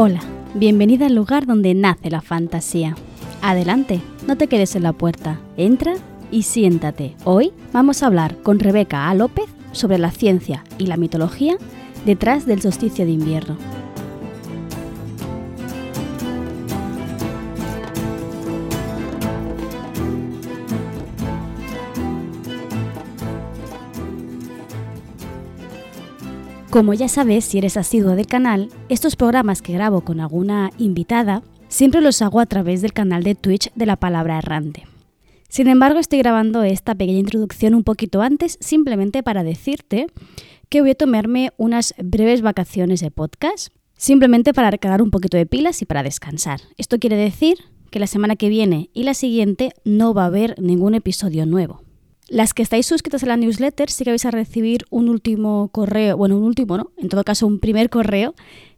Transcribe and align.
Hola, 0.00 0.20
bienvenida 0.54 1.06
al 1.06 1.16
lugar 1.16 1.44
donde 1.44 1.74
nace 1.74 2.08
la 2.08 2.20
fantasía. 2.20 2.94
Adelante, 3.42 4.00
no 4.28 4.36
te 4.36 4.46
quedes 4.46 4.76
en 4.76 4.84
la 4.84 4.92
puerta, 4.92 5.40
entra 5.56 5.94
y 6.30 6.44
siéntate. 6.44 7.16
Hoy 7.24 7.50
vamos 7.72 8.00
a 8.00 8.06
hablar 8.06 8.40
con 8.44 8.60
Rebeca 8.60 9.10
A. 9.10 9.14
López 9.16 9.46
sobre 9.72 9.98
la 9.98 10.12
ciencia 10.12 10.62
y 10.78 10.86
la 10.86 10.98
mitología 10.98 11.56
detrás 12.06 12.46
del 12.46 12.62
solsticio 12.62 13.06
de 13.06 13.10
invierno. 13.10 13.56
Como 26.78 26.94
ya 26.94 27.08
sabes, 27.08 27.44
si 27.44 27.58
eres 27.58 27.76
asiduo 27.76 28.14
del 28.14 28.28
canal, 28.28 28.68
estos 28.88 29.16
programas 29.16 29.62
que 29.62 29.72
grabo 29.72 30.02
con 30.02 30.20
alguna 30.20 30.70
invitada 30.78 31.42
siempre 31.66 32.00
los 32.00 32.22
hago 32.22 32.38
a 32.38 32.46
través 32.46 32.82
del 32.82 32.92
canal 32.92 33.24
de 33.24 33.34
Twitch 33.34 33.72
de 33.74 33.84
la 33.84 33.96
palabra 33.96 34.38
errante. 34.38 34.86
Sin 35.48 35.66
embargo, 35.66 35.98
estoy 35.98 36.20
grabando 36.20 36.62
esta 36.62 36.94
pequeña 36.94 37.18
introducción 37.18 37.74
un 37.74 37.82
poquito 37.82 38.22
antes, 38.22 38.58
simplemente 38.60 39.24
para 39.24 39.42
decirte 39.42 40.06
que 40.68 40.80
voy 40.80 40.90
a 40.90 40.94
tomarme 40.94 41.50
unas 41.56 41.96
breves 41.98 42.42
vacaciones 42.42 43.00
de 43.00 43.10
podcast, 43.10 43.74
simplemente 43.96 44.54
para 44.54 44.70
recargar 44.70 45.02
un 45.02 45.10
poquito 45.10 45.36
de 45.36 45.46
pilas 45.46 45.82
y 45.82 45.84
para 45.84 46.04
descansar. 46.04 46.60
Esto 46.76 47.00
quiere 47.00 47.16
decir 47.16 47.56
que 47.90 47.98
la 47.98 48.06
semana 48.06 48.36
que 48.36 48.50
viene 48.50 48.88
y 48.94 49.02
la 49.02 49.14
siguiente 49.14 49.72
no 49.84 50.14
va 50.14 50.22
a 50.22 50.26
haber 50.26 50.54
ningún 50.62 50.94
episodio 50.94 51.44
nuevo. 51.44 51.87
Las 52.28 52.52
que 52.52 52.62
estáis 52.62 52.84
suscritas 52.84 53.22
a 53.22 53.26
la 53.26 53.38
newsletter 53.38 53.90
sí 53.90 54.04
que 54.04 54.10
vais 54.10 54.26
a 54.26 54.30
recibir 54.30 54.84
un 54.90 55.08
último 55.08 55.70
correo, 55.72 56.16
bueno, 56.18 56.36
un 56.36 56.42
último, 56.42 56.76
¿no? 56.76 56.90
En 56.98 57.08
todo 57.08 57.24
caso, 57.24 57.46
un 57.46 57.58
primer 57.58 57.88
correo 57.88 58.34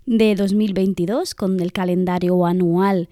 de 0.06 0.36
2022 0.36 1.34
con 1.34 1.58
el 1.58 1.72
calendario 1.72 2.46
anual 2.46 3.08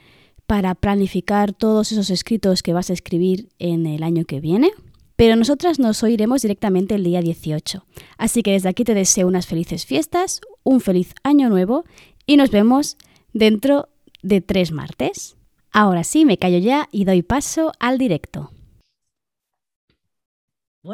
para 0.46 0.76
planificar 0.76 1.52
todos 1.52 1.90
esos 1.90 2.08
escritos 2.10 2.62
que 2.62 2.72
vas 2.72 2.88
a 2.88 2.92
escribir 2.92 3.48
en 3.58 3.86
el 3.86 4.04
año 4.04 4.24
que 4.24 4.38
viene. 4.38 4.70
Pero 5.16 5.34
nosotras 5.34 5.80
nos 5.80 6.04
oiremos 6.04 6.42
directamente 6.42 6.94
el 6.94 7.02
día 7.02 7.20
18. 7.20 7.84
Así 8.16 8.42
que 8.42 8.52
desde 8.52 8.68
aquí 8.68 8.84
te 8.84 8.94
deseo 8.94 9.26
unas 9.26 9.48
felices 9.48 9.86
fiestas, 9.86 10.40
un 10.62 10.80
feliz 10.80 11.14
año 11.24 11.48
nuevo 11.48 11.84
y 12.26 12.36
nos 12.36 12.52
vemos 12.52 12.96
dentro 13.32 13.88
de 14.22 14.40
tres 14.40 14.70
martes. 14.70 15.36
Ahora 15.72 16.04
sí, 16.04 16.24
me 16.24 16.38
callo 16.38 16.58
ya 16.58 16.88
y 16.92 17.04
doy 17.04 17.22
paso 17.22 17.72
al 17.80 17.98
directo. 17.98 18.52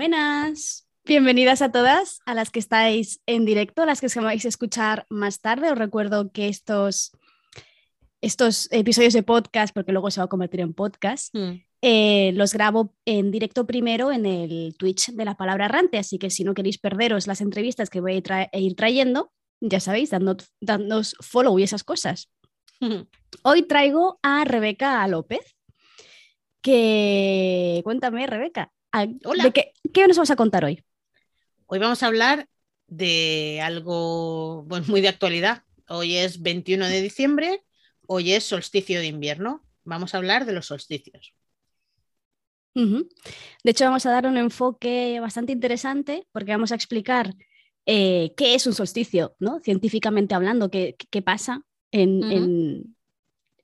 Buenas. 0.05 0.89
Bienvenidas 1.05 1.63
a 1.63 1.71
todas, 1.71 2.19
a 2.27 2.35
las 2.35 2.51
que 2.51 2.59
estáis 2.59 3.21
en 3.27 3.45
directo, 3.45 3.81
a 3.83 3.87
las 3.87 4.01
que 4.01 4.07
os 4.07 4.15
vais 4.17 4.45
a 4.45 4.49
escuchar 4.49 5.07
más 5.09 5.39
tarde. 5.41 5.71
Os 5.71 5.79
recuerdo 5.79 6.33
que 6.33 6.49
estos, 6.49 7.13
estos 8.21 8.67
episodios 8.73 9.13
de 9.13 9.23
podcast, 9.23 9.73
porque 9.73 9.93
luego 9.93 10.11
se 10.11 10.19
va 10.21 10.25
a 10.25 10.29
convertir 10.29 10.63
en 10.63 10.75
podcast, 10.75 11.33
Mm. 11.33 11.61
eh, 11.81 12.33
los 12.35 12.55
grabo 12.55 12.93
en 13.05 13.31
directo 13.31 13.69
primero 13.69 14.11
en 14.11 14.27
el 14.27 14.75
Twitch 14.77 15.13
de 15.13 15.25
la 15.25 15.37
palabra 15.37 15.67
errante. 15.67 15.99
Así 15.99 16.19
que 16.19 16.29
si 16.29 16.43
no 16.43 16.55
queréis 16.55 16.79
perderos 16.79 17.29
las 17.29 17.41
entrevistas 17.41 17.89
que 17.89 18.01
voy 18.01 18.17
a 18.17 18.21
tra- 18.25 18.51
a 18.53 18.59
ir 18.59 18.75
trayendo, 18.75 19.31
ya 19.61 19.79
sabéis, 19.79 20.11
dando, 20.11 20.37
dándonos 20.61 21.15
follow 21.21 21.57
y 21.61 21.63
esas 21.63 21.85
cosas. 21.85 22.33
Hoy 23.45 23.63
traigo 23.63 24.19
a 24.25 24.45
Rebeca 24.45 25.07
López, 25.07 25.55
que 26.63 27.81
cuéntame, 27.85 28.27
Rebeca, 28.27 28.73
¿a- 28.95 29.07
Hola. 29.25 29.45
¿de 29.45 29.53
qué, 29.53 29.73
qué 29.93 30.07
nos 30.07 30.19
vas 30.19 30.31
a 30.31 30.37
contar 30.37 30.65
hoy? 30.65 30.83
Hoy 31.67 31.79
vamos 31.79 32.03
a 32.03 32.07
hablar 32.07 32.49
de 32.87 33.61
algo 33.63 34.63
bueno, 34.65 34.87
muy 34.89 35.01
de 35.01 35.09
actualidad. 35.09 35.65
Hoy 35.89 36.17
es 36.17 36.41
21 36.43 36.87
de 36.89 37.03
diciembre, 37.03 37.63
hoy 38.07 38.33
es 38.33 38.45
solsticio 38.45 39.01
de 39.01 39.07
invierno. 39.07 39.63
Vamos 39.85 40.15
a 40.15 40.19
hablar 40.19 40.47
de 40.47 40.53
los 40.53 40.67
solsticios. 40.67 41.35
De 42.75 43.71
hecho, 43.71 43.85
vamos 43.85 44.05
a 44.07 44.11
dar 44.11 44.27
un 44.27 44.37
enfoque 44.37 45.19
bastante 45.21 45.53
interesante 45.53 46.27
porque 46.33 46.51
vamos 46.53 46.73
a 46.73 46.75
explicar 46.75 47.35
eh, 47.87 48.33
qué 48.37 48.55
es 48.55 48.67
un 48.67 48.73
solsticio, 48.75 49.37
¿no? 49.39 49.61
Científicamente 49.61 50.35
hablando, 50.35 50.71
qué, 50.71 50.97
qué 51.11 51.23
pasa 51.23 51.63
en, 51.93 52.23
en- 52.33 52.97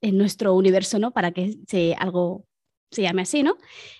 en 0.02 0.16
nuestro 0.16 0.54
universo, 0.54 0.98
¿no? 0.98 1.10
Para 1.12 1.32
que 1.32 1.56
se, 1.66 1.94
algo 1.94 2.46
se 2.90 3.02
llame 3.02 3.22
así, 3.22 3.42
¿no? 3.42 3.56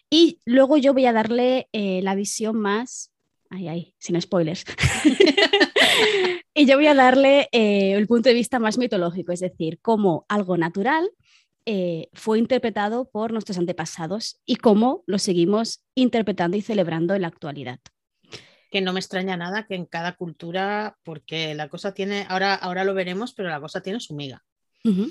Y 0.08 0.40
luego 0.44 0.76
yo 0.76 0.92
voy 0.92 1.06
a 1.06 1.12
darle 1.12 1.68
eh, 1.72 2.00
la 2.02 2.14
visión 2.14 2.56
más... 2.56 3.12
Ay, 3.48 3.68
ay, 3.68 3.94
sin 3.98 4.20
spoilers. 4.20 4.64
y 6.54 6.66
yo 6.66 6.76
voy 6.76 6.86
a 6.86 6.94
darle 6.94 7.48
eh, 7.52 7.92
el 7.92 8.06
punto 8.06 8.28
de 8.28 8.34
vista 8.34 8.58
más 8.58 8.78
mitológico, 8.78 9.32
es 9.32 9.40
decir, 9.40 9.80
cómo 9.80 10.24
algo 10.28 10.56
natural 10.56 11.10
eh, 11.66 12.08
fue 12.12 12.38
interpretado 12.38 13.10
por 13.10 13.32
nuestros 13.32 13.58
antepasados 13.58 14.40
y 14.46 14.56
cómo 14.56 15.04
lo 15.06 15.18
seguimos 15.18 15.84
interpretando 15.94 16.56
y 16.56 16.62
celebrando 16.62 17.14
en 17.14 17.22
la 17.22 17.28
actualidad. 17.28 17.80
Que 18.70 18.80
no 18.80 18.92
me 18.92 19.00
extraña 19.00 19.36
nada 19.36 19.66
que 19.66 19.74
en 19.74 19.84
cada 19.84 20.14
cultura, 20.16 20.96
porque 21.02 21.54
la 21.54 21.68
cosa 21.68 21.92
tiene, 21.92 22.26
ahora, 22.28 22.54
ahora 22.54 22.84
lo 22.84 22.94
veremos, 22.94 23.34
pero 23.34 23.48
la 23.48 23.60
cosa 23.60 23.82
tiene 23.82 24.00
su 24.00 24.14
miga. 24.14 24.44
Ujú. 24.84 25.10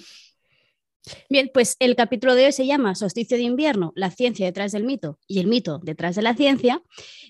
Bien, 1.30 1.50
pues 1.54 1.76
el 1.80 1.96
capítulo 1.96 2.36
de 2.36 2.46
hoy 2.46 2.52
se 2.52 2.66
llama 2.66 2.94
Solsticio 2.94 3.38
de 3.38 3.44
invierno, 3.44 3.94
la 3.96 4.12
ciencia 4.12 4.46
detrás 4.46 4.72
del 4.74 4.84
mito 4.84 5.18
y 5.28 5.40
el 5.40 5.48
mito 5.48 5.80
detrás 5.82 6.16
de 6.16 6.22
la 6.22 6.36
ciencia, 6.36 6.82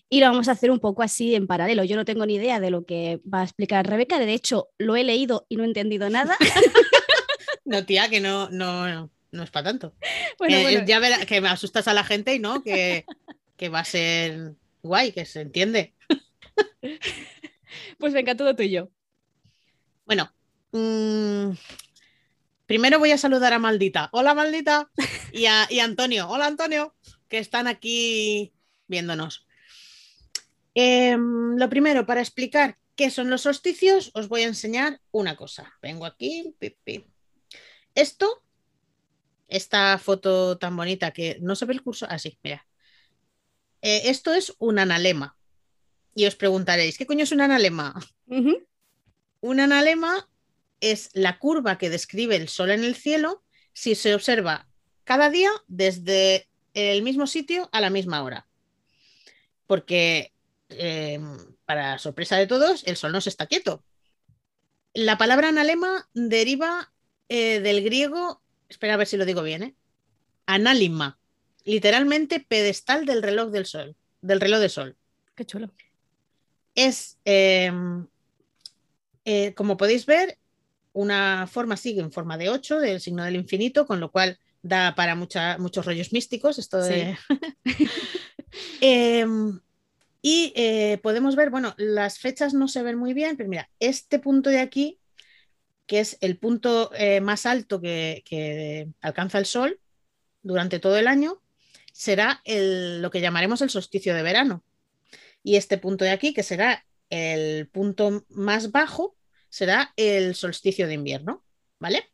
y 0.10 0.20
lo 0.20 0.28
vamos 0.28 0.48
a 0.48 0.54
hacer 0.54 0.72
un 0.72 0.80
poco 0.80 1.04
así 1.04 1.36
en 1.36 1.48
paralelo. 1.48 1.84
Yo 1.84 1.96
no 1.96 2.04
tengo 2.06 2.26
ni 2.26 2.36
idea 2.36 2.60
de 2.60 2.72
lo 2.72 2.86
que 2.86 3.22
va 3.32 3.42
a 3.42 3.44
explicar 3.44 3.88
Rebeca, 3.88 4.20
de 4.20 4.34
hecho 4.34 4.70
lo 4.78 4.96
he 4.96 5.04
leído 5.04 5.46
y 5.50 5.56
no 5.56 5.64
he 5.64 5.68
entendido 5.68 6.10
nada. 6.10 6.36
No, 7.66 7.86
tía, 7.86 8.10
que 8.10 8.20
no, 8.20 8.50
no, 8.50 9.12
no 9.32 9.44
es 9.44 9.52
para 9.52 9.66
tanto. 9.66 9.94
Bueno, 10.40 10.56
Que, 10.58 10.64
bueno, 10.64 10.86
Ya 10.88 11.00
verá- 11.00 11.24
que 11.28 11.40
me 11.40 11.50
asustas 11.50 11.88
a 11.88 11.94
la 11.94 12.04
gente 12.04 12.34
y 12.34 12.40
no, 12.40 12.64
que, 12.64 13.06
que 13.58 13.70
va 13.70 13.82
a 13.82 13.86
ser 13.86 14.56
guay, 14.82 15.12
que 15.12 15.24
se 15.26 15.42
entiende. 15.42 15.94
pues 18.00 18.14
venga, 18.14 18.36
todo 18.36 18.56
tuyo. 18.56 18.90
Bueno, 20.06 20.34
mm, 20.72 21.52
primero 22.70 23.00
voy 23.00 23.10
a 23.10 23.18
saludar 23.18 23.52
a 23.52 23.58
Maldita. 23.58 24.10
Hola, 24.12 24.36
Maldita. 24.36 24.92
Y 25.32 25.48
a, 25.48 25.66
y 25.72 25.80
a 25.80 25.86
Antonio. 25.86 26.30
Hola, 26.30 26.46
Antonio, 26.46 26.96
que 27.28 27.40
están 27.40 27.66
aquí 27.66 28.54
viéndonos. 28.88 29.48
Em, 30.76 31.56
lo 31.58 31.68
primero, 31.68 32.06
para 32.06 32.22
explicar 32.22 32.78
qué 32.96 33.10
son 33.10 33.32
los 33.32 33.42
solsticios, 33.42 34.12
os 34.14 34.28
voy 34.28 34.44
a 34.44 34.48
enseñar 34.48 35.02
una 35.10 35.36
cosa. 35.36 35.74
Vengo 35.82 36.06
aquí. 36.06 36.54
pi, 36.60 36.78
pi. 36.84 37.06
Esto, 37.96 38.44
esta 39.48 39.98
foto 39.98 40.60
tan 40.60 40.76
bonita 40.76 41.10
que 41.10 41.40
no 41.42 41.56
se 41.56 41.66
ve 41.66 41.74
el 41.74 41.82
curso. 41.82 42.06
Así, 42.08 42.38
mira. 42.44 42.68
Eh, 43.82 44.02
esto 44.06 44.32
es 44.32 44.54
un 44.60 44.78
analema. 44.78 45.36
Y 46.14 46.28
os 46.28 46.36
preguntaréis, 46.36 47.00
¿qué 47.00 47.08
coño 47.08 47.24
es 47.24 47.32
un 47.32 47.42
analema? 47.42 47.96
Un 49.42 49.60
analema 49.60 50.30
es 50.82 51.10
la 51.14 51.40
curva 51.40 51.78
que 51.78 51.90
describe 51.90 52.36
el 52.36 52.50
Sol 52.50 52.72
en 52.72 52.84
el 52.84 52.96
cielo 52.96 53.44
si 53.74 53.96
se 53.96 54.14
observa 54.14 54.68
cada 55.04 55.30
día 55.30 55.50
desde 55.68 56.48
el 56.74 57.02
mismo 57.02 57.28
sitio 57.28 57.70
a 57.72 57.82
la 57.82 57.90
misma 57.90 58.24
hora. 58.24 58.48
Porque, 59.68 60.34
eh, 60.70 61.20
para 61.66 61.98
sorpresa 61.98 62.38
de 62.38 62.48
todos, 62.48 62.84
el 62.86 62.98
Sol 62.98 63.12
no 63.12 63.22
se 63.22 63.30
está 63.30 63.48
quieto. 63.48 63.84
La 64.94 65.18
palabra 65.18 65.50
analema 65.50 66.10
deriva 66.14 66.92
eh, 67.28 67.60
del 67.60 67.84
griego, 67.84 68.42
espera 68.70 68.96
a 68.96 68.98
ver 68.98 69.08
si 69.08 69.18
lo 69.18 69.26
digo 69.26 69.44
bien, 69.44 69.64
¿eh? 69.64 69.76
análima, 70.48 71.20
literalmente 71.64 72.40
pedestal 72.40 73.06
del 73.06 73.22
reloj 73.22 73.52
del 73.52 73.68
Sol, 73.68 73.96
del 74.22 74.42
reloj 74.42 74.60
de 74.60 74.70
Sol 74.70 74.98
Qué 75.36 75.46
chulo. 75.46 75.72
es, 76.74 77.20
eh, 77.26 77.72
eh, 79.26 79.54
como 79.54 79.78
podéis 79.78 80.08
ver, 80.08 80.39
una 81.00 81.48
forma 81.48 81.78
sigue 81.78 82.02
en 82.02 82.12
forma 82.12 82.38
de 82.38 82.50
8 82.50 82.80
del 82.80 83.00
signo 83.02 83.24
del 83.24 83.36
infinito, 83.36 83.86
con 83.86 84.00
lo 84.00 84.12
cual 84.12 84.38
da 84.62 84.94
para 84.96 85.16
mucha- 85.16 85.58
muchos 85.58 85.86
rollos 85.86 86.12
místicos 86.14 86.60
esto 86.60 86.78
de... 86.82 87.18
Em, 88.82 89.60
y 90.22 90.52
eh, 90.56 90.98
podemos 91.04 91.36
ver, 91.36 91.50
bueno, 91.50 91.76
las 91.78 92.20
fechas 92.20 92.54
no 92.54 92.68
se 92.68 92.84
ven 92.84 92.98
muy 92.98 93.14
bien, 93.14 93.38
pero 93.38 93.50
mira, 93.50 93.70
este 93.80 94.20
punto 94.20 94.50
de 94.50 94.60
aquí, 94.60 95.00
que 95.86 96.00
es 96.00 96.18
el 96.22 96.38
punto 96.38 96.92
eh, 96.96 97.22
más 97.22 97.46
alto 97.46 97.80
que, 97.80 98.24
que 98.26 98.90
alcanza 99.02 99.38
el 99.38 99.46
Sol 99.46 99.80
durante 100.42 100.80
todo 100.80 100.98
el 100.98 101.08
año, 101.08 101.42
será 101.94 102.42
el- 102.46 103.02
lo 103.02 103.12
que 103.12 103.22
llamaremos 103.22 103.62
el 103.62 103.70
solsticio 103.70 104.14
de 104.16 104.24
verano. 104.24 104.64
Y 105.44 105.56
este 105.56 105.78
punto 105.78 106.04
de 106.06 106.12
aquí, 106.12 106.34
que 106.34 106.44
será 106.44 106.86
el 107.10 107.68
punto 107.70 108.26
más 108.30 108.72
bajo, 108.72 109.16
será 109.50 109.94
el 109.96 110.36
solsticio 110.36 110.88
de 110.88 110.94
invierno, 110.94 111.44
¿vale? 111.80 112.10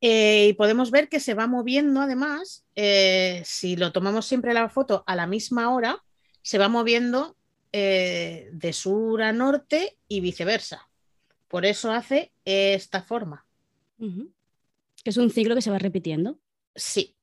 Eh, 0.00 0.48
y 0.48 0.52
podemos 0.54 0.90
ver 0.90 1.08
que 1.08 1.20
se 1.20 1.34
va 1.34 1.46
moviendo 1.46 2.00
además, 2.00 2.64
eh, 2.74 3.42
si 3.44 3.76
lo 3.76 3.92
tomamos 3.92 4.24
siempre 4.26 4.54
la 4.54 4.68
foto 4.70 5.04
a 5.06 5.14
la 5.14 5.26
misma 5.26 5.74
hora, 5.74 6.02
se 6.42 6.58
va 6.58 6.68
moviendo 6.68 7.36
eh, 7.72 8.48
de 8.52 8.72
sur 8.72 9.22
a 9.22 9.32
norte 9.32 9.98
y 10.08 10.20
viceversa. 10.20 10.88
Por 11.48 11.66
eso 11.66 11.92
hace 11.92 12.32
esta 12.44 13.02
forma. 13.02 13.46
Es 15.04 15.16
un 15.18 15.30
ciclo 15.30 15.54
que 15.54 15.62
se 15.62 15.70
va 15.70 15.78
repitiendo. 15.78 16.38
Sí. 16.74 17.16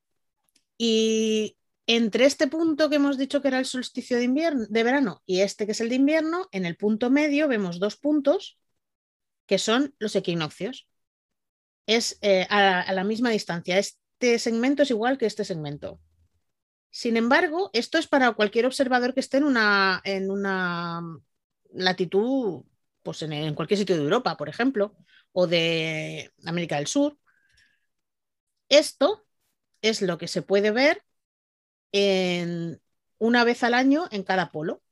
Y 0.76 1.56
entre 1.88 2.26
este 2.26 2.46
punto 2.46 2.88
que 2.88 2.96
hemos 2.96 3.18
dicho 3.18 3.42
que 3.42 3.48
era 3.48 3.58
el 3.58 3.64
solsticio 3.64 4.18
de, 4.18 4.24
invierno, 4.24 4.66
de 4.68 4.84
verano 4.84 5.22
y 5.26 5.40
este 5.40 5.66
que 5.66 5.72
es 5.72 5.80
el 5.80 5.88
de 5.88 5.96
invierno, 5.96 6.46
en 6.52 6.66
el 6.66 6.76
punto 6.76 7.10
medio 7.10 7.48
vemos 7.48 7.80
dos 7.80 7.96
puntos 7.96 8.58
que 9.48 9.58
son 9.58 9.94
los 9.98 10.14
equinoccios. 10.14 10.86
Es 11.86 12.18
eh, 12.20 12.46
a, 12.50 12.92
la 12.92 13.02
misma 13.02 13.30
distancia. 13.30 13.78
Este 13.78 14.38
segmento 14.38 14.82
es 14.84 14.90
igual 14.90 15.18
que 15.18 15.26
este 15.26 15.44
segmento. 15.44 16.00
Sin 16.90 17.16
embargo, 17.16 17.70
esto 17.72 17.98
es 17.98 18.06
para 18.06 18.32
cualquier 18.32 18.66
observador 18.66 19.14
que 19.14 19.20
esté 19.20 19.38
en 19.38 19.44
una, 19.44 20.00
en 20.04 20.30
una 20.30 21.02
latitud, 21.72 22.64
pues 23.02 23.22
en, 23.22 23.54
cualquier 23.54 23.78
sitio 23.78 23.96
de 23.96 24.02
Europa, 24.02 24.36
por 24.36 24.50
ejemplo, 24.50 24.94
o 25.32 25.46
de 25.46 26.30
América 26.44 26.76
del 26.76 26.86
Sur. 26.86 27.18
Esto 28.68 29.26
es 29.80 30.02
lo 30.02 30.18
que 30.18 30.28
se 30.28 30.42
puede 30.42 30.72
ver 30.72 31.02
en, 31.92 32.82
una 33.16 33.44
vez 33.44 33.62
al 33.62 33.72
año 33.72 34.08
en 34.10 34.24
cada 34.24 34.50
polo. 34.50 34.82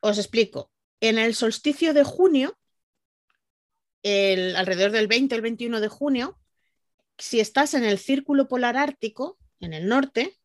Os 0.00 0.18
explico. 0.18 0.72
En 1.00 1.18
el 1.18 1.34
solsticio 1.34 1.94
de 1.94 2.04
junio, 2.04 2.58
el, 4.02 4.56
alrededor 4.56 4.92
del 4.92 5.08
20, 5.08 5.34
el 5.34 5.42
21 5.42 5.80
de 5.80 5.88
junio, 5.88 6.38
si 7.18 7.40
estás 7.40 7.74
en 7.74 7.84
el 7.84 7.98
círculo 7.98 8.48
polar 8.48 8.76
ártico, 8.76 9.38
en 9.60 9.74
el 9.74 9.86
norte, 9.88 10.38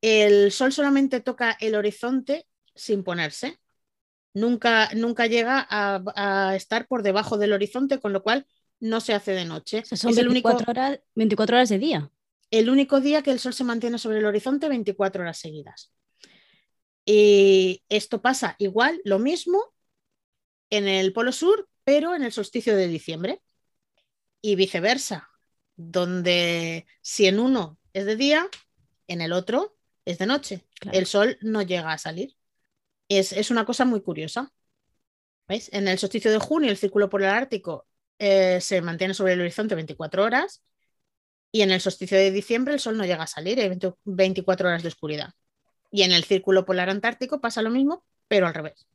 el 0.00 0.50
sol 0.50 0.72
solamente 0.72 1.20
toca 1.20 1.56
el 1.60 1.74
horizonte 1.74 2.46
sin 2.74 3.04
ponerse. 3.04 3.58
Nunca, 4.34 4.90
nunca 4.94 5.26
llega 5.26 5.66
a, 5.70 6.56
estar 6.56 6.86
por 6.88 7.02
debajo 7.02 7.38
del 7.38 7.52
horizonte, 7.52 8.00
con 8.00 8.12
lo 8.12 8.22
cual 8.22 8.46
no 8.80 9.00
se 9.00 9.14
hace 9.14 9.32
de 9.32 9.44
noche. 9.44 9.84
son 9.84 10.10
es 10.10 10.16
24, 10.16 10.22
el 10.22 10.28
único, 10.28 10.70
horas, 10.70 11.00
24 11.14 11.56
horas 11.56 11.68
de 11.68 11.78
día. 11.78 12.10
El 12.50 12.68
único 12.68 13.00
día 13.00 13.22
que 13.22 13.30
el 13.30 13.38
sol 13.38 13.54
se 13.54 13.64
mantiene 13.64 13.98
sobre 13.98 14.18
el 14.18 14.24
horizonte 14.24 14.68
24 14.68 15.22
horas 15.22 15.38
seguidas. 15.38 15.92
Y 17.04 17.82
esto 17.88 18.22
pasa 18.22 18.56
igual, 18.58 19.00
lo 19.04 19.18
mismo 19.18 19.72
en 20.70 20.88
el 20.88 21.12
Polo 21.12 21.32
Sur, 21.32 21.68
pero 21.84 22.14
en 22.14 22.22
el 22.22 22.32
solsticio 22.32 22.76
de 22.76 22.88
diciembre. 22.88 23.42
Y 24.40 24.56
viceversa, 24.56 25.28
donde 25.76 26.86
si 27.00 27.26
en 27.26 27.38
uno 27.38 27.78
es 27.92 28.06
de 28.06 28.16
día, 28.16 28.48
en 29.06 29.20
el 29.20 29.32
otro 29.32 29.76
es 30.04 30.18
de 30.18 30.26
noche. 30.26 30.66
El 30.92 31.06
sol 31.06 31.38
no 31.42 31.62
llega 31.62 31.92
a 31.92 31.98
salir. 31.98 32.36
Es, 33.08 33.50
una 33.50 33.64
cosa 33.64 33.84
muy 33.84 34.00
curiosa. 34.00 34.52
¿Veis? 35.46 35.70
En 35.72 35.86
el 35.86 35.98
solsticio 35.98 36.30
de 36.30 36.38
junio, 36.38 36.70
el 36.70 36.76
círculo 36.76 37.08
polar 37.08 37.36
ártico 37.36 37.86
eh, 38.18 38.60
se 38.60 38.80
mantiene 38.80 39.14
sobre 39.14 39.34
el 39.34 39.40
horizonte 39.40 39.74
24 39.74 40.24
horas 40.24 40.62
y 41.52 41.60
en 41.62 41.70
el 41.70 41.80
solsticio 41.80 42.16
de 42.16 42.30
diciembre 42.30 42.72
el 42.74 42.80
sol 42.80 42.96
no 42.96 43.04
llega 43.04 43.24
a 43.24 43.26
salir, 43.26 43.60
hay 43.60 43.78
24 44.04 44.68
horas 44.68 44.82
de 44.82 44.88
oscuridad. 44.88 45.34
Y 45.90 46.02
en 46.02 46.12
el 46.12 46.24
círculo 46.24 46.64
polar 46.64 46.88
antártico 46.88 47.40
pasa 47.40 47.60
lo 47.60 47.68
mismo, 47.68 48.04
pero 48.26 48.46
al 48.46 48.54
revés. 48.54 48.86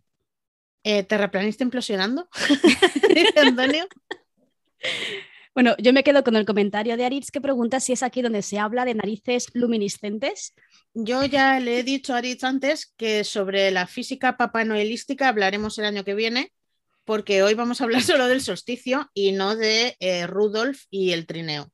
Eh, 0.90 1.04
¿Terraplanista 1.04 1.66
implosionando? 1.66 2.30
Antonio. 3.36 3.90
Bueno, 5.54 5.76
yo 5.80 5.92
me 5.92 6.02
quedo 6.02 6.24
con 6.24 6.38
el 6.38 6.46
comentario 6.46 6.96
de 6.96 7.04
Aritz 7.04 7.30
que 7.30 7.42
pregunta 7.42 7.82
si 7.82 7.92
es 7.92 8.04
aquí 8.04 8.22
donde 8.22 8.42
se 8.42 8.58
habla 8.58 8.86
de 8.86 8.96
narices 8.96 9.48
luminiscentes. 9.54 10.54
Yo 10.94 11.26
ya 11.26 11.60
le 11.60 11.80
he 11.80 11.84
dicho 11.84 12.14
a 12.14 12.20
Aritz 12.20 12.46
antes 12.46 12.94
que 12.96 13.26
sobre 13.26 13.70
la 13.72 13.86
física 13.86 14.38
papanoelística 14.38 15.28
hablaremos 15.28 15.78
el 15.78 15.84
año 15.84 16.06
que 16.06 16.16
viene, 16.16 16.54
porque 17.04 17.44
hoy 17.44 17.54
vamos 17.54 17.82
a 17.82 17.84
hablar 17.84 18.02
solo 18.02 18.28
del 18.28 18.40
solsticio 18.40 19.12
y 19.14 19.34
no 19.34 19.58
de 19.58 19.98
eh, 20.00 20.26
Rudolf 20.26 20.86
y 20.90 21.12
el 21.12 21.26
trineo. 21.26 21.70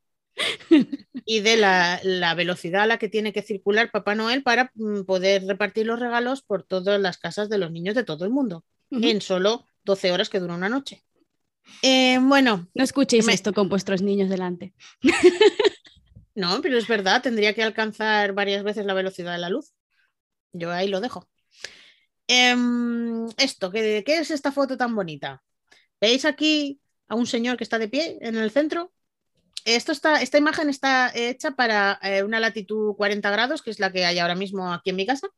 y 1.25 1.41
de 1.41 1.57
la, 1.57 2.33
velocidad 2.35 2.81
a 2.81 2.87
la 2.87 2.97
que 2.97 3.09
tiene 3.09 3.31
que 3.31 3.43
circular 3.43 3.91
Papá 3.91 4.15
Noel 4.15 4.41
para 4.41 4.71
mm, 4.73 5.03
poder 5.03 5.45
repartir 5.45 5.85
los 5.85 5.99
regalos 5.99 6.41
por 6.41 6.63
todas 6.63 6.99
las 6.99 7.19
casas 7.19 7.47
de 7.49 7.59
los 7.59 7.71
niños 7.71 7.93
de 7.93 8.03
todo 8.03 8.25
el 8.25 8.31
mundo, 8.31 8.65
en 9.01 9.21
solo 9.21 9.65
12 9.83 10.11
horas 10.11 10.29
que 10.29 10.39
dura 10.39 10.55
una 10.55 10.69
noche. 10.69 11.03
Eh, 11.81 12.19
bueno. 12.21 12.67
No 12.73 12.83
escuchéis 12.83 13.27
esto 13.27 13.53
con 13.53 13.69
vuestros 13.69 14.01
niños 14.01 14.29
delante. 14.29 14.73
no, 16.35 16.61
pero 16.61 16.77
es 16.77 16.87
verdad, 16.87 17.21
tendría 17.21 17.53
que 17.53 17.63
alcanzar 17.63 18.33
varias 18.33 18.63
veces 18.63 18.85
la 18.85 18.93
velocidad 18.93 19.33
de 19.33 19.39
la 19.39 19.49
luz. 19.49 19.73
Yo 20.51 20.71
ahí 20.71 20.87
lo 20.87 21.01
dejo. 21.01 21.27
Em, 22.27 23.27
esto, 23.37 23.71
¿qué, 23.71 24.03
¿qué 24.05 24.19
es 24.19 24.31
esta 24.31 24.51
foto 24.51 24.77
tan 24.77 24.95
bonita? 24.95 25.43
¿Veis 25.99 26.25
aquí 26.25 26.79
a 27.07 27.15
un 27.15 27.25
señor 27.25 27.57
que 27.57 27.63
está 27.63 27.79
de 27.79 27.89
pie 27.89 28.17
en 28.21 28.35
el 28.35 28.51
centro? 28.51 28.93
Esto 29.65 29.93
está, 29.93 30.21
esta 30.21 30.37
imagen 30.37 30.69
está 30.69 31.11
hecha 31.15 31.51
para 31.51 31.97
eh, 32.01 32.23
una 32.23 32.39
latitud 32.39 32.95
40 32.95 33.31
grados, 33.31 33.61
que 33.61 33.71
es 33.71 33.79
la 33.79 33.91
que 33.91 34.05
hay 34.05 34.19
ahora 34.19 34.35
mismo 34.35 34.73
aquí 34.73 34.89
en 34.89 34.97
mi 34.97 35.05
casa. 35.05 35.29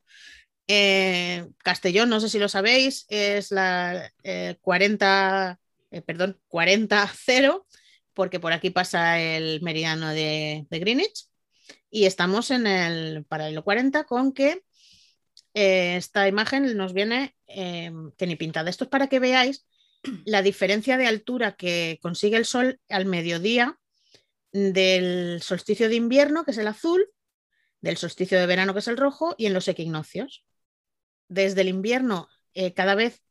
Eh, 0.68 1.48
Castellón, 1.60 2.10
no 2.10 2.20
sé 2.20 2.30
si 2.30 2.40
lo 2.40 2.50
sabéis, 2.50 3.06
es 3.10 3.52
la 3.52 4.12
40 4.62 5.60
eh, 5.96 6.02
perdón, 6.02 6.38
40-0, 6.50 7.66
porque 8.14 8.42
por 8.42 8.52
aquí 8.52 8.70
pasa 8.70 9.18
el 9.22 9.62
meridiano 9.62 10.10
de, 10.10 10.68
Greenwich. 10.70 11.30
Y 11.90 12.06
estamos 12.06 12.52
en 12.52 12.68
el 12.68 13.24
paralelo 13.24 13.64
40 13.64 14.04
con 14.04 14.34
que 14.34 14.62
eh, 15.54 15.96
esta 15.96 16.28
imagen 16.28 16.76
nos 16.76 16.92
viene 16.92 17.38
eh, 17.48 17.94
que 18.18 18.28
ni 18.28 18.36
pintada. 18.36 18.70
Esto 18.70 18.84
es 18.84 18.90
para 18.90 19.08
que 19.08 19.20
veáis 19.20 19.66
la 20.26 20.42
diferencia 20.42 20.98
de 20.98 21.08
altura 21.08 21.56
que 21.56 21.98
consigue 22.02 22.36
el 22.36 22.46
Sol 22.46 22.82
al 22.90 23.06
mediodía 23.06 23.80
del 24.52 25.42
solsticio 25.42 25.88
de 25.88 25.96
invierno, 25.96 26.44
que 26.44 26.52
es 26.52 26.58
el 26.58 26.68
azul, 26.68 27.08
del 27.80 27.96
solsticio 27.96 28.38
de 28.38 28.48
verano, 28.48 28.74
que 28.74 28.80
es 28.80 28.88
el 28.90 28.98
rojo, 28.98 29.34
y 29.38 29.46
en 29.46 29.54
los 29.54 29.70
equinoccios. 29.70 30.44
Desde 31.28 31.62
el 31.62 31.70
invierno 31.70 32.30
cada 32.76 32.96
vez 32.96 33.22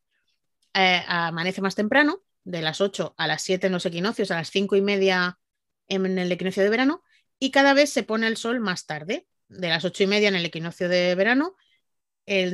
amanece 0.75 1.63
más 1.63 1.75
temprano 1.75 2.23
de 2.45 2.63
las 2.63 2.81
8 2.81 3.15
a 3.17 3.27
las 3.27 3.43
7 3.43 3.67
en 3.67 3.73
los 3.73 3.87
equinoccios, 3.87 4.31
a 4.31 4.37
las 4.37 4.51
5 4.51 4.77
y 4.77 4.83
media 4.83 5.39
en 5.89 6.19
el 6.19 6.31
equinoccio 6.31 6.63
de 6.63 6.69
verano, 6.69 7.03
y 7.39 7.51
cada 7.51 7.75
vez 7.75 7.91
se 7.91 8.03
pone 8.03 8.27
el 8.27 8.37
sol 8.37 8.61
más 8.61 8.87
tarde, 8.87 9.27
de 9.49 9.69
las 9.69 9.85
8 9.85 10.03
y 10.05 10.07
media 10.07 10.29
en 10.29 10.35
el 10.35 10.45
equinoccio 10.45 10.89
de 10.89 11.15
verano, 11.15 11.57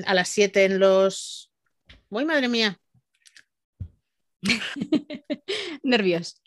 a 0.06 0.14
las 0.14 0.28
7 0.28 0.64
en 0.64 0.78
los... 0.78 1.50
¡Uy, 2.08 2.24
madre 2.24 2.48
mía! 2.48 2.80
Nervios. 5.82 6.40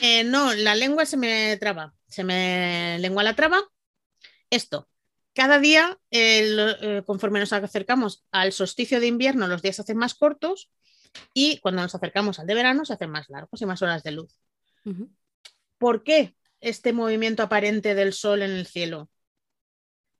Eh, 0.00 0.24
no, 0.24 0.54
la 0.54 0.74
lengua 0.74 1.04
se 1.04 1.16
me 1.16 1.56
traba, 1.58 1.94
se 2.08 2.24
me 2.24 2.98
lengua 3.00 3.22
la 3.22 3.34
traba. 3.34 3.60
Esto, 4.48 4.88
cada 5.40 5.58
día, 5.58 5.98
eh, 6.10 7.02
conforme 7.06 7.40
nos 7.40 7.54
acercamos 7.54 8.26
al 8.30 8.52
solsticio 8.52 9.00
de 9.00 9.06
invierno, 9.06 9.48
los 9.48 9.62
días 9.62 9.76
se 9.76 9.80
hacen 9.80 9.96
más 9.96 10.14
cortos 10.14 10.70
y 11.32 11.60
cuando 11.60 11.80
nos 11.80 11.94
acercamos 11.94 12.38
al 12.38 12.46
de 12.46 12.54
verano 12.54 12.84
se 12.84 12.92
hacen 12.92 13.08
más 13.08 13.30
largos 13.30 13.58
y 13.62 13.64
más 13.64 13.80
horas 13.80 14.02
de 14.02 14.10
luz. 14.10 14.38
¿Por 15.78 16.04
qué 16.04 16.36
este 16.60 16.92
movimiento 16.92 17.42
aparente 17.42 17.94
del 17.94 18.12
Sol 18.12 18.42
en 18.42 18.50
el 18.50 18.66
cielo? 18.66 19.08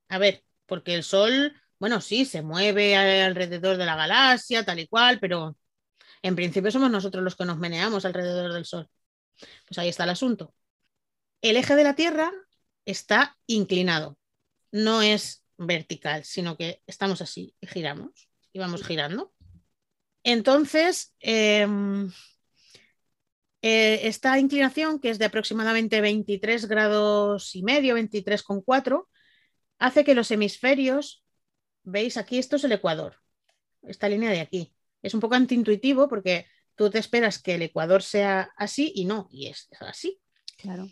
A 0.09 0.17
ver, 0.17 0.43
porque 0.65 0.95
el 0.95 1.03
Sol, 1.03 1.55
bueno, 1.79 2.01
sí, 2.01 2.25
se 2.25 2.41
mueve 2.41 2.97
alrededor 2.97 3.77
de 3.77 3.85
la 3.85 3.97
galaxia, 3.97 4.65
tal 4.65 4.79
y 4.79 4.89
cual, 4.89 5.21
pero 5.21 5.55
en 6.23 6.35
principio 6.35 6.71
somos 6.71 6.91
nosotros 6.91 7.23
los 7.23 7.37
que 7.37 7.45
nos 7.45 7.59
meneamos 7.59 8.07
alrededor 8.07 8.55
del 8.55 8.65
Sol. 8.65 8.89
Pues 9.69 9.77
ahí 9.77 9.91
está 9.91 10.05
el 10.05 10.11
asunto. 10.11 10.55
El 11.43 11.59
eje 11.59 11.77
de 11.77 11.85
la 11.85 11.95
Tierra 11.95 12.33
está 12.87 13.37
inclinado, 13.47 14.17
no 14.73 15.03
es 15.03 15.45
vertical, 15.59 16.25
sino 16.25 16.57
que 16.57 16.83
estamos 16.87 17.21
así 17.21 17.55
y 17.61 17.67
giramos 17.67 18.29
y 18.53 18.59
vamos 18.59 18.83
girando. 18.85 19.33
Entonces, 20.23 21.15
em, 21.21 22.11
eh, 23.63 24.01
esta 24.05 24.39
inclinación, 24.39 25.01
que 25.01 25.11
es 25.11 25.19
de 25.19 25.27
aproximadamente 25.27 26.01
23 26.01 26.67
grados 26.67 27.55
y 27.55 27.63
medio, 27.63 27.95
23,4, 27.95 29.09
hace 29.79 30.05
que 30.05 30.15
los 30.15 30.31
hemisferios, 30.31 31.25
veis 31.83 32.17
aquí, 32.17 32.39
esto 32.39 32.57
es 32.57 32.65
el 32.65 32.73
ecuador, 32.73 33.17
esta 33.83 34.09
línea 34.09 34.31
de 34.31 34.41
aquí. 34.41 34.75
Es 35.03 35.15
un 35.15 35.21
poco 35.21 35.35
antiintuitivo 35.35 36.09
porque 36.09 36.47
tú 36.75 36.91
te 36.91 36.99
esperas 36.99 37.43
que 37.43 37.55
el 37.55 37.63
ecuador 37.63 38.03
sea 38.03 38.51
así 38.57 38.93
y 38.95 39.05
no, 39.05 39.29
y 39.31 39.49
es 39.49 39.69
así. 39.81 40.21
Claro. 40.59 40.89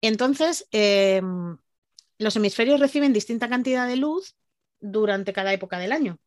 Entonces, 0.00 0.66
em, 0.70 1.56
los 2.18 2.36
hemisferios 2.36 2.80
reciben 2.80 3.12
distinta 3.12 3.48
cantidad 3.48 3.86
de 3.88 3.96
luz 3.96 4.36
durante 4.80 5.32
cada 5.32 5.52
época 5.52 5.78
del 5.78 5.92
año. 5.92 6.18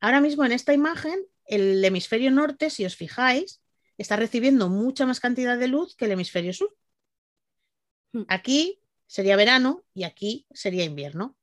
Ahora 0.00 0.20
mismo 0.20 0.44
en 0.44 0.52
esta 0.52 0.74
imagen, 0.74 1.18
el 1.46 1.84
hemisferio 1.84 2.30
norte, 2.30 2.70
si 2.70 2.84
os 2.84 2.96
fijáis, 2.96 3.60
está 3.98 4.16
recibiendo 4.16 4.68
mucha 4.68 5.06
más 5.06 5.20
cantidad 5.20 5.58
de 5.58 5.68
luz 5.68 5.96
que 5.96 6.04
el 6.04 6.12
hemisferio 6.12 6.52
sur. 6.52 6.76
Hmm. 8.12 8.24
Aquí 8.28 8.80
sería 9.06 9.36
verano 9.36 9.84
y 9.94 10.04
aquí 10.04 10.46
sería 10.52 10.84
invierno. 10.84 11.36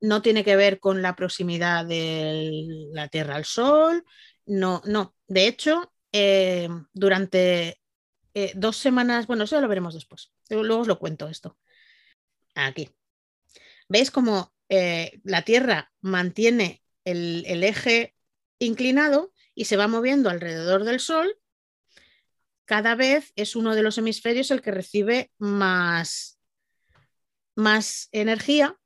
No 0.00 0.22
tiene 0.22 0.44
que 0.44 0.54
ver 0.54 0.78
con 0.78 1.02
la 1.02 1.16
proximidad 1.16 1.84
de 1.84 2.88
la 2.92 3.08
Tierra 3.08 3.34
al 3.34 3.44
Sol, 3.44 4.04
no, 4.46 4.80
no. 4.86 5.14
De 5.26 5.46
hecho, 5.46 5.92
eh, 6.12 6.68
durante 6.92 7.80
eh, 8.34 8.52
dos 8.54 8.76
semanas, 8.76 9.26
bueno, 9.26 9.44
eso 9.44 9.60
lo 9.60 9.68
veremos 9.68 9.94
después. 9.94 10.32
Luego 10.48 10.82
os 10.82 10.86
lo 10.86 10.98
cuento 10.98 11.28
esto. 11.28 11.58
Aquí. 12.66 12.90
¿Veis 13.88 14.10
cómo 14.10 14.52
eh, 14.68 15.20
la 15.22 15.42
Tierra 15.42 15.92
mantiene 16.00 16.82
el, 17.04 17.44
eje 17.62 18.16
inclinado 18.58 19.32
y 19.54 19.66
se 19.66 19.76
va 19.76 19.86
moviendo 19.86 20.28
alrededor 20.28 20.82
del 20.82 20.98
Sol? 20.98 21.38
Cada 22.64 22.96
vez 22.96 23.32
es 23.36 23.54
uno 23.54 23.76
de 23.76 23.82
los 23.82 23.96
hemisferios 23.96 24.50
el 24.50 24.60
que 24.60 24.72
recibe 24.72 25.30
más, 25.38 26.40
más 27.54 28.08
energía 28.10 28.76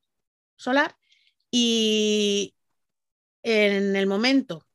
solar 0.56 0.94
y 1.50 2.54
en 3.42 3.96
el 3.96 4.06
momento, 4.06 4.66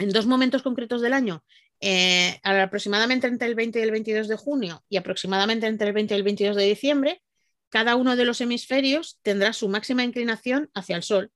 en 0.00 0.10
dos 0.10 0.26
momentos 0.26 0.62
concretos 0.62 1.00
del 1.00 1.12
año, 1.12 1.44
eh, 1.78 2.40
aproximadamente 2.42 3.28
entre 3.28 3.46
el 3.46 3.54
20 3.54 3.78
y 3.78 3.82
el 3.82 3.92
22 3.92 4.26
de 4.26 4.36
junio 4.36 4.84
y 4.88 4.96
aproximadamente 4.96 5.68
entre 5.68 5.86
el 5.86 5.94
20 5.94 6.12
y 6.12 6.16
el 6.16 6.24
22 6.24 6.56
de 6.56 6.64
diciembre, 6.64 7.22
cada 7.70 7.96
uno 7.96 8.16
de 8.16 8.24
los 8.24 8.40
hemisferios 8.40 9.18
tendrá 9.22 9.52
su 9.52 9.68
máxima 9.68 10.04
inclinación 10.04 10.70
hacia 10.74 10.96
el 10.96 11.02
Sol. 11.02 11.32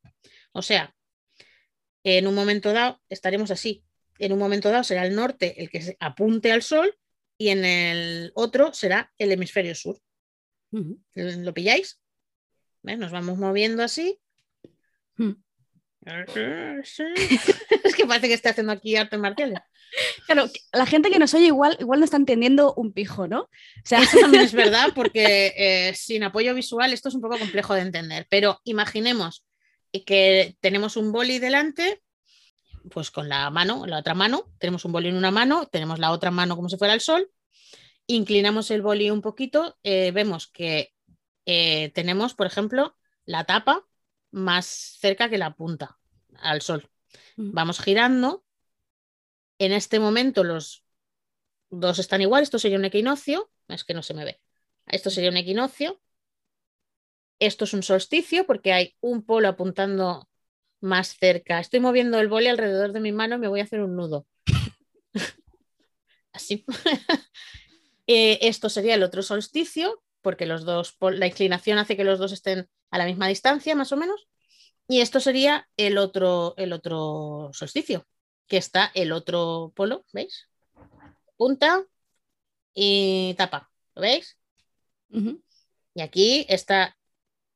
O 0.52 0.62
sea, 0.62 0.94
en 2.02 2.26
un 2.26 2.34
momento 2.34 2.72
dado 2.72 3.00
estaremos 3.08 3.50
así. 3.50 3.84
En 4.18 4.32
un 4.32 4.38
momento 4.38 4.70
dado 4.70 4.84
será 4.84 5.06
el 5.06 5.16
norte 5.16 5.62
el 5.62 5.70
que 5.70 5.96
apunte 6.00 6.52
al 6.52 6.62
Sol 6.62 6.96
y 7.38 7.48
en 7.48 7.64
el 7.64 8.32
otro 8.34 8.72
será 8.74 9.12
el 9.18 9.32
hemisferio 9.32 9.74
sur. 9.74 9.98
¿Lo 11.14 11.54
pilláis? 11.54 12.00
Nos 12.82 13.10
vamos 13.10 13.38
moviendo 13.38 13.82
así. 13.82 14.20
Hmm. 15.16 15.43
es 17.84 17.94
que 17.96 18.06
parece 18.06 18.28
que 18.28 18.34
esté 18.34 18.50
haciendo 18.50 18.72
aquí 18.72 18.96
artes 18.96 19.18
marciales. 19.18 19.60
Claro, 20.26 20.50
la 20.72 20.86
gente 20.86 21.10
que 21.10 21.18
nos 21.18 21.34
oye 21.34 21.46
igual, 21.46 21.76
igual 21.80 22.00
no 22.00 22.04
está 22.04 22.16
entendiendo 22.16 22.74
un 22.74 22.92
pijo, 22.92 23.28
¿no? 23.28 23.42
O 23.42 23.50
sea... 23.84 24.02
Eso 24.02 24.18
también 24.18 24.44
es 24.44 24.52
verdad, 24.54 24.88
porque 24.94 25.54
eh, 25.56 25.94
sin 25.94 26.24
apoyo 26.24 26.54
visual 26.54 26.92
esto 26.92 27.08
es 27.08 27.14
un 27.14 27.20
poco 27.20 27.38
complejo 27.38 27.74
de 27.74 27.82
entender. 27.82 28.26
Pero 28.28 28.60
imaginemos 28.64 29.44
que 30.06 30.56
tenemos 30.60 30.96
un 30.96 31.12
boli 31.12 31.38
delante, 31.38 32.02
pues 32.90 33.10
con 33.10 33.28
la 33.28 33.48
mano, 33.50 33.86
la 33.86 33.98
otra 33.98 34.14
mano, 34.14 34.52
tenemos 34.58 34.84
un 34.84 34.92
boli 34.92 35.08
en 35.08 35.16
una 35.16 35.30
mano, 35.30 35.66
tenemos 35.66 35.98
la 35.98 36.10
otra 36.10 36.30
mano 36.30 36.56
como 36.56 36.68
si 36.68 36.76
fuera 36.76 36.94
el 36.94 37.00
sol, 37.00 37.30
inclinamos 38.06 38.70
el 38.70 38.82
boli 38.82 39.10
un 39.10 39.22
poquito, 39.22 39.78
eh, 39.84 40.10
vemos 40.10 40.48
que 40.48 40.92
eh, 41.46 41.90
tenemos, 41.94 42.34
por 42.34 42.46
ejemplo, 42.46 42.96
la 43.24 43.44
tapa 43.44 43.84
más 44.34 44.66
cerca 44.66 45.30
que 45.30 45.38
la 45.38 45.54
punta 45.54 45.96
al 46.40 46.60
sol. 46.60 46.90
Mm. 47.36 47.52
Vamos 47.52 47.80
girando. 47.80 48.44
En 49.58 49.72
este 49.72 50.00
momento 50.00 50.42
los 50.42 50.84
dos 51.70 52.00
están 52.00 52.20
igual. 52.20 52.42
Esto 52.42 52.58
sería 52.58 52.78
un 52.78 52.84
equinoccio. 52.84 53.50
Es 53.68 53.84
que 53.84 53.94
no 53.94 54.02
se 54.02 54.12
me 54.12 54.24
ve. 54.24 54.40
Esto 54.86 55.10
sería 55.10 55.30
un 55.30 55.36
equinoccio. 55.36 56.00
Esto 57.38 57.64
es 57.64 57.74
un 57.74 57.82
solsticio 57.82 58.44
porque 58.44 58.72
hay 58.72 58.96
un 59.00 59.24
polo 59.24 59.48
apuntando 59.48 60.28
más 60.80 61.16
cerca. 61.16 61.60
Estoy 61.60 61.80
moviendo 61.80 62.18
el 62.18 62.28
boli 62.28 62.48
alrededor 62.48 62.92
de 62.92 63.00
mi 63.00 63.12
mano 63.12 63.38
me 63.38 63.48
voy 63.48 63.60
a 63.60 63.64
hacer 63.64 63.80
un 63.82 63.94
nudo. 63.94 64.26
Así. 66.32 66.64
Eh, 68.06 68.46
esto 68.46 68.68
sería 68.68 68.96
el 68.96 69.02
otro 69.02 69.22
solsticio 69.22 70.02
porque 70.24 70.46
los 70.46 70.64
dos, 70.64 70.96
la 71.00 71.26
inclinación 71.26 71.78
hace 71.78 71.96
que 71.96 72.02
los 72.02 72.18
dos 72.18 72.32
estén 72.32 72.68
a 72.90 72.98
la 72.98 73.04
misma 73.04 73.28
distancia, 73.28 73.76
más 73.76 73.92
o 73.92 73.96
menos. 73.96 74.26
Y 74.88 75.02
esto 75.02 75.20
sería 75.20 75.68
el 75.76 75.98
otro, 75.98 76.54
el 76.56 76.72
otro 76.72 77.50
solsticio, 77.52 78.08
que 78.48 78.56
está 78.56 78.90
el 78.94 79.12
otro 79.12 79.72
polo, 79.76 80.04
¿veis? 80.12 80.48
Punta 81.36 81.84
y 82.72 83.34
tapa, 83.36 83.70
¿lo 83.94 84.02
veis? 84.02 84.38
Y 85.94 86.00
aquí 86.00 86.46
está, 86.48 86.96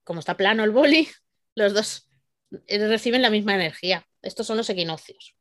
como 0.05 0.21
está 0.21 0.37
plano 0.37 0.63
el 0.63 0.71
boli, 0.71 1.09
los 1.55 1.73
dos 1.73 2.09
reciben 2.69 3.23
la 3.23 3.31
misma 3.31 3.55
energía. 3.55 4.07
Estos 4.21 4.47
son 4.47 4.59
los 4.59 4.69
equinoccios. 4.69 5.35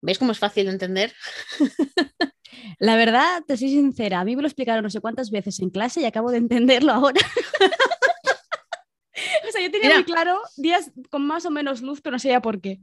¿Veis 0.00 0.18
cómo 0.18 0.32
es 0.32 0.38
fácil 0.38 0.66
de 0.66 0.72
entender? 0.72 1.12
La 2.78 2.96
verdad, 2.96 3.42
te 3.46 3.56
soy 3.56 3.70
sincera, 3.70 4.20
a 4.20 4.24
mí 4.24 4.36
me 4.36 4.42
lo 4.42 4.48
explicaron 4.48 4.82
no 4.82 4.90
sé 4.90 5.00
cuántas 5.00 5.30
veces 5.30 5.58
en 5.60 5.70
clase 5.70 6.00
y 6.00 6.04
acabo 6.04 6.30
de 6.30 6.38
entenderlo 6.38 6.92
ahora. 6.92 7.20
o 9.48 9.52
sea, 9.52 9.62
yo 9.62 9.70
tenía 9.70 9.94
muy 9.94 10.04
claro 10.04 10.40
días 10.56 10.90
con 11.10 11.26
más 11.26 11.46
o 11.46 11.50
menos 11.50 11.82
luz, 11.82 12.00
pero 12.00 12.12
no 12.12 12.18
sabía 12.18 12.40
por 12.40 12.60
qué. 12.60 12.80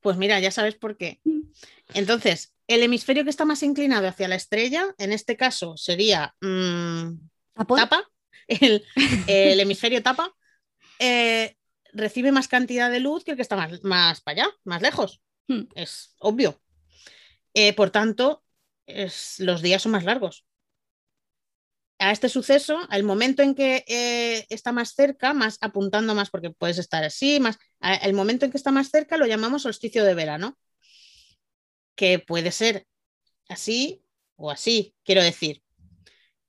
Pues 0.00 0.16
mira, 0.16 0.40
ya 0.40 0.50
sabes 0.50 0.74
por 0.74 0.96
qué. 0.96 1.20
Mm. 1.24 1.40
Entonces, 1.94 2.54
el 2.66 2.82
hemisferio 2.82 3.24
que 3.24 3.30
está 3.30 3.44
más 3.44 3.62
inclinado 3.62 4.08
hacia 4.08 4.28
la 4.28 4.34
estrella, 4.34 4.94
en 4.98 5.12
este 5.12 5.36
caso 5.36 5.76
sería 5.76 6.34
mm, 6.40 7.12
tapa, 7.54 8.08
el, 8.48 8.84
hemisferio 9.26 10.02
tapa, 10.02 10.34
eh, 10.98 11.56
recibe 11.92 12.32
más 12.32 12.48
cantidad 12.48 12.90
de 12.90 13.00
luz 13.00 13.24
que 13.24 13.32
el 13.32 13.36
que 13.36 13.42
está 13.42 13.56
más, 13.56 13.82
más 13.84 14.20
para 14.20 14.44
allá, 14.44 14.54
más 14.64 14.82
lejos. 14.82 15.20
Mm. 15.48 15.62
Es 15.74 16.14
obvio. 16.18 16.60
Eh, 17.54 17.74
por 17.74 17.90
tanto, 17.90 18.42
los 18.86 19.62
días 19.62 19.82
son 19.82 19.92
más 19.92 20.04
largos. 20.04 20.44
A 21.98 22.10
este 22.10 22.28
suceso, 22.28 22.80
al 22.88 23.04
momento 23.04 23.42
en 23.42 23.54
que 23.54 23.84
eh, 23.86 24.44
está 24.50 24.72
más 24.72 24.94
cerca, 24.94 25.34
más 25.34 25.58
apuntando 25.60 26.14
más, 26.14 26.30
porque 26.30 26.50
puedes 26.50 26.78
estar 26.78 27.04
así, 27.04 27.38
más, 27.38 27.58
el 27.80 28.12
momento 28.12 28.44
en 28.44 28.50
que 28.50 28.56
está 28.56 28.72
más 28.72 28.90
cerca 28.90 29.16
lo 29.16 29.26
llamamos 29.26 29.62
solsticio 29.62 30.04
de 30.04 30.14
verano, 30.14 30.58
que 31.94 32.18
puede 32.18 32.50
ser 32.50 32.86
así 33.48 34.04
o 34.36 34.50
así, 34.50 34.96
quiero 35.04 35.22
decir. 35.22 35.62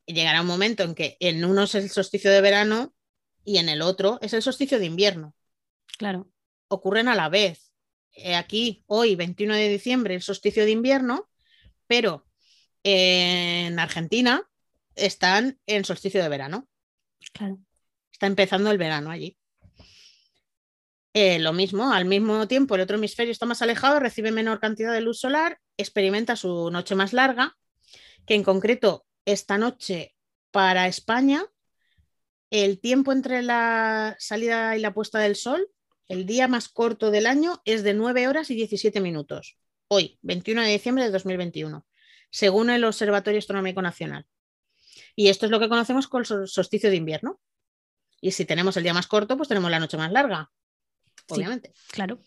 Llegará 0.05 0.41
un 0.41 0.47
momento 0.47 0.83
en 0.83 0.95
que 0.95 1.17
en 1.19 1.45
uno 1.45 1.63
es 1.63 1.75
el 1.75 1.89
solsticio 1.89 2.31
de 2.31 2.41
verano 2.41 2.93
y 3.45 3.57
en 3.57 3.69
el 3.69 3.81
otro 3.81 4.19
es 4.21 4.33
el 4.33 4.41
solsticio 4.41 4.79
de 4.79 4.85
invierno. 4.85 5.35
Claro. 5.97 6.29
Ocurren 6.67 7.07
a 7.07 7.15
la 7.15 7.29
vez. 7.29 7.71
Eh, 8.15 8.35
aquí, 8.35 8.83
hoy, 8.87 9.15
21 9.15 9.55
de 9.55 9.69
diciembre, 9.69 10.15
el 10.15 10.21
solsticio 10.21 10.65
de 10.65 10.71
invierno, 10.71 11.29
pero 11.93 12.25
en 12.81 13.77
Argentina 13.77 14.49
están 14.95 15.59
en 15.67 15.85
solsticio 15.85 16.23
de 16.23 16.27
verano. 16.27 16.67
Claro. 17.33 17.59
Está 18.11 18.25
empezando 18.25 18.71
el 18.71 18.79
verano 18.79 19.11
allí. 19.11 19.37
Eh, 21.13 21.37
lo 21.37 21.53
mismo, 21.53 21.93
al 21.93 22.05
mismo 22.05 22.47
tiempo 22.47 22.73
el 22.73 22.81
otro 22.81 22.97
hemisferio 22.97 23.31
está 23.31 23.45
más 23.45 23.61
alejado, 23.61 23.99
recibe 23.99 24.31
menor 24.31 24.59
cantidad 24.59 24.91
de 24.91 25.01
luz 25.01 25.19
solar, 25.19 25.59
experimenta 25.77 26.35
su 26.35 26.71
noche 26.71 26.95
más 26.95 27.13
larga, 27.13 27.55
que 28.25 28.33
en 28.33 28.43
concreto 28.43 29.05
esta 29.25 29.59
noche 29.59 30.15
para 30.49 30.87
España, 30.87 31.45
el 32.49 32.79
tiempo 32.79 33.11
entre 33.11 33.43
la 33.43 34.15
salida 34.17 34.75
y 34.75 34.79
la 34.79 34.95
puesta 34.95 35.19
del 35.19 35.35
sol, 35.35 35.69
el 36.07 36.25
día 36.25 36.47
más 36.47 36.69
corto 36.69 37.11
del 37.11 37.27
año, 37.27 37.61
es 37.65 37.83
de 37.83 37.93
9 37.93 38.27
horas 38.27 38.49
y 38.49 38.55
17 38.55 38.99
minutos. 38.99 39.59
Hoy, 39.95 40.17
21 40.23 40.63
de 40.63 40.69
diciembre 40.69 41.03
de 41.03 41.11
2021 41.11 41.85
según 42.33 42.71
el 42.71 42.83
Observatorio 42.83 43.37
Astronómico 43.37 43.83
Nacional. 43.83 44.25
Y 45.15 45.27
esto 45.27 45.45
es 45.45 45.51
lo 45.51 45.59
que 45.59 45.69
conocemos 45.69 46.07
con 46.07 46.23
el 46.27 46.47
solsticio 46.47 46.89
de 46.89 46.95
invierno. 46.95 47.39
Y 48.19 48.31
si 48.31 48.43
tenemos 48.43 48.75
el 48.75 48.81
día 48.81 48.95
más 48.95 49.05
corto, 49.05 49.37
pues 49.37 49.49
tenemos 49.49 49.69
la 49.69 49.79
noche 49.79 49.97
más 49.97 50.11
larga, 50.11 50.51
obviamente. 51.29 51.73
claro. 51.91 52.19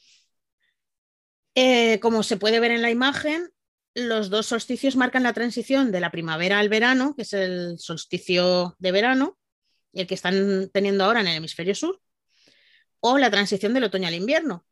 Eh, 1.56 1.98
como 1.98 2.22
se 2.22 2.36
puede 2.36 2.60
ver 2.60 2.70
en 2.70 2.82
la 2.82 2.90
imagen, 2.90 3.50
los 3.94 4.30
dos 4.30 4.46
solsticios 4.46 4.94
marcan 4.94 5.24
la 5.24 5.32
transición 5.32 5.90
de 5.90 5.98
la 6.00 6.12
primavera 6.12 6.60
al 6.60 6.68
verano, 6.68 7.16
que 7.16 7.22
es 7.22 7.32
el 7.32 7.80
solsticio 7.80 8.76
de 8.78 8.92
verano, 8.92 9.38
el 9.92 10.06
que 10.06 10.14
están 10.14 10.70
teniendo 10.72 11.02
ahora 11.02 11.20
en 11.20 11.26
el 11.26 11.36
hemisferio 11.38 11.74
sur, 11.74 12.00
o 13.00 13.18
la 13.18 13.30
transición 13.30 13.74
del 13.74 13.84
otoño 13.84 14.06
al 14.06 14.14
invierno, 14.14 14.64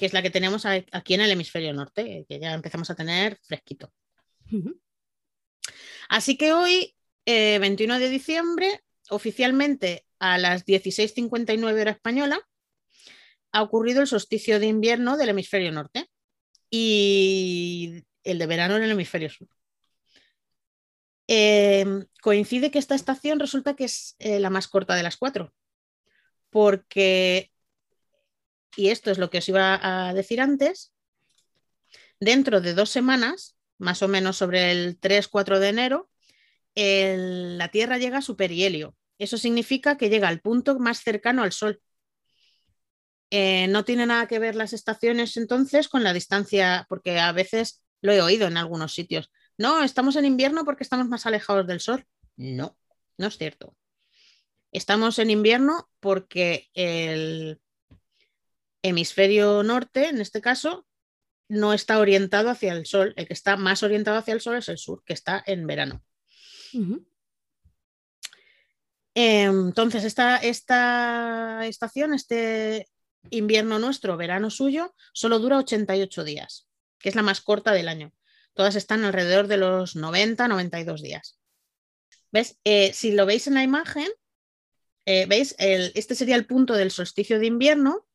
que 0.00 0.06
es 0.06 0.14
la 0.14 0.22
que 0.22 0.30
tenemos 0.30 0.64
aquí 0.64 1.12
en 1.12 1.20
el 1.20 1.30
hemisferio 1.30 1.74
norte, 1.74 2.24
que 2.26 2.40
ya 2.40 2.54
empezamos 2.54 2.88
a 2.88 2.94
tener 2.94 3.38
fresquito. 3.42 3.92
Así 6.08 6.38
que 6.38 6.54
hoy, 6.54 6.96
21 7.26 7.96
eh, 7.96 7.98
de 7.98 8.08
diciembre, 8.08 8.80
oficialmente 9.10 10.06
a 10.18 10.38
las 10.38 10.64
16.59 10.64 11.78
hora 11.78 11.90
española, 11.90 12.40
ha 13.52 13.62
ocurrido 13.62 14.00
el 14.00 14.06
solsticio 14.06 14.58
de 14.58 14.68
invierno 14.68 15.18
del 15.18 15.28
hemisferio 15.28 15.70
norte 15.70 16.08
y 16.70 18.02
el 18.24 18.38
de 18.38 18.46
verano 18.46 18.78
en 18.78 18.84
el 18.84 18.92
hemisferio 18.92 19.28
sur. 19.28 19.48
Eh, 21.28 21.84
coincide 22.22 22.70
que 22.70 22.78
esta 22.78 22.94
estación 22.94 23.38
resulta 23.38 23.76
que 23.76 23.84
es 23.84 24.16
eh, 24.18 24.40
la 24.40 24.48
más 24.48 24.66
corta 24.66 24.94
de 24.94 25.02
las 25.02 25.18
cuatro, 25.18 25.52
porque, 26.48 27.52
y 28.76 28.88
esto 28.88 29.10
es 29.10 29.18
lo 29.18 29.30
que 29.30 29.38
os 29.38 29.48
iba 29.48 29.78
a 29.82 30.14
decir 30.14 30.40
antes, 30.40 30.92
dentro 32.20 32.60
de 32.60 32.74
dos 32.74 32.90
semanas 32.90 33.56
más 33.80 34.02
o 34.02 34.08
menos 34.08 34.36
sobre 34.36 34.70
el 34.70 35.00
3-4 35.00 35.58
de 35.58 35.68
enero, 35.68 36.10
la 36.74 37.68
Tierra 37.68 37.98
llega 37.98 38.18
a 38.18 38.22
su 38.22 38.36
perihelio. 38.36 38.94
Eso 39.18 39.36
significa 39.36 39.96
que 39.96 40.08
llega 40.08 40.28
al 40.28 40.40
punto 40.40 40.78
más 40.78 41.02
cercano 41.02 41.42
al 41.42 41.52
Sol. 41.52 41.80
Eh, 43.30 43.68
no 43.68 43.84
tiene 43.84 44.06
nada 44.06 44.26
que 44.26 44.38
ver 44.38 44.54
las 44.54 44.72
estaciones 44.72 45.36
entonces 45.36 45.88
con 45.88 46.02
la 46.02 46.12
distancia, 46.12 46.86
porque 46.88 47.18
a 47.18 47.32
veces 47.32 47.82
lo 48.02 48.12
he 48.12 48.20
oído 48.20 48.46
en 48.46 48.56
algunos 48.56 48.94
sitios. 48.94 49.30
no, 49.56 49.82
estamos 49.82 50.16
en 50.16 50.24
invierno 50.24 50.64
porque 50.64 50.84
estamos 50.84 51.08
más 51.08 51.26
alejados 51.26 51.66
del 51.66 51.80
sol. 51.80 52.06
No, 52.36 52.76
no 53.18 53.26
es 53.26 53.36
cierto. 53.36 53.76
Estamos 54.72 55.18
en 55.18 55.30
invierno 55.30 55.90
porque 56.00 56.68
el 56.74 57.60
hemisferio 58.82 59.62
norte, 59.62 60.08
en 60.08 60.20
este 60.20 60.40
caso, 60.40 60.86
no 61.48 61.72
está 61.72 61.98
orientado 61.98 62.48
hacia 62.48 62.72
el 62.72 62.86
sol. 62.86 63.12
El 63.16 63.26
que 63.26 63.32
está 63.32 63.56
más 63.56 63.82
orientado 63.82 64.16
hacia 64.16 64.34
el 64.34 64.40
sol 64.40 64.56
es 64.56 64.68
el 64.68 64.78
sur, 64.78 65.02
que 65.04 65.12
está 65.12 65.42
en 65.46 65.66
verano. 65.66 66.02
Entonces, 69.14 70.04
esta, 70.04 70.36
esta 70.36 71.66
estación, 71.66 72.14
este 72.14 72.88
invierno 73.30 73.78
nuestro, 73.78 74.16
verano 74.16 74.48
suyo, 74.48 74.94
solo 75.12 75.40
dura 75.40 75.58
88 75.58 76.24
días, 76.24 76.68
que 76.98 77.08
es 77.08 77.16
la 77.16 77.22
más 77.22 77.40
corta 77.40 77.72
del 77.72 77.88
año. 77.88 78.12
Todas 78.54 78.76
están 78.76 79.04
alrededor 79.04 79.48
de 79.48 79.56
los 79.56 79.96
90, 79.96 80.48
92 80.48 81.02
días. 81.02 81.38
¿Ves? 82.30 82.58
Eh, 82.64 82.92
si 82.92 83.12
lo 83.12 83.26
veis 83.26 83.48
en 83.48 83.54
la 83.54 83.64
imagen, 83.64 84.08
eh, 85.04 85.26
¿veis? 85.26 85.56
este 85.58 86.14
sería 86.14 86.36
el 86.36 86.46
punto 86.46 86.74
del 86.74 86.92
solsticio 86.92 87.40
de 87.40 87.46
invierno 87.46 88.06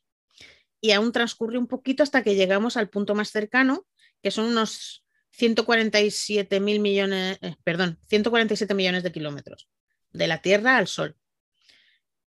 y 0.86 0.92
aún 0.92 1.12
transcurre 1.12 1.58
un 1.58 1.65
poquito 1.65 2.04
hasta 2.04 2.22
que 2.22 2.36
llegamos 2.36 2.77
al 2.77 2.89
punto 2.89 3.15
más 3.15 3.32
cercano, 3.32 3.88
que 4.22 4.30
son 4.30 4.46
unos 4.46 5.04
147 5.32 6.60
mil 6.60 6.80
millones, 6.80 7.39
eh, 7.42 7.56
perdón, 7.63 7.98
147 8.08 8.75
millones 8.75 9.01
de 9.01 9.12
kilómetros 9.12 9.68
de 10.12 10.27
la 10.27 10.44
Tierra 10.44 10.77
al 10.77 10.88
Sol. 10.88 11.18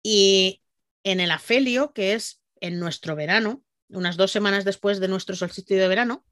Y 0.04 0.62
en 1.04 1.20
el 1.20 1.32
afelio, 1.32 1.94
que 1.94 2.14
es 2.14 2.44
en 2.62 2.80
nuestro 2.80 3.16
verano, 3.16 3.64
unas 3.90 4.18
dos 4.18 4.30
semanas 4.30 4.66
después 4.66 5.00
de 5.00 5.08
nuestro 5.08 5.36
solsticio 5.36 5.76
de 5.80 5.88
verano, 5.88 6.24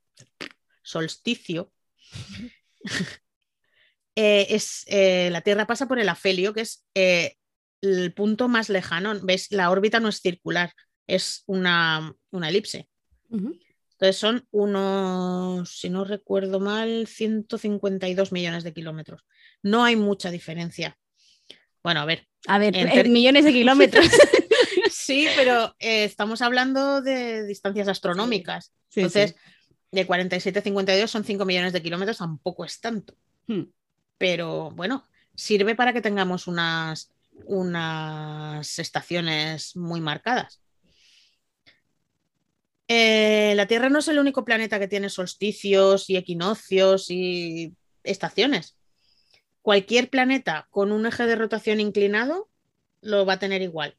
solsticio, 0.83 1.73
eh, 4.15 4.45
es, 4.49 4.83
eh, 4.85 5.29
la 5.31 5.41
Tierra 5.41 5.65
pasa 5.65 5.87
por 5.87 5.97
el 5.97 6.07
afelio, 6.07 6.53
que 6.53 6.61
es 6.61 6.85
el 6.93 8.13
punto 8.13 8.47
más 8.47 8.69
lejano. 8.69 9.19
¿Ves? 9.23 9.47
La 9.49 9.71
órbita 9.71 9.99
no 9.99 10.09
es 10.09 10.21
circular, 10.21 10.71
es 11.15 11.43
una, 11.45 12.15
elipse. 12.31 12.87
Entonces 13.29 14.17
son 14.17 14.47
unos, 14.51 15.77
si 15.77 15.89
no 15.89 16.05
recuerdo 16.05 16.59
mal, 16.59 17.07
152 17.07 18.31
millones 18.31 18.63
de 18.63 18.73
kilómetros. 18.73 19.25
No 19.61 19.83
hay 19.83 19.95
mucha 19.95 20.31
diferencia. 20.31 20.97
Bueno, 21.83 22.01
a 22.01 22.05
ver. 22.05 22.27
A 22.47 22.57
ver, 22.57 23.09
millones 23.09 23.45
de 23.45 23.53
kilómetros. 23.53 24.05
sí, 24.91 25.27
pero 25.35 25.75
estamos 25.79 26.41
hablando 26.41 27.01
de 27.01 27.45
distancias 27.45 27.87
astronómicas. 27.87 28.73
Entonces, 28.95 29.35
de 29.91 30.07
47 30.07 30.59
a 30.59 30.61
52 30.61 31.11
son 31.11 31.23
5 31.23 31.45
millones 31.45 31.73
de 31.73 31.81
kilómetros, 31.81 32.17
tampoco 32.17 32.65
es 32.65 32.79
tanto. 32.79 33.15
Hmm. 33.47 33.63
Pero 34.17 34.71
bueno, 34.71 35.03
sirve 35.35 35.75
para 35.75 35.93
que 35.93 36.01
tengamos 36.01 36.47
unas, 36.47 37.11
unas 37.45 38.79
estaciones 38.79 39.75
muy 39.75 40.01
marcadas. 40.01 40.61
Eh, 42.93 43.53
la 43.55 43.67
Tierra 43.67 43.87
no 43.87 43.99
es 43.99 44.09
el 44.09 44.19
único 44.19 44.43
planeta 44.43 44.77
que 44.77 44.89
tiene 44.89 45.09
solsticios 45.09 46.09
y 46.09 46.17
equinoccios 46.17 47.09
y 47.09 47.73
estaciones. 48.03 48.75
Cualquier 49.61 50.09
planeta 50.09 50.67
con 50.71 50.91
un 50.91 51.05
eje 51.05 51.25
de 51.25 51.37
rotación 51.37 51.79
inclinado 51.79 52.49
lo 52.99 53.25
va 53.25 53.33
a 53.33 53.39
tener 53.39 53.61
igual. 53.61 53.95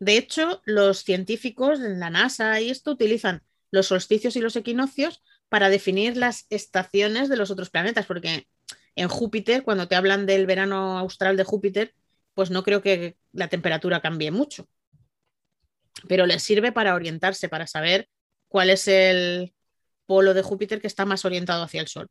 De 0.00 0.16
hecho, 0.16 0.62
los 0.64 1.04
científicos 1.04 1.78
en 1.78 2.00
la 2.00 2.10
NASA 2.10 2.60
y 2.60 2.70
esto 2.70 2.90
utilizan 2.90 3.44
los 3.70 3.86
solsticios 3.86 4.34
y 4.34 4.40
los 4.40 4.56
equinoccios 4.56 5.22
para 5.48 5.68
definir 5.68 6.16
las 6.16 6.46
estaciones 6.50 7.28
de 7.28 7.36
los 7.36 7.52
otros 7.52 7.70
planetas, 7.70 8.06
porque 8.06 8.48
en 8.96 9.08
Júpiter, 9.08 9.62
cuando 9.62 9.86
te 9.86 9.94
hablan 9.94 10.26
del 10.26 10.44
verano 10.44 10.98
austral 10.98 11.36
de 11.36 11.44
Júpiter, 11.44 11.94
pues 12.34 12.50
no 12.50 12.64
creo 12.64 12.82
que 12.82 13.16
la 13.30 13.46
temperatura 13.46 14.00
cambie 14.00 14.32
mucho. 14.32 14.68
Pero 16.06 16.26
les 16.26 16.42
sirve 16.42 16.72
para 16.72 16.94
orientarse, 16.94 17.48
para 17.48 17.66
saber 17.66 18.08
cuál 18.48 18.70
es 18.70 18.86
el 18.88 19.54
polo 20.06 20.34
de 20.34 20.42
Júpiter 20.42 20.80
que 20.80 20.86
está 20.86 21.04
más 21.04 21.24
orientado 21.24 21.62
hacia 21.62 21.80
el 21.80 21.88
Sol. 21.88 22.08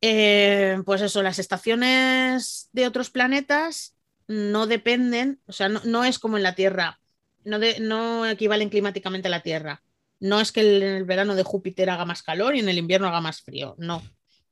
Eh, 0.00 0.78
pues 0.84 1.00
eso, 1.00 1.22
las 1.22 1.38
estaciones 1.38 2.68
de 2.72 2.86
otros 2.86 3.10
planetas 3.10 3.96
no 4.26 4.66
dependen, 4.66 5.40
o 5.46 5.52
sea, 5.52 5.68
no 5.68 6.04
es 6.04 6.18
como 6.18 6.36
en 6.36 6.42
la 6.42 6.54
Tierra, 6.54 7.00
no, 7.44 8.26
equivalen 8.26 8.68
climáticamente 8.68 9.28
a 9.28 9.30
la 9.30 9.42
Tierra. 9.42 9.82
No 10.20 10.40
es 10.40 10.52
que 10.52 10.60
en 10.60 10.82
el 10.82 11.04
verano 11.04 11.34
de 11.34 11.42
Júpiter 11.42 11.90
haga 11.90 12.04
más 12.04 12.22
calor 12.22 12.54
y 12.54 12.60
en 12.60 12.68
el 12.68 12.78
invierno 12.78 13.08
haga 13.08 13.20
más 13.20 13.42
frío. 13.42 13.74
No, 13.78 14.02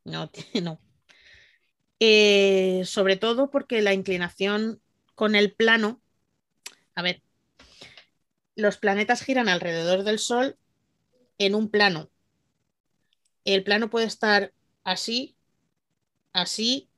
no, 0.04 0.30
no. 0.62 0.80
Eh, 2.00 2.82
sobre 2.84 3.16
todo 3.16 3.50
porque 3.50 3.82
la 3.82 3.92
inclinación 3.92 4.80
con 5.14 5.34
el 5.34 5.52
plano, 5.52 6.00
a 6.94 7.02
ver, 7.02 7.22
los 8.56 8.76
planetas 8.76 9.22
giran 9.22 9.48
alrededor 9.48 10.04
del 10.04 10.18
Sol 10.18 10.56
en 11.38 11.54
un 11.54 11.70
plano. 11.70 12.10
El 13.44 13.64
plano 13.64 13.90
puede 13.90 14.06
estar 14.06 14.52
así, 14.84 15.36
así. 16.32 16.88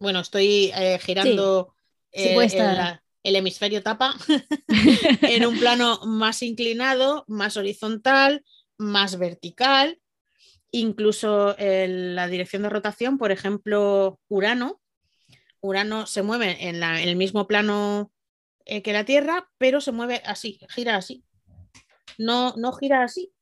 Bueno, 0.00 0.20
estoy 0.20 0.72
eh, 0.74 0.98
girando 1.00 1.74
eh, 2.12 2.98
el 3.22 3.36
hemisferio 3.36 3.82
tapa 3.82 4.14
en 5.22 5.46
un 5.46 5.58
plano 5.58 6.00
más 6.04 6.42
inclinado, 6.42 7.24
más 7.26 7.56
horizontal, 7.56 8.44
más 8.76 9.18
vertical. 9.18 9.98
Incluso 10.70 11.56
en 11.58 12.16
la 12.16 12.26
dirección 12.26 12.62
de 12.62 12.68
rotación, 12.68 13.16
por 13.16 13.30
ejemplo, 13.30 14.18
Urano. 14.28 14.80
Urano 15.60 16.06
se 16.06 16.22
mueve 16.22 16.68
en, 16.68 16.82
el 16.82 17.16
mismo 17.16 17.46
plano 17.46 18.10
eh, 18.66 18.82
que 18.82 18.92
la 18.92 19.04
Tierra, 19.04 19.50
pero 19.58 19.80
se 19.80 19.92
mueve 19.92 20.22
así, 20.24 20.58
gira 20.70 20.96
así. 20.96 21.24
No, 22.18 22.54
no 22.56 22.72
gira 22.72 23.02
así, 23.02 23.32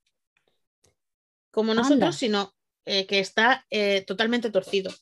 como 1.50 1.74
nosotros, 1.74 2.16
sino 2.16 2.54
eh, 2.84 3.06
que 3.06 3.20
está 3.20 3.64
eh, 3.70 4.02
totalmente 4.06 4.50
torcido. 4.50 4.92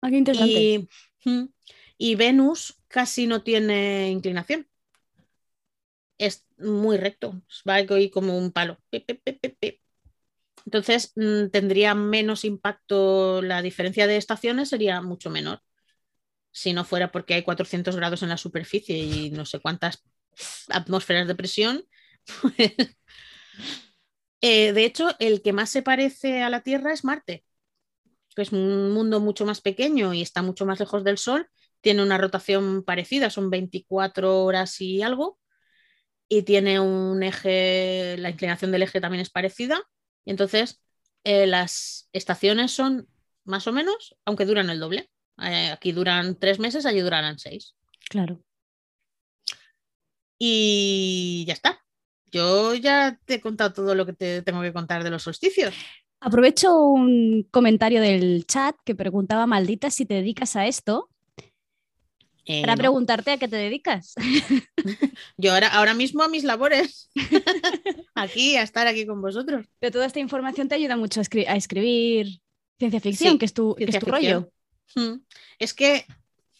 Ah, 0.00 0.10
interesante. 0.10 0.88
y 1.96 2.14
Venus 2.16 2.82
casi 2.88 3.26
no 3.26 3.42
tiene 3.42 4.10
inclinación. 4.10 4.66
Es 6.18 6.46
muy 6.58 6.96
recto, 6.96 7.40
va 7.68 7.74
ahí 7.74 8.10
como 8.10 8.36
un 8.38 8.50
palo. 8.52 8.78
Entonces 10.64 11.12
mm, 11.16 11.48
tendría 11.50 11.94
menos 11.94 12.44
impacto, 12.44 13.42
la 13.42 13.62
diferencia 13.62 14.06
de 14.06 14.16
estaciones 14.16 14.70
sería 14.70 15.02
mucho 15.02 15.30
menor. 15.30 15.60
Si 16.54 16.72
no 16.72 16.84
fuera 16.84 17.12
porque 17.12 17.34
hay 17.34 17.42
400 17.42 17.96
grados 17.96 18.22
en 18.22 18.30
la 18.30 18.38
superficie 18.38 18.96
y 18.96 19.30
no 19.30 19.44
sé 19.44 19.60
cuántas 19.60 20.02
atmósferas 20.70 21.28
de 21.28 21.34
presión. 21.34 21.84
Pues, 22.40 22.72
eh, 24.40 24.72
de 24.72 24.84
hecho, 24.84 25.10
el 25.18 25.42
que 25.42 25.52
más 25.52 25.68
se 25.70 25.82
parece 25.82 26.42
a 26.42 26.48
la 26.50 26.62
Tierra 26.62 26.92
es 26.92 27.04
Marte, 27.04 27.44
que 28.34 28.42
es 28.42 28.52
un 28.52 28.92
mundo 28.92 29.20
mucho 29.20 29.46
más 29.46 29.60
pequeño 29.60 30.14
y 30.14 30.22
está 30.22 30.42
mucho 30.42 30.66
más 30.66 30.80
lejos 30.80 31.04
del 31.04 31.18
Sol 31.18 31.48
tiene 31.84 32.02
una 32.02 32.18
rotación 32.18 32.82
parecida, 32.82 33.28
son 33.28 33.50
24 33.50 34.42
horas 34.42 34.80
y 34.80 35.02
algo, 35.02 35.38
y 36.28 36.42
tiene 36.42 36.80
un 36.80 37.22
eje, 37.22 38.16
la 38.18 38.30
inclinación 38.30 38.72
del 38.72 38.82
eje 38.82 39.00
también 39.00 39.20
es 39.22 39.30
parecida, 39.30 39.82
y 40.24 40.30
entonces 40.30 40.82
eh, 41.24 41.46
las 41.46 42.08
estaciones 42.12 42.72
son 42.72 43.08
más 43.44 43.66
o 43.66 43.72
menos, 43.72 44.16
aunque 44.24 44.46
duran 44.46 44.70
el 44.70 44.80
doble. 44.80 45.10
Eh, 45.42 45.70
aquí 45.72 45.92
duran 45.92 46.36
tres 46.38 46.58
meses, 46.58 46.86
allí 46.86 47.00
durarán 47.00 47.38
seis. 47.38 47.74
Claro. 48.08 48.40
Y 50.38 51.44
ya 51.46 51.54
está. 51.54 51.80
Yo 52.30 52.74
ya 52.74 53.18
te 53.24 53.34
he 53.34 53.40
contado 53.40 53.72
todo 53.72 53.94
lo 53.94 54.06
que 54.06 54.12
te 54.12 54.42
tengo 54.42 54.60
que 54.60 54.72
contar 54.72 55.04
de 55.04 55.10
los 55.10 55.22
solsticios. 55.22 55.74
Aprovecho 56.20 56.76
un 56.76 57.46
comentario 57.50 58.00
del 58.00 58.46
chat 58.46 58.74
que 58.84 58.94
preguntaba, 58.94 59.46
maldita, 59.46 59.90
si 59.90 60.06
te 60.06 60.14
dedicas 60.14 60.56
a 60.56 60.66
esto. 60.66 61.10
Eh, 62.46 62.60
Para 62.60 62.76
preguntarte 62.76 63.30
a 63.30 63.38
qué 63.38 63.48
te 63.48 63.56
dedicas. 63.56 64.14
Yo 65.36 65.52
ahora, 65.52 65.68
ahora 65.68 65.94
mismo 65.94 66.22
a 66.22 66.28
mis 66.28 66.44
labores, 66.44 67.10
aquí, 68.14 68.56
a 68.56 68.62
estar 68.62 68.86
aquí 68.86 69.06
con 69.06 69.22
vosotros. 69.22 69.66
Pero 69.78 69.92
toda 69.92 70.06
esta 70.06 70.20
información 70.20 70.68
te 70.68 70.74
ayuda 70.74 70.96
mucho 70.96 71.20
a, 71.20 71.22
escribir 71.22 72.40
ciencia 72.78 73.00
ficción, 73.00 73.38
que 73.38 73.46
es 73.46 73.54
tu, 73.54 73.76
rollo. 74.02 74.50
Es 75.58 75.74
que 75.74 76.06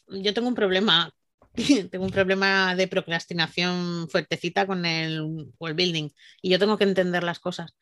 yo 0.09 0.35
tengo 0.35 0.49
un 0.49 0.55
problema, 0.55 1.15
tengo 1.91 2.05
un 2.05 2.11
problema 2.11 2.75
de 2.75 2.89
procrastinación 2.89 4.09
fuertecita 4.09 4.67
con 4.67 4.85
el 4.85 5.23
world 5.59 5.77
building 5.77 6.11
y 6.43 6.51
yo 6.51 6.59
tengo 6.59 6.77
que 6.79 6.85
entender 6.85 7.23
las 7.23 7.39
cosas. 7.39 7.75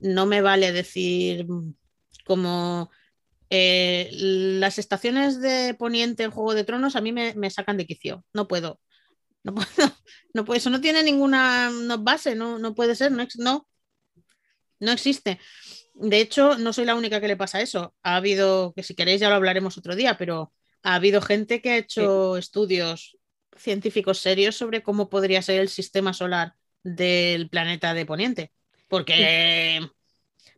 No 0.00 0.26
me 0.26 0.40
vale 0.40 0.72
decir 0.72 1.46
como 2.24 2.90
eh, 3.50 4.08
las 4.12 4.78
estaciones 4.78 5.40
de 5.40 5.74
Poniente 5.74 6.22
en 6.22 6.30
Juego 6.30 6.54
de 6.54 6.64
Tronos 6.64 6.96
a 6.96 7.00
mí 7.00 7.12
me, 7.12 7.50
sacan 7.50 7.76
de 7.76 7.86
quicio. 7.86 8.24
No 8.32 8.48
puedo. 8.48 8.80
No 9.42 9.54
puedo. 9.54 9.92
No 10.34 10.44
puedo. 10.44 10.56
Eso 10.56 10.70
no 10.70 10.80
tiene 10.80 11.02
ninguna 11.02 11.70
base, 12.00 12.34
no, 12.34 12.58
no 12.58 12.74
puede 12.74 12.94
ser, 12.94 13.12
no, 13.12 13.68
no 14.80 14.92
existe. 14.92 15.38
De 16.02 16.20
hecho, 16.20 16.58
no 16.58 16.72
soy 16.72 16.84
la 16.84 16.96
única 16.96 17.20
que 17.20 17.28
le 17.28 17.36
pasa 17.36 17.60
eso. 17.60 17.94
Ha 18.02 18.16
habido, 18.16 18.74
que 18.74 18.82
si 18.82 18.94
queréis 18.94 19.20
ya 19.20 19.28
lo 19.28 19.36
hablaremos 19.36 19.78
otro 19.78 19.94
día, 19.94 20.18
pero 20.18 20.52
ha 20.82 20.96
habido 20.96 21.22
gente 21.22 21.62
que 21.62 21.70
ha 21.70 21.76
hecho 21.76 22.36
estudios 22.36 23.16
científicos 23.56 24.18
serios 24.18 24.56
sobre 24.56 24.82
cómo 24.82 25.08
podría 25.08 25.42
ser 25.42 25.60
el 25.60 25.68
sistema 25.68 26.12
solar 26.12 26.54
del 26.82 27.48
planeta 27.48 27.94
de 27.94 28.04
Poniente. 28.04 28.52
Porque 28.88 29.80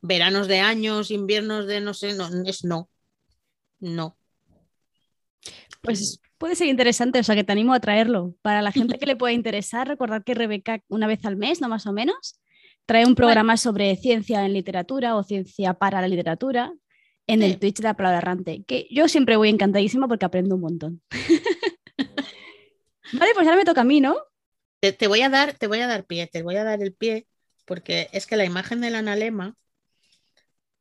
veranos 0.01 0.49
de 0.49 0.61
años, 0.61 1.11
inviernos 1.11 1.67
de 1.67 1.83
no 1.83 1.93
sé, 1.93 2.15
no, 2.15 2.29
es 2.47 2.65
no. 2.65 2.89
No. 3.81 4.17
Pues 5.83 6.23
puede 6.39 6.57
ser 6.57 6.69
interesante, 6.69 7.19
o 7.19 7.23
sea 7.23 7.35
que 7.35 7.45
te 7.45 7.53
animo 7.53 7.75
a 7.75 7.81
traerlo. 7.81 8.35
Para 8.41 8.63
la 8.63 8.73
gente 8.73 8.99
que 8.99 9.05
le 9.05 9.17
pueda 9.17 9.35
interesar, 9.35 9.89
recordar 9.89 10.25
que 10.25 10.33
Rebeca 10.33 10.81
una 10.89 11.07
vez 11.07 11.23
al 11.27 11.37
mes, 11.37 11.61
no 11.61 11.69
más 11.69 11.87
o 11.87 11.93
menos, 11.93 12.41
trae 12.87 13.07
un 13.07 13.15
programa 13.15 13.57
sobre 13.57 13.97
ciencia 13.97 14.45
en 14.45 14.53
literatura 14.53 15.17
o 15.17 15.23
ciencia 15.23 15.75
para 15.75 16.01
la 16.01 16.09
literatura 16.09 16.73
en 17.27 17.43
el 17.43 17.59
Twitch 17.59 17.79
de 17.79 17.85
la 17.85 17.95
palabra 17.95 18.19
errante, 18.19 18.65
que 18.67 18.87
yo 18.91 19.09
siempre 19.09 19.37
voy 19.37 19.49
encantadísima 19.49 20.09
porque 20.09 20.27
aprendo 20.27 20.57
un 20.57 20.61
montón. 20.61 21.03
vale, 23.13 23.33
pues 23.35 23.47
ahora 23.47 23.57
me 23.57 23.65
toca 23.65 23.81
a 23.81 23.85
mí, 23.85 24.01
¿no? 24.01 24.17
Te, 24.81 25.09
voy 25.09 25.23
a 25.23 25.31
dar, 25.31 25.55
te 25.55 25.67
voy 25.67 25.81
a 25.81 25.87
dar 25.87 26.05
pie, 26.05 26.27
te 26.27 26.43
voy 26.43 26.57
a 26.57 26.65
dar 26.65 26.83
el 26.83 26.93
pie, 26.93 27.27
porque 27.65 28.11
es 28.13 28.27
que 28.27 28.37
la 28.37 28.45
imagen 28.45 28.83
del 28.83 28.97
analema 28.97 29.57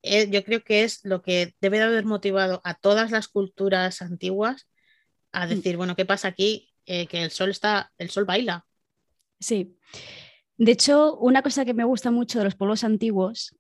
eh, 0.02 0.30
yo 0.30 0.44
creo 0.44 0.62
que 0.64 0.84
es 0.84 1.06
lo 1.06 1.22
que 1.22 1.56
debe 1.62 1.78
de 1.78 1.86
haber 1.86 2.04
motivado 2.04 2.60
a 2.66 2.74
todas 2.74 3.12
las 3.12 3.30
culturas 3.30 4.02
antiguas 4.02 4.68
a 5.32 5.46
mm. 5.46 5.50
decir, 5.50 5.78
bueno, 5.78 5.96
¿qué 5.96 6.06
pasa 6.06 6.28
aquí? 6.28 6.74
Eh, 6.86 7.08
que 7.08 7.24
el 7.24 7.32
sol 7.32 7.52
está, 7.52 7.94
el 7.98 8.10
sol 8.10 8.26
baila. 8.26 8.66
Sí. 9.40 9.78
De 10.64 10.72
hecho, 10.72 11.18
una 11.18 11.42
cosa 11.42 11.66
que 11.66 11.74
me 11.74 11.84
gusta 11.84 12.10
mucho 12.10 12.40
de 12.40 12.46
los 12.46 12.56
pueblos 12.56 12.86
antiguos 12.86 13.54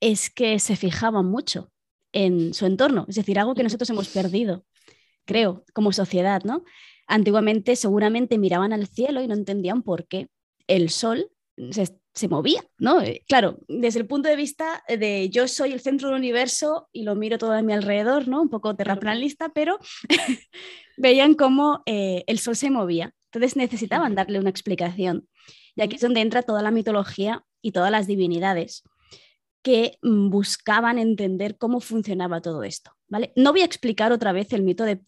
es 0.00 0.30
que 0.30 0.58
se 0.58 0.74
fijaban 0.74 1.26
mucho 1.26 1.70
en 2.12 2.54
su 2.54 2.64
entorno, 2.64 3.04
es 3.10 3.16
decir, 3.16 3.38
algo 3.38 3.54
que 3.54 3.62
nosotros 3.62 3.90
hemos 3.90 4.08
perdido, 4.08 4.64
creo, 5.26 5.66
como 5.74 5.92
sociedad, 5.92 6.44
¿no? 6.44 6.64
Antiguamente 7.06 7.76
seguramente 7.76 8.38
miraban 8.38 8.72
al 8.72 8.86
cielo 8.86 9.20
y 9.20 9.28
no 9.28 9.34
entendían 9.34 9.82
por 9.82 10.08
qué 10.08 10.28
el 10.66 10.88
sol 10.88 11.30
se, 12.14 12.28
movía, 12.28 12.64
¿no? 12.78 13.02
Eh, 13.02 13.22
claro, 13.28 13.58
desde 13.68 14.00
el 14.00 14.06
punto 14.06 14.30
de 14.30 14.36
vista 14.36 14.82
de 14.88 15.28
yo 15.28 15.48
soy 15.48 15.72
el 15.72 15.80
centro 15.80 16.08
del 16.08 16.16
universo 16.16 16.88
y 16.90 17.02
lo 17.02 17.16
miro 17.16 17.36
todo 17.36 17.52
a 17.52 17.60
mi 17.60 17.74
alrededor, 17.74 18.28
¿no? 18.28 18.40
Un 18.40 18.48
poco 18.48 18.74
terraplanista, 18.74 19.50
pero 19.50 19.78
veían 20.96 21.34
cómo 21.34 21.82
eh, 21.84 22.24
el 22.26 22.38
sol 22.38 22.56
se 22.56 22.70
movía. 22.70 23.12
Entonces 23.30 23.56
necesitaban 23.56 24.14
darle 24.14 24.38
una 24.38 24.48
explicación. 24.48 25.28
Y 25.76 25.82
aquí 25.82 25.96
es 25.96 26.02
donde 26.02 26.22
entra 26.22 26.42
toda 26.42 26.62
la 26.62 26.70
mitología 26.70 27.44
y 27.62 27.72
todas 27.72 27.90
las 27.90 28.06
divinidades 28.06 28.82
que 29.62 29.98
mm, 30.02 30.30
buscaban 30.30 30.98
entender 30.98 31.58
cómo 31.58 31.80
funcionaba 31.80 32.40
todo 32.40 32.62
esto. 32.62 32.92
¿vale? 33.08 33.32
No 33.36 33.52
voy 33.52 33.62
a 33.62 33.64
explicar 33.64 34.12
otra 34.12 34.32
vez 34.32 34.52
el 34.52 34.62
mito 34.62 34.84
de, 34.84 35.00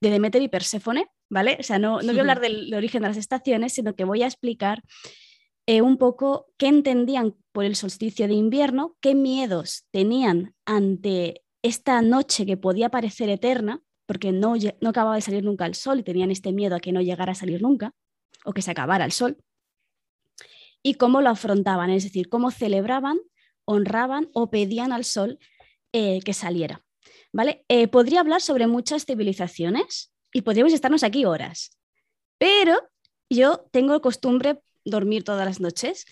Demeter 0.00 0.42
y 0.42 0.48
Perséfone, 0.48 1.06
¿vale? 1.30 1.56
O 1.58 1.62
sea, 1.62 1.78
no, 1.78 1.96
voy 1.96 2.18
a 2.18 2.20
hablar 2.20 2.40
del 2.40 2.72
origen 2.74 3.02
de 3.02 3.08
las 3.08 3.16
estaciones, 3.16 3.72
sino 3.72 3.94
que 3.94 4.04
voy 4.04 4.22
a 4.22 4.26
explicar 4.26 4.82
eh, 5.66 5.80
un 5.80 5.96
poco 5.96 6.52
qué 6.58 6.66
entendían 6.66 7.34
por 7.52 7.64
el 7.64 7.74
solsticio 7.74 8.28
de 8.28 8.34
invierno, 8.34 8.96
qué 9.00 9.14
miedos 9.14 9.86
tenían 9.90 10.54
ante 10.66 11.42
esta 11.62 12.02
noche 12.02 12.44
que 12.44 12.56
podía 12.56 12.90
parecer 12.90 13.30
eterna, 13.30 13.80
porque 14.04 14.32
no, 14.32 14.56
no 14.80 14.90
acababa 14.90 15.14
de 15.14 15.22
salir 15.22 15.42
nunca 15.42 15.64
el 15.64 15.74
sol 15.74 16.00
y 16.00 16.02
tenían 16.02 16.30
este 16.30 16.52
miedo 16.52 16.76
a 16.76 16.80
que 16.80 16.92
no 16.92 17.00
llegara 17.00 17.32
a 17.32 17.36
salir 17.36 17.62
nunca 17.62 17.94
o 18.44 18.52
que 18.52 18.62
se 18.62 18.70
acabara 18.70 19.04
el 19.04 19.12
sol, 19.12 19.36
y 20.82 20.94
cómo 20.94 21.20
lo 21.20 21.30
afrontaban, 21.30 21.90
es 21.90 22.04
decir, 22.04 22.28
cómo 22.28 22.50
celebraban, 22.50 23.18
honraban 23.64 24.28
o 24.32 24.50
pedían 24.50 24.92
al 24.92 25.04
sol 25.04 25.38
eh, 25.92 26.20
que 26.24 26.34
saliera. 26.34 26.84
¿vale? 27.32 27.64
Eh, 27.68 27.88
podría 27.88 28.20
hablar 28.20 28.40
sobre 28.40 28.66
muchas 28.66 29.04
civilizaciones 29.06 30.12
y 30.32 30.42
podríamos 30.42 30.72
estarnos 30.72 31.02
aquí 31.02 31.24
horas, 31.24 31.78
pero 32.38 32.80
yo 33.30 33.64
tengo 33.70 34.00
costumbre 34.00 34.60
dormir 34.84 35.24
todas 35.24 35.46
las 35.46 35.60
noches. 35.60 36.04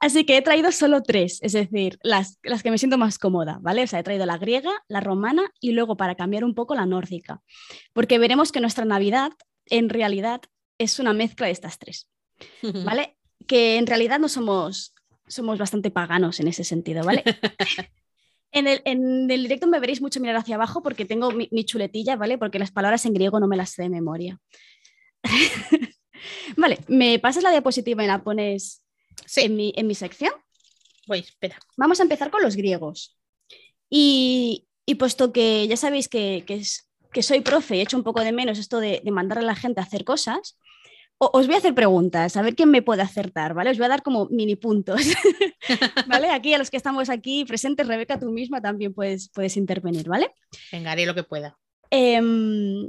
Así 0.00 0.24
que... 0.24 0.36
he 0.38 0.42
traído 0.42 0.72
solo 0.72 1.02
tres, 1.02 1.38
es 1.42 1.52
decir, 1.52 1.98
las, 2.02 2.38
las, 2.42 2.62
que 2.62 2.70
me 2.70 2.78
siento 2.78 2.98
más 2.98 3.18
cómoda, 3.18 3.58
¿vale? 3.62 3.82
He 3.82 4.02
traído 4.02 4.26
la 4.26 4.38
griega, 4.38 4.72
la 4.88 5.00
romana 5.00 5.50
y 5.60 5.72
luego 5.72 5.96
para 5.96 6.16
cambiar 6.16 6.44
un 6.44 6.54
poco 6.54 6.74
la 6.74 6.86
nórdica, 6.86 7.40
porque 7.92 8.18
veremos 8.18 8.52
que 8.52 8.60
nuestra 8.60 8.84
Navidad 8.84 9.32
en 9.70 9.88
realidad 9.88 10.42
es 10.78 10.98
una 10.98 11.12
mezcla 11.12 11.46
de 11.46 11.52
estas 11.52 11.78
tres, 11.78 12.08
¿vale? 12.84 13.18
que 13.48 13.76
en 13.76 13.86
realidad 13.86 14.20
no 14.20 14.28
somos, 14.28 14.94
somos 15.26 15.58
bastante 15.58 15.90
paganos 15.90 16.38
en 16.38 16.48
ese 16.48 16.62
sentido, 16.62 17.04
¿vale? 17.04 17.24
En 18.50 18.66
el, 18.66 18.80
en 18.86 19.30
el, 19.30 19.42
directo 19.42 19.66
me 19.66 19.78
veréis 19.78 20.00
mucho 20.00 20.20
mirar 20.20 20.36
hacia 20.36 20.54
abajo 20.54 20.82
porque 20.82 21.04
tengo 21.04 21.30
mi, 21.32 21.64
chuletilla, 21.66 22.16
¿vale? 22.16 22.38
Porque 22.38 22.58
las 22.58 22.70
palabras 22.70 23.04
en 23.04 23.12
griego 23.12 23.38
no 23.38 23.46
me 23.46 23.58
las 23.58 23.72
sé 23.72 23.82
de 23.82 23.90
memoria. 23.90 24.40
vale, 26.56 26.78
¿me 26.88 27.18
pasas 27.18 27.42
la 27.42 27.50
diapositiva 27.50 28.02
y 28.02 28.06
la 28.06 28.24
pones 28.24 28.82
en, 29.36 29.54
mi, 29.54 29.74
en, 29.76 29.86
mi, 29.86 29.94
sección? 29.94 30.32
Voy, 31.06 31.18
espera. 31.18 31.58
Vamos 31.76 32.00
a 32.00 32.04
empezar 32.04 32.30
con 32.30 32.42
los 32.42 32.56
griegos. 32.56 33.18
Y, 33.90 34.66
y 34.86 34.94
puesto 34.94 35.30
que 35.30 35.68
ya 35.68 35.76
sabéis 35.76 36.08
que, 36.08 36.44
que 36.46 36.54
es 36.54 36.87
que 37.12 37.22
soy 37.22 37.40
profe 37.40 37.76
y 37.76 37.78
he 37.80 37.82
hecho 37.82 37.96
un 37.96 38.04
poco 38.04 38.20
de 38.20 38.32
menos 38.32 38.58
esto 38.58 38.80
de, 38.80 39.02
mandar 39.10 39.38
a 39.38 39.42
la 39.42 39.54
gente 39.54 39.80
a 39.80 39.84
hacer 39.84 40.04
cosas, 40.04 40.58
os 41.18 41.46
voy 41.46 41.56
a 41.56 41.58
hacer 41.58 41.74
preguntas, 41.74 42.36
a 42.36 42.42
ver 42.42 42.54
quién 42.54 42.70
me 42.70 42.82
puede 42.82 43.02
acertar, 43.02 43.52
¿vale? 43.52 43.70
Os 43.70 43.78
voy 43.78 43.86
a 43.86 43.88
dar 43.88 44.02
como 44.02 44.26
mini 44.26 44.54
puntos, 44.54 45.00
¿vale? 46.06 46.30
Aquí 46.30 46.54
a 46.54 46.58
los 46.58 46.70
que 46.70 46.76
estamos 46.76 47.10
aquí 47.10 47.44
presentes, 47.44 47.88
Rebeca, 47.88 48.20
tú 48.20 48.30
misma 48.30 48.60
también 48.60 48.94
puedes, 48.94 49.28
puedes 49.30 49.56
intervenir, 49.56 50.08
¿vale? 50.08 50.30
Venga, 50.70 50.92
haré 50.92 51.06
lo 51.06 51.14
que 51.14 51.24
pueda. 51.24 51.58
Em, 51.90 52.88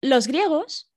los 0.00 0.26
griegos, 0.26 0.90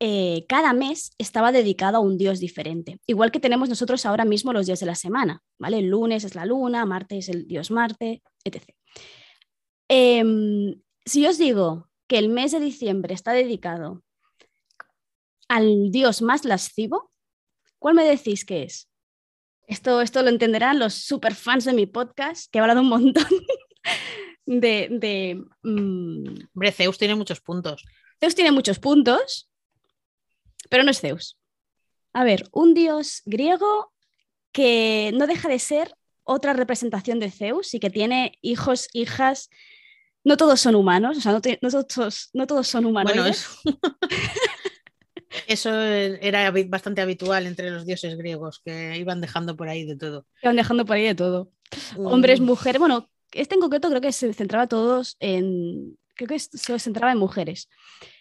eh, 0.00 0.44
cada 0.48 0.74
mes 0.74 1.12
estaba 1.16 1.50
dedicado 1.50 1.96
a 1.96 2.00
un 2.00 2.18
dios 2.18 2.40
diferente, 2.40 2.98
igual 3.06 3.30
que 3.30 3.40
tenemos 3.40 3.70
nosotros 3.70 4.04
ahora 4.04 4.26
mismo 4.26 4.52
los 4.52 4.66
días 4.66 4.80
de 4.80 4.86
la 4.86 4.96
semana, 4.96 5.42
¿vale? 5.58 5.78
El 5.78 5.86
lunes 5.86 6.24
es 6.24 6.34
la 6.34 6.44
luna, 6.44 6.84
martes 6.84 7.28
es 7.28 7.34
el 7.34 7.46
dios 7.46 7.70
Marte, 7.70 8.22
etc. 8.44 8.64
Em, 9.88 10.74
si 11.06 11.26
os 11.26 11.38
digo 11.38 11.88
que 12.12 12.18
el 12.18 12.28
mes 12.28 12.52
de 12.52 12.60
diciembre 12.60 13.14
está 13.14 13.32
dedicado 13.32 14.02
al 15.48 15.90
dios 15.90 16.20
más 16.20 16.44
lascivo, 16.44 17.10
¿cuál 17.78 17.94
me 17.94 18.04
decís 18.04 18.44
que 18.44 18.64
es? 18.64 18.90
Esto, 19.66 20.02
esto 20.02 20.22
lo 20.22 20.28
entenderán 20.28 20.78
los 20.78 20.92
super 20.92 21.34
fans 21.34 21.64
de 21.64 21.72
mi 21.72 21.86
podcast, 21.86 22.52
que 22.52 22.58
he 22.58 22.60
hablado 22.60 22.82
un 22.82 22.90
montón 22.90 23.24
de... 24.44 24.88
de 24.90 25.42
mm, 25.62 26.70
Zeus 26.72 26.98
tiene 26.98 27.14
muchos 27.14 27.40
puntos. 27.40 27.82
Zeus 28.20 28.34
tiene 28.34 28.52
muchos 28.52 28.78
puntos, 28.78 29.50
pero 30.68 30.84
no 30.84 30.90
es 30.90 31.00
Zeus. 31.00 31.38
A 32.12 32.24
ver, 32.24 32.44
un 32.52 32.74
dios 32.74 33.22
griego 33.24 33.90
que 34.52 35.12
no 35.14 35.26
deja 35.26 35.48
de 35.48 35.60
ser 35.60 35.94
otra 36.24 36.52
representación 36.52 37.20
de 37.20 37.30
Zeus 37.30 37.72
y 37.72 37.80
que 37.80 37.88
tiene 37.88 38.38
hijos, 38.42 38.88
hijas 38.92 39.48
no 40.24 40.36
todos 40.36 40.60
son 40.60 40.74
humanos, 40.74 41.18
o 41.18 41.20
sea, 41.20 41.32
no, 41.32 41.40
todos, 41.40 42.30
no 42.32 42.46
todos, 42.46 42.68
son 42.68 42.86
humanos. 42.86 43.12
Bueno, 43.12 43.26
eso, 43.26 43.58
eso 45.48 45.74
era 45.74 46.52
bastante 46.68 47.00
habitual 47.00 47.46
entre 47.46 47.70
los 47.70 47.84
dioses 47.84 48.16
griegos, 48.16 48.60
que 48.64 48.96
iban 48.98 49.20
dejando 49.20 49.56
por 49.56 49.68
ahí 49.68 49.84
de 49.84 49.96
todo. 49.96 50.26
Iban 50.42 50.56
dejando 50.56 50.84
por 50.84 50.96
ahí 50.96 51.04
de 51.04 51.14
todo. 51.14 51.50
Mm. 51.96 52.06
Hombres, 52.06 52.40
mujeres, 52.40 52.78
bueno, 52.78 53.10
este 53.32 53.54
en 53.54 53.60
concreto 53.60 53.88
creo 53.88 54.00
que 54.00 54.12
se 54.12 54.32
centraba 54.32 54.66
todos 54.66 55.16
en, 55.20 55.96
creo 56.14 56.28
que 56.28 56.38
se 56.38 56.78
centraba 56.78 57.12
en 57.12 57.18
mujeres. 57.18 57.68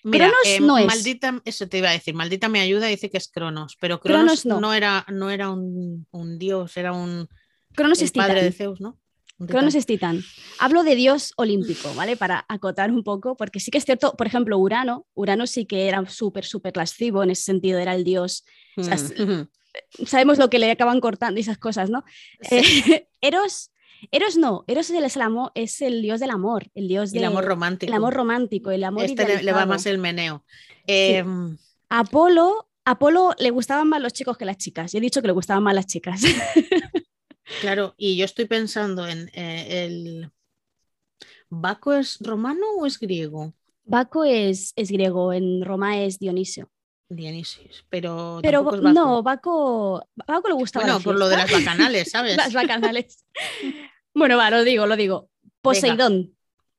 Mira, 0.03 0.27
Cronos 0.27 0.47
eh, 0.47 0.59
no 0.59 0.77
es. 0.77 0.85
Maldita, 0.85 1.41
eso 1.45 1.67
te 1.67 1.77
iba 1.77 1.89
a 1.89 1.93
decir, 1.93 2.13
maldita 2.13 2.49
me 2.49 2.61
ayuda, 2.61 2.87
dice 2.87 3.09
que 3.09 3.17
es 3.17 3.29
Cronos, 3.29 3.77
pero 3.79 3.99
Cronos, 3.99 4.45
no. 4.45 4.73
era, 4.73 5.05
no 5.09 5.29
era 5.29 5.49
un, 5.49 6.07
dios, 6.37 6.77
era 6.77 6.93
un 6.93 7.27
Cronos 7.75 8.01
es 8.01 8.11
padre 8.11 8.43
de 8.43 8.51
Zeus, 8.51 8.81
¿no? 8.81 8.97
Cronos 9.47 9.75
es 9.75 9.85
titán. 9.85 10.21
Hablo 10.59 10.83
de 10.83 10.95
dios 10.95 11.33
olímpico, 11.37 11.93
¿vale? 11.95 12.15
Para 12.15 12.45
acotar 12.47 12.91
un 12.91 13.03
poco, 13.03 13.35
porque 13.35 13.59
sí 13.59 13.71
que 13.71 13.77
es 13.77 13.85
cierto, 13.85 14.15
por 14.15 14.27
ejemplo, 14.27 14.57
Urano, 14.57 15.05
Urano 15.13 15.47
sí 15.47 15.65
que 15.65 15.87
era 15.87 16.05
súper, 16.07 16.45
súper 16.45 16.77
lascivo, 16.77 17.23
en 17.23 17.31
ese 17.31 17.43
sentido 17.43 17.79
era 17.79 17.95
el 17.95 18.03
dios. 18.03 18.45
Mm. 18.75 19.43
sabemos 20.05 20.37
lo 20.37 20.49
que 20.49 20.59
le 20.59 20.71
acaban 20.71 20.99
cortando 21.01 21.39
y 21.39 21.41
esas 21.41 21.57
cosas, 21.57 21.89
¿no? 21.89 22.03
Eh, 22.49 23.07
Eros, 23.21 23.71
Eros 24.11 24.37
no, 24.37 24.63
Eros 24.67 24.89
es 24.89 25.15
el, 25.15 25.21
amor, 25.21 25.51
es 25.55 25.81
el 25.81 26.01
dios 26.01 26.19
del 26.19 26.31
amor, 26.31 26.69
el 26.73 26.87
dios 26.87 27.11
del 27.11 27.25
amor 27.25 27.45
romántico. 27.45 27.89
El 27.89 27.95
amor 27.95 28.13
romántico, 28.13 28.71
el 28.71 28.83
amor 28.83 29.05
Este 29.05 29.43
le, 29.43 29.51
va 29.51 29.65
más 29.65 29.85
el 29.85 29.97
meneo. 29.97 30.43
Em, 30.87 31.57
Apolo, 31.89 32.69
Apolo 32.85 33.35
le 33.37 33.51
gustaban 33.51 33.87
más 33.87 34.01
los 34.01 34.13
chicos 34.13 34.37
que 34.37 34.45
las 34.45 34.57
chicas. 34.57 34.93
Y 34.93 34.97
he 34.97 35.01
dicho 35.01 35.21
que 35.21 35.27
le 35.27 35.33
gustaban 35.33 35.63
más 35.63 35.75
las 35.75 35.85
chicas. 35.87 36.21
Claro, 37.61 37.93
y 37.97 38.15
yo 38.17 38.25
estoy 38.25 38.45
pensando 38.45 39.07
en 39.07 39.29
eh, 39.33 39.85
el... 39.85 40.31
¿Baco 41.49 41.93
es 41.93 42.17
romano 42.21 42.65
o 42.77 42.85
es 42.85 42.97
griego? 42.99 43.53
Baco 43.83 44.23
es, 44.23 44.73
es 44.75 44.89
griego, 44.91 45.33
en 45.33 45.63
Roma 45.65 46.01
es 46.01 46.17
Dionisio. 46.19 46.71
Dionisis, 47.09 47.83
pero, 47.89 48.39
Pero 48.41 48.59
tampoco 48.59 48.75
es 48.77 48.81
Baco. 48.83 48.93
no, 48.93 49.21
Baco, 49.23 50.07
Baco 50.15 50.47
le 50.47 50.53
gustaba 50.53 50.85
Bueno, 50.85 50.99
por 51.01 51.17
lo 51.17 51.27
de 51.27 51.35
las 51.37 51.51
bacanales, 51.51 52.09
¿sabes? 52.11 52.37
las 52.37 52.53
bacanales. 52.53 53.25
bueno, 54.13 54.37
va, 54.37 54.49
lo 54.49 54.63
digo, 54.63 54.85
lo 54.87 54.95
digo. 54.95 55.29
Poseidón. 55.61 56.35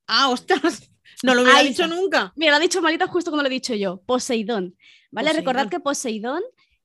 Ah, 0.07 0.31
ostras, 0.31 0.91
no 1.23 1.35
lo 1.35 1.43
hubiera 1.43 1.59
Ahí 1.59 1.69
dicho 1.69 1.85
está. 1.85 1.95
nunca. 1.95 2.33
Mira, 2.35 2.53
lo 2.53 2.57
ha 2.57 2.61
dicho 2.61 2.81
Malita 2.81 3.07
justo 3.09 3.31
cuando 3.31 3.43
lo 3.43 3.49
he 3.49 3.53
dicho 3.53 3.75
yo. 3.75 4.01
Poseidón. 4.07 4.75
¿Vale? 5.11 5.29
Poseidón. 5.29 5.37
Recordad 5.37 5.69
que 5.69 5.81
Poseidón 5.81 6.43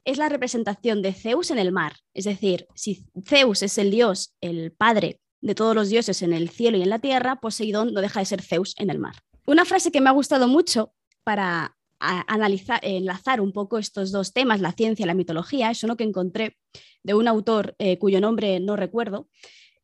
es 0.08 0.18
la 0.18 0.30
representación 0.30 1.02
de 1.02 1.12
Zeus 1.12 1.52
en 1.52 1.60
el 1.60 1.74
mar. 1.74 1.98
Es 2.14 2.24
decir, 2.24 2.66
si 2.76 3.06
Zeus 3.26 3.62
es 3.62 3.78
el 3.78 3.92
dios, 3.92 4.34
el 4.40 4.72
padre 4.72 5.20
de 5.42 5.54
todos 5.54 5.76
los 5.76 5.90
dioses 5.90 6.22
en 6.22 6.32
el 6.32 6.50
cielo 6.50 6.78
y 6.78 6.82
en 6.82 6.90
la 6.90 7.00
tierra, 7.00 7.42
Poseidón 7.42 7.94
no 7.94 8.00
deja 8.00 8.22
de 8.22 8.26
ser 8.26 8.42
Zeus 8.42 8.74
en 8.78 8.90
el 8.90 9.00
mar. 9.00 9.16
Una 9.46 9.66
frase 9.66 9.92
que 9.92 10.00
me 10.00 10.10
ha 10.10 10.14
gustado 10.14 10.48
mucho 10.48 10.94
para 11.26 11.76
analizar, 12.00 12.80
enlazar 12.84 13.42
un 13.42 13.52
poco 13.52 13.80
estos 13.80 14.14
dos 14.14 14.32
temas, 14.32 14.62
la 14.62 14.72
ciencia 14.72 15.04
y 15.04 15.08
la 15.08 15.14
mitología, 15.14 15.72
es 15.72 15.84
uno 15.84 15.98
que 15.98 16.06
encontré 16.06 16.56
de 17.04 17.14
un 17.14 17.28
autor 17.28 17.76
eh, 17.78 18.00
cuyo 18.00 18.22
nombre 18.22 18.62
no 18.62 18.78
recuerdo, 18.78 19.28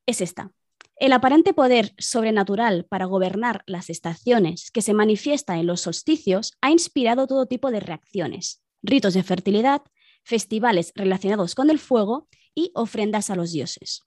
es 0.05 0.21
esta. 0.21 0.51
El 0.95 1.11
aparente 1.11 1.53
poder 1.53 1.93
sobrenatural 1.97 2.85
para 2.85 3.05
gobernar 3.05 3.63
las 3.65 3.89
estaciones 3.89 4.71
que 4.71 4.81
se 4.81 4.93
manifiesta 4.93 5.59
en 5.59 5.67
los 5.67 5.81
solsticios 5.81 6.53
ha 6.61 6.71
inspirado 6.71 7.27
todo 7.27 7.45
tipo 7.45 7.71
de 7.71 7.81
reacciones, 7.81 8.63
ritos 8.83 9.15
de 9.15 9.23
fertilidad, 9.23 9.81
festivales 10.23 10.91
relacionados 10.95 11.55
con 11.55 11.69
el 11.69 11.79
fuego 11.79 12.27
y 12.55 12.71
ofrendas 12.75 13.29
a 13.29 13.35
los 13.35 13.51
dioses. 13.51 14.03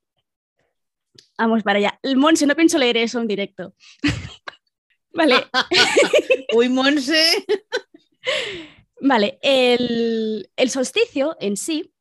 Vamos 1.39 1.63
para 1.63 1.79
allá. 1.79 2.01
Monse, 2.17 2.47
no 2.47 2.55
pienso 2.55 2.79
leer 2.79 2.97
eso 2.97 3.21
en 3.21 3.29
directo. 3.29 3.75
vale, 5.15 5.37
Uy, 6.55 6.69
Monse. 6.69 7.45
Vale, 8.99 9.39
el, 9.43 10.51
el 10.57 10.71
solsticio 10.71 11.37
en 11.39 11.59
sí 11.59 11.93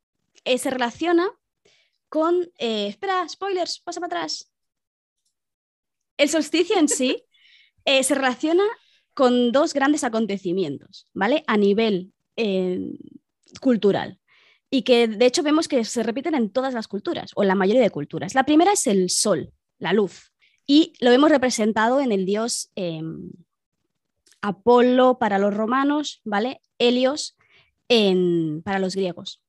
eh, 0.45 0.57
se 0.57 0.69
relaciona 0.69 1.29
con... 2.07 2.49
eh, 2.57 2.87
espera, 2.87 3.27
spoilers, 3.27 3.81
pasa 3.81 3.99
para 3.99 4.15
atrás. 4.15 4.49
El 6.17 6.29
solsticio 6.29 6.77
en 6.77 6.87
sí 6.87 7.25
eh, 7.83 8.01
se 8.03 8.15
relaciona 8.15 8.63
con 9.13 9.51
dos 9.51 9.73
grandes 9.73 10.05
acontecimientos, 10.05 11.07
¿vale? 11.13 11.43
A 11.47 11.57
nivel 11.57 12.13
eh, 12.37 12.79
cultural. 13.59 14.19
Y 14.69 14.81
que 14.81 15.07
de 15.07 15.25
hecho 15.25 15.43
vemos 15.43 15.67
que 15.67 15.85
se 15.85 16.03
repiten 16.03 16.35
en 16.35 16.49
todas 16.49 16.73
las 16.73 16.87
culturas, 16.87 17.31
o 17.35 17.43
en 17.43 17.47
la 17.47 17.55
mayoría 17.55 17.81
de 17.81 17.89
culturas. 17.89 18.35
La 18.35 18.45
primera 18.45 18.73
es 18.73 18.87
el 18.87 19.09
sol, 19.09 19.53
la 19.79 19.93
luz. 19.93 20.31
Y 20.67 20.93
lo 20.99 21.11
vemos 21.11 21.29
representado 21.29 21.99
en 21.99 22.11
el 22.11 22.25
dios 22.25 22.71
em, 22.75 23.29
Apolo 24.41 25.17
para 25.17 25.39
los 25.39 25.53
romanos, 25.53 26.21
¿vale? 26.23 26.61
Helios 26.77 27.35
para 28.63 28.79
los 28.79 28.95
griegos. 28.95 29.41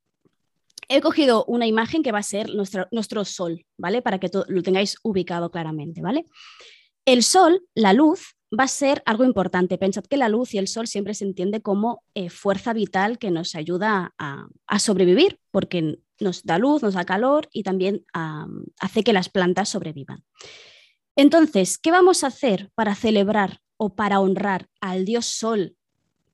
He 0.89 1.01
cogido 1.01 1.45
una 1.47 1.67
imagen 1.67 2.03
que 2.03 2.13
va 2.13 2.21
a 2.21 2.23
ser 2.23 2.49
nuestro, 2.55 3.25
sol, 3.25 3.67
¿vale? 3.77 4.03
Para 4.03 4.19
que 4.19 4.31
lo 4.49 4.63
tengáis 4.63 4.97
ubicado 5.03 5.51
claramente, 5.51 6.01
¿vale? 6.01 6.25
El 7.05 7.23
sol, 7.23 7.63
la 7.75 7.93
luz, 7.93 8.36
va 8.59 8.65
a 8.65 8.69
ser 8.69 9.03
algo 9.07 9.25
importante. 9.25 9.79
Pensad 9.79 10.05
que 10.05 10.17
la 10.17 10.29
luz 10.29 10.55
y 10.55 10.59
el 10.59 10.69
sol 10.69 10.87
siempre 10.87 11.15
se 11.15 11.25
entiende 11.25 11.61
como 11.61 12.03
eh, 12.15 12.31
fuerza 12.31 12.73
vital 12.73 13.19
que 13.19 13.31
nos 13.31 13.55
ayuda 13.55 14.15
a, 14.19 14.79
sobrevivir, 14.79 15.41
porque 15.51 15.99
nos 16.21 16.45
da 16.45 16.59
luz, 16.59 16.83
nos 16.83 16.95
da 16.95 17.05
calor 17.05 17.49
y 17.53 17.63
también 17.63 18.05
hace 18.81 19.03
que 19.03 19.13
las 19.13 19.29
plantas 19.29 19.69
sobrevivan. 19.69 20.25
Entonces, 21.17 21.79
¿qué 21.79 21.91
vamos 21.91 22.25
a 22.25 22.29
hacer 22.29 22.71
para 22.75 22.95
celebrar 22.95 23.61
o 23.77 23.95
para 23.95 24.21
honrar 24.21 24.69
al 24.81 25.05
dios 25.05 25.27
sol, 25.27 25.77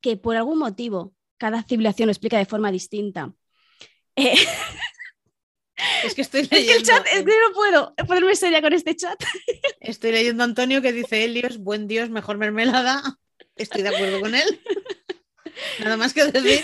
que 0.01 0.17
por 0.17 0.37
algún 0.37 0.59
motivo 0.59 1.15
cada 1.39 1.63
civilización 1.63 2.09
lo 2.09 2.13
explica 2.13 2.39
de 2.39 2.47
forma 2.47 2.73
distinta? 2.73 3.33
Eh, 4.17 4.35
Es 6.05 6.15
que 6.15 6.23
estoy 6.23 6.43
es 6.43 6.49
que 6.49 6.57
leyendo. 6.57 6.79
el 6.79 6.87
chat, 6.87 7.07
es 7.13 7.25
que 7.25 7.33
no 7.49 7.55
puedo 7.55 7.95
ponerme 8.07 8.37
seria 8.37 8.61
con 8.61 8.73
este 8.73 8.97
chat. 8.97 9.23
Estoy 9.81 10.13
leyendo 10.13 10.43
a 10.43 10.47
Antonio 10.47 10.83
que 10.83 10.93
dice 10.93 11.25
Helios, 11.25 11.59
buen 11.59 11.87
Dios, 11.89 12.11
mejor 12.11 12.39
mermelada. 12.39 13.03
Estoy 13.57 13.83
de 13.83 13.89
acuerdo 13.91 14.21
con 14.21 14.35
él. 14.35 14.61
Nada 15.81 15.97
más 15.97 16.15
que 16.15 16.25
decir. 16.25 16.63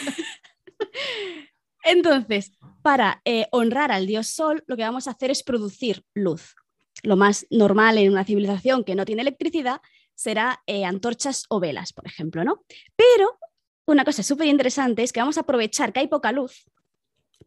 Entonces, 1.85 2.52
para 2.83 3.22
eh, 3.24 3.46
honrar 3.50 3.92
al 3.92 4.07
dios 4.07 4.28
sol, 4.28 4.64
lo 4.66 4.76
que 4.76 4.83
vamos 4.83 5.07
a 5.07 5.12
hacer 5.12 5.31
es 5.31 5.42
producir 5.42 6.04
luz. 6.14 6.54
Lo 7.02 7.16
más 7.16 7.46
normal 7.50 7.98
en 7.98 8.11
una 8.11 8.24
civilización 8.24 8.85
que 8.85 8.94
no 8.94 9.04
tiene 9.04 9.22
electricidad 9.22 9.81
será 10.14 10.62
eh, 10.66 10.85
antorchas 10.85 11.44
o 11.48 11.61
velas, 11.61 11.92
por 11.92 12.07
ejemplo, 12.07 12.44
¿no? 12.44 12.64
Pero 12.96 13.38
una 13.87 14.04
cosa 14.04 14.22
súper 14.22 14.48
interesante 14.48 15.02
es 15.02 15.12
que 15.12 15.20
vamos 15.20 15.38
a 15.38 15.42
aprovechar 15.42 15.92
que 15.92 16.00
hay 16.00 16.09
poca 16.09 16.33
luz 16.33 16.66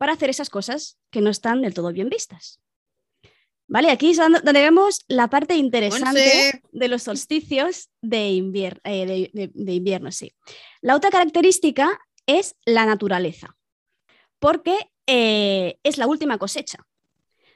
para 0.01 0.13
hacer 0.13 0.31
esas 0.31 0.49
cosas 0.49 0.97
que 1.11 1.21
no 1.21 1.29
están 1.29 1.61
del 1.61 1.75
todo 1.75 1.93
bien 1.93 2.09
vistas. 2.09 2.59
¿Vale? 3.67 3.91
Aquí 3.91 4.09
es 4.09 4.17
donde 4.17 4.51
vemos 4.51 5.01
la 5.07 5.29
parte 5.29 5.55
interesante 5.55 6.05
Monse. 6.05 6.61
de 6.71 6.87
los 6.87 7.03
solsticios 7.03 7.91
de, 8.01 8.31
invier- 8.31 8.81
eh, 8.83 9.05
de- 9.05 9.29
de- 9.31 9.51
de 9.53 9.73
invierno. 9.73 10.11
Sí. 10.11 10.33
La 10.81 10.95
otra 10.95 11.11
característica 11.11 11.99
es 12.25 12.55
la 12.65 12.87
naturaleza, 12.87 13.55
porque 14.39 14.75
eh, 15.05 15.77
es 15.83 15.99
la 15.99 16.07
última 16.07 16.39
cosecha. 16.39 16.79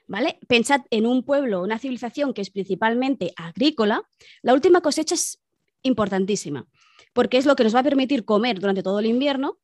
¿Vale? 0.06 0.38
Pensad 0.46 0.82
en 0.90 1.04
un 1.04 1.24
pueblo, 1.24 1.62
una 1.62 1.80
civilización 1.80 2.32
que 2.32 2.42
es 2.42 2.50
principalmente 2.50 3.32
agrícola, 3.36 4.02
la 4.40 4.54
última 4.54 4.80
cosecha 4.82 5.16
es 5.16 5.40
importantísima, 5.82 6.68
porque 7.12 7.38
es 7.38 7.44
lo 7.44 7.56
que 7.56 7.64
nos 7.64 7.74
va 7.74 7.80
a 7.80 7.88
permitir 7.90 8.24
comer 8.24 8.60
durante 8.60 8.84
todo 8.84 9.00
el 9.00 9.06
invierno 9.06 9.58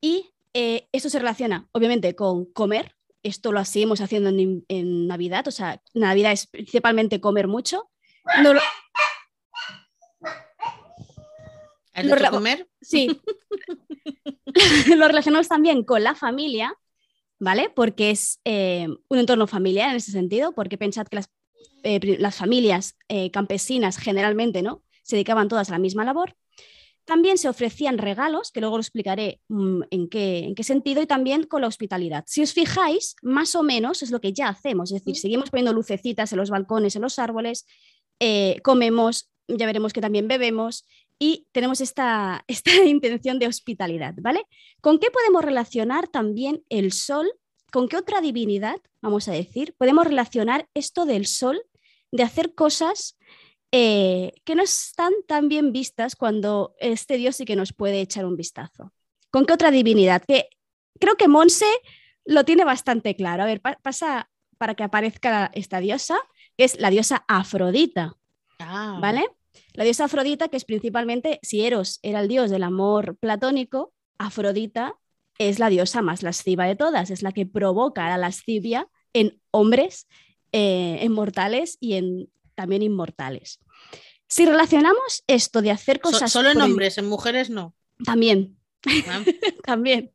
y 0.00 0.33
eh, 0.54 0.88
esto 0.92 1.10
se 1.10 1.18
relaciona 1.18 1.68
obviamente 1.72 2.14
con 2.14 2.46
comer, 2.46 2.94
esto 3.22 3.52
lo 3.52 3.64
seguimos 3.64 4.00
haciendo 4.00 4.30
en, 4.30 5.06
Navidad, 5.06 5.46
o 5.48 5.50
sea, 5.50 5.82
Navidad 5.94 6.32
es 6.32 6.46
principalmente 6.46 7.20
comer 7.20 7.48
mucho. 7.48 7.90
No 8.42 8.54
lo- 8.54 8.60
¿Has 11.92 12.04
Lo 12.06 12.14
hecho 12.14 12.24
rela- 12.24 12.30
comer? 12.30 12.68
Sí. 12.80 13.20
lo 14.96 15.06
relacionamos 15.06 15.48
también 15.48 15.84
con 15.84 16.02
la 16.02 16.14
familia, 16.14 16.74
¿vale? 17.38 17.70
Porque 17.70 18.10
es 18.10 18.40
eh, 18.44 18.88
un 19.08 19.18
entorno 19.18 19.46
familiar 19.46 19.90
en 19.90 19.96
ese 19.96 20.10
sentido, 20.10 20.52
porque 20.52 20.76
pensad 20.76 21.06
que 21.06 21.16
las, 21.16 21.30
eh, 21.84 22.16
las 22.18 22.34
familias 22.36 22.96
eh, 23.08 23.30
campesinas 23.30 23.96
generalmente, 23.96 24.62
¿no? 24.62 24.82
Se 25.02 25.16
dedicaban 25.16 25.48
todas 25.48 25.68
a 25.68 25.72
la 25.72 25.78
misma 25.78 26.04
labor. 26.04 26.34
También 27.04 27.38
se 27.38 27.48
ofrecían 27.48 27.98
regalos, 27.98 28.50
que 28.50 28.60
luego 28.60 28.76
lo 28.76 28.80
explicaré 28.80 29.40
mm, 29.48 29.82
en, 29.90 30.08
qué, 30.08 30.38
en 30.40 30.54
qué 30.54 30.64
sentido, 30.64 31.02
y 31.02 31.06
también 31.06 31.44
con 31.44 31.62
la 31.62 31.68
hospitalidad. 31.68 32.24
Si 32.26 32.42
os 32.42 32.52
fijáis, 32.52 33.16
más 33.22 33.54
o 33.54 33.62
menos 33.62 34.02
es 34.02 34.10
lo 34.10 34.20
que 34.20 34.32
ya 34.32 34.48
hacemos, 34.48 34.92
es 34.92 35.04
decir, 35.04 35.16
seguimos 35.16 35.50
poniendo 35.50 35.72
lucecitas 35.72 36.32
en 36.32 36.38
los 36.38 36.50
balcones, 36.50 36.96
en 36.96 37.02
los 37.02 37.18
árboles, 37.18 37.66
eh, 38.20 38.60
comemos, 38.62 39.30
ya 39.48 39.66
veremos 39.66 39.92
que 39.92 40.00
también 40.00 40.28
bebemos, 40.28 40.86
y 41.18 41.46
tenemos 41.52 41.80
esta, 41.80 42.44
esta 42.48 42.74
intención 42.84 43.38
de 43.38 43.46
hospitalidad, 43.46 44.14
¿vale? 44.18 44.46
¿Con 44.80 44.98
qué 44.98 45.10
podemos 45.10 45.44
relacionar 45.44 46.08
también 46.08 46.64
el 46.68 46.92
sol? 46.92 47.30
¿Con 47.72 47.88
qué 47.88 47.96
otra 47.96 48.20
divinidad, 48.20 48.76
vamos 49.02 49.26
a 49.28 49.32
decir, 49.32 49.74
podemos 49.76 50.06
relacionar 50.06 50.68
esto 50.74 51.06
del 51.06 51.26
sol, 51.26 51.60
de 52.12 52.22
hacer 52.22 52.54
cosas 52.54 53.18
eh, 53.76 54.32
que 54.44 54.54
no 54.54 54.62
están 54.62 55.12
tan 55.26 55.48
bien 55.48 55.72
vistas 55.72 56.14
cuando 56.14 56.76
este 56.78 57.16
dios 57.16 57.34
sí 57.34 57.44
que 57.44 57.56
nos 57.56 57.72
puede 57.72 58.00
echar 58.00 58.24
un 58.24 58.36
vistazo? 58.36 58.92
¿Con 59.32 59.46
qué 59.46 59.52
otra 59.52 59.72
divinidad? 59.72 60.22
Que 60.24 60.48
creo 61.00 61.16
que 61.16 61.26
Monse 61.26 61.66
lo 62.24 62.44
tiene 62.44 62.64
bastante 62.64 63.16
claro. 63.16 63.42
A 63.42 63.46
ver, 63.46 63.60
pa- 63.60 63.80
pasa 63.82 64.30
para 64.58 64.76
que 64.76 64.84
aparezca 64.84 65.50
esta 65.54 65.80
diosa, 65.80 66.16
que 66.56 66.62
es 66.62 66.78
la 66.78 66.90
diosa 66.90 67.24
Afrodita. 67.26 68.16
Ah, 68.60 68.98
¿vale? 69.00 69.26
La 69.72 69.82
diosa 69.82 70.04
Afrodita, 70.04 70.46
que 70.46 70.56
es 70.56 70.64
principalmente, 70.64 71.40
si 71.42 71.66
Eros 71.66 71.98
era 72.02 72.20
el 72.20 72.28
dios 72.28 72.50
del 72.52 72.62
amor 72.62 73.16
platónico, 73.16 73.92
Afrodita 74.18 74.94
es 75.38 75.58
la 75.58 75.68
diosa 75.68 76.00
más 76.00 76.22
lasciva 76.22 76.64
de 76.66 76.76
todas, 76.76 77.10
es 77.10 77.22
la 77.22 77.32
que 77.32 77.44
provoca 77.44 78.08
la 78.08 78.18
lascivia 78.18 78.86
en 79.14 79.40
hombres, 79.50 80.06
eh, 80.52 80.98
en 81.00 81.10
mortales 81.10 81.76
y 81.80 81.94
en 81.94 82.30
también 82.54 82.82
inmortales. 82.82 83.58
Si 84.34 84.46
relacionamos 84.46 85.22
esto 85.28 85.62
de 85.62 85.70
hacer 85.70 85.96
So- 85.98 86.02
cosas... 86.10 86.32
solo 86.32 86.50
en 86.50 86.60
hombres, 86.60 86.98
en 86.98 87.06
mujeres 87.06 87.50
no. 87.50 87.72
También, 88.04 88.56
Ah, 89.08 89.22
también. 89.64 90.12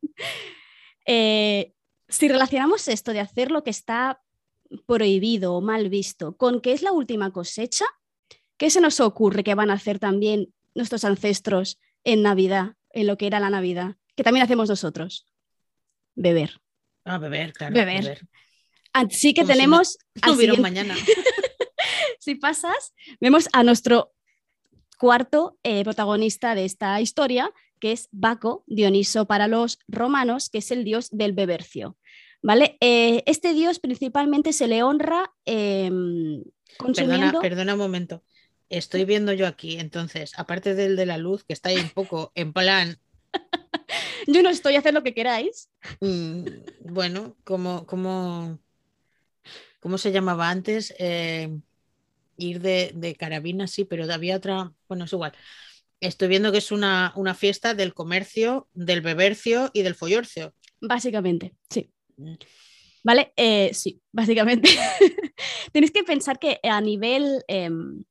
Eh, 1.06 1.72
si 2.08 2.28
relacionamos 2.28 2.86
esto 2.88 3.12
de 3.12 3.20
hacer 3.20 3.50
lo 3.50 3.64
que 3.64 3.70
está 3.70 4.20
prohibido 4.86 5.54
o 5.54 5.60
mal 5.62 5.88
visto 5.88 6.36
con 6.36 6.60
que 6.60 6.72
es 6.72 6.82
la 6.82 6.92
última 6.92 7.32
cosecha, 7.32 7.86
¿qué 8.58 8.68
se 8.68 8.82
nos 8.82 9.00
ocurre 9.00 9.42
que 9.42 9.54
van 9.54 9.70
a 9.70 9.74
hacer 9.74 9.98
también 9.98 10.52
nuestros 10.74 11.04
ancestros 11.04 11.78
en 12.04 12.22
Navidad, 12.22 12.74
en 12.90 13.06
lo 13.06 13.16
que 13.16 13.26
era 13.26 13.40
la 13.40 13.48
Navidad? 13.48 13.96
Que 14.16 14.22
también 14.22 14.44
hacemos 14.44 14.68
nosotros. 14.68 15.26
Beber. 16.14 16.60
Ah, 17.06 17.16
beber, 17.16 17.54
claro. 17.54 17.74
Beber. 17.74 18.28
Así 18.92 19.32
que 19.32 19.40
Como 19.42 19.46
si 19.46 19.52
no- 19.52 19.54
tenemos, 19.54 19.98
No 20.14 20.20
al 20.32 20.36
hubiera 20.36 20.52
un 20.52 20.56
siguiente- 20.58 20.82
mañana. 20.84 20.94
si 22.20 22.36
pasas, 22.36 22.94
vemos 23.20 23.48
a 23.52 23.64
nuestro 23.64 24.12
cuarto 24.98 25.58
eh, 25.62 25.82
protagonista 25.82 26.54
de 26.54 26.66
esta 26.66 27.00
historia, 27.00 27.50
que 27.80 27.92
es 27.92 28.08
Baco, 28.12 28.62
Dioniso 28.66 29.26
para 29.26 29.48
los 29.48 29.78
romanos, 29.88 30.50
que 30.50 30.58
es 30.58 30.70
el 30.70 30.84
dios 30.84 31.08
del 31.10 31.32
bebercio. 31.32 31.96
¿Vale? 32.42 32.76
Eh, 32.80 33.22
este 33.26 33.52
dios 33.52 33.80
principalmente 33.80 34.52
se 34.52 34.68
le 34.68 34.82
honra 34.82 35.32
em, 35.44 36.42
consumiendo... 36.78 37.26
Perdona, 37.26 37.40
perdona 37.40 37.72
un 37.74 37.80
momento. 37.80 38.22
Estoy 38.68 39.04
viendo 39.04 39.32
yo 39.32 39.46
aquí, 39.46 39.78
entonces, 39.78 40.32
aparte 40.38 40.74
del 40.74 40.96
de 40.96 41.06
la 41.06 41.18
luz, 41.18 41.44
que 41.44 41.52
está 41.52 41.70
ahí 41.70 41.78
un 41.78 41.90
poco 41.90 42.32
en 42.34 42.52
plan 42.52 42.98
yo 44.26 44.42
no 44.42 44.50
estoy 44.50 44.76
a 44.76 44.80
hacer 44.80 44.94
lo 44.94 45.02
que 45.02 45.14
queráis. 45.14 45.70
Mm, 46.00 46.44
bueno, 46.84 47.36
como, 47.44 47.86
como, 47.86 48.58
¿cómo 49.80 49.98
se 49.98 50.12
llamaba 50.12 50.50
antes? 50.50 50.94
Eh, 50.98 51.58
ir 52.40 52.60
de, 52.60 53.16
carabina, 53.18 53.66
sí, 53.66 53.84
pero 53.84 54.10
había 54.12 54.36
otra, 54.36 54.72
bueno, 54.88 55.04
es 55.04 55.12
igual. 55.12 55.32
Estoy 56.00 56.28
viendo 56.28 56.50
que 56.52 56.58
es 56.58 56.72
una, 56.72 57.12
una 57.16 57.34
fiesta 57.34 57.74
del 57.74 57.94
comercio, 57.94 58.68
del 58.72 59.00
bebercio 59.00 59.70
y 59.74 59.82
del 59.82 59.94
follorcio. 59.94 60.54
Básicamente, 60.80 61.54
sí. 61.68 61.90
Mm. 62.16 62.34
¿Vale? 63.02 63.32
Eh, 63.36 63.70
sí, 63.72 64.00
básicamente. 64.12 64.70
Tenéis 65.72 65.92
que 65.92 66.04
pensar 66.04 66.38
que 66.38 66.60
a 66.62 66.80
nivel 66.80 67.44
em, 67.48 68.04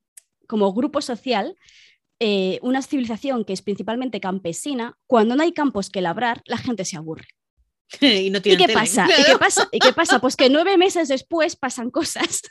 como 0.48 0.74
grupo 0.74 1.02
social, 1.02 1.56
eh, 2.20 2.60
una 2.62 2.82
civilización 2.82 3.46
que 3.46 3.54
es 3.54 3.62
principalmente 3.62 4.20
campesina, 4.20 4.98
cuando 5.08 5.36
no 5.36 5.44
hay 5.44 5.54
campos 5.54 5.90
que 5.90 6.02
labrar, 6.02 6.42
la 6.46 6.58
gente 6.58 6.86
se 6.86 6.98
aburre. 6.98 7.28
y, 8.02 8.30
no 8.30 8.42
qué 8.42 8.68
pasa? 8.74 9.08
¿Y 9.18 9.24
qué 9.24 9.38
pasa? 9.38 9.70
¿Y 9.72 9.80
qué 9.80 9.94
pasa? 9.94 10.20
Pues 10.20 10.36
que 10.36 10.50
nueve 10.50 10.78
meses 10.78 11.08
después 11.08 11.56
pasan 11.56 11.90
cosas. 11.92 12.42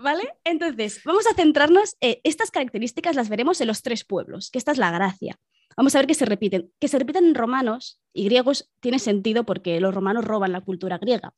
¿Vale? 0.00 0.22
Entonces, 0.44 1.00
vamos 1.04 1.26
a 1.26 1.34
centrarnos, 1.34 1.96
en 2.00 2.16
estas 2.24 2.50
características 2.50 3.16
las 3.16 3.28
veremos 3.28 3.60
en 3.60 3.68
los 3.68 3.82
tres 3.82 4.04
pueblos, 4.04 4.50
que 4.50 4.58
esta 4.58 4.72
es 4.72 4.78
la 4.78 4.90
gracia. 4.90 5.38
Vamos 5.76 5.94
a 5.94 5.98
ver 5.98 6.06
que 6.06 6.14
se 6.14 6.24
repiten. 6.24 6.72
Que 6.80 6.88
se 6.88 6.98
repiten 6.98 7.26
en 7.26 7.34
romanos 7.34 8.00
y 8.14 8.24
griegos 8.24 8.70
tiene 8.80 8.98
sentido 8.98 9.44
porque 9.44 9.78
los 9.78 9.94
romanos 9.94 10.24
roban 10.24 10.52
la 10.52 10.62
cultura 10.62 10.96
griega, 10.96 11.34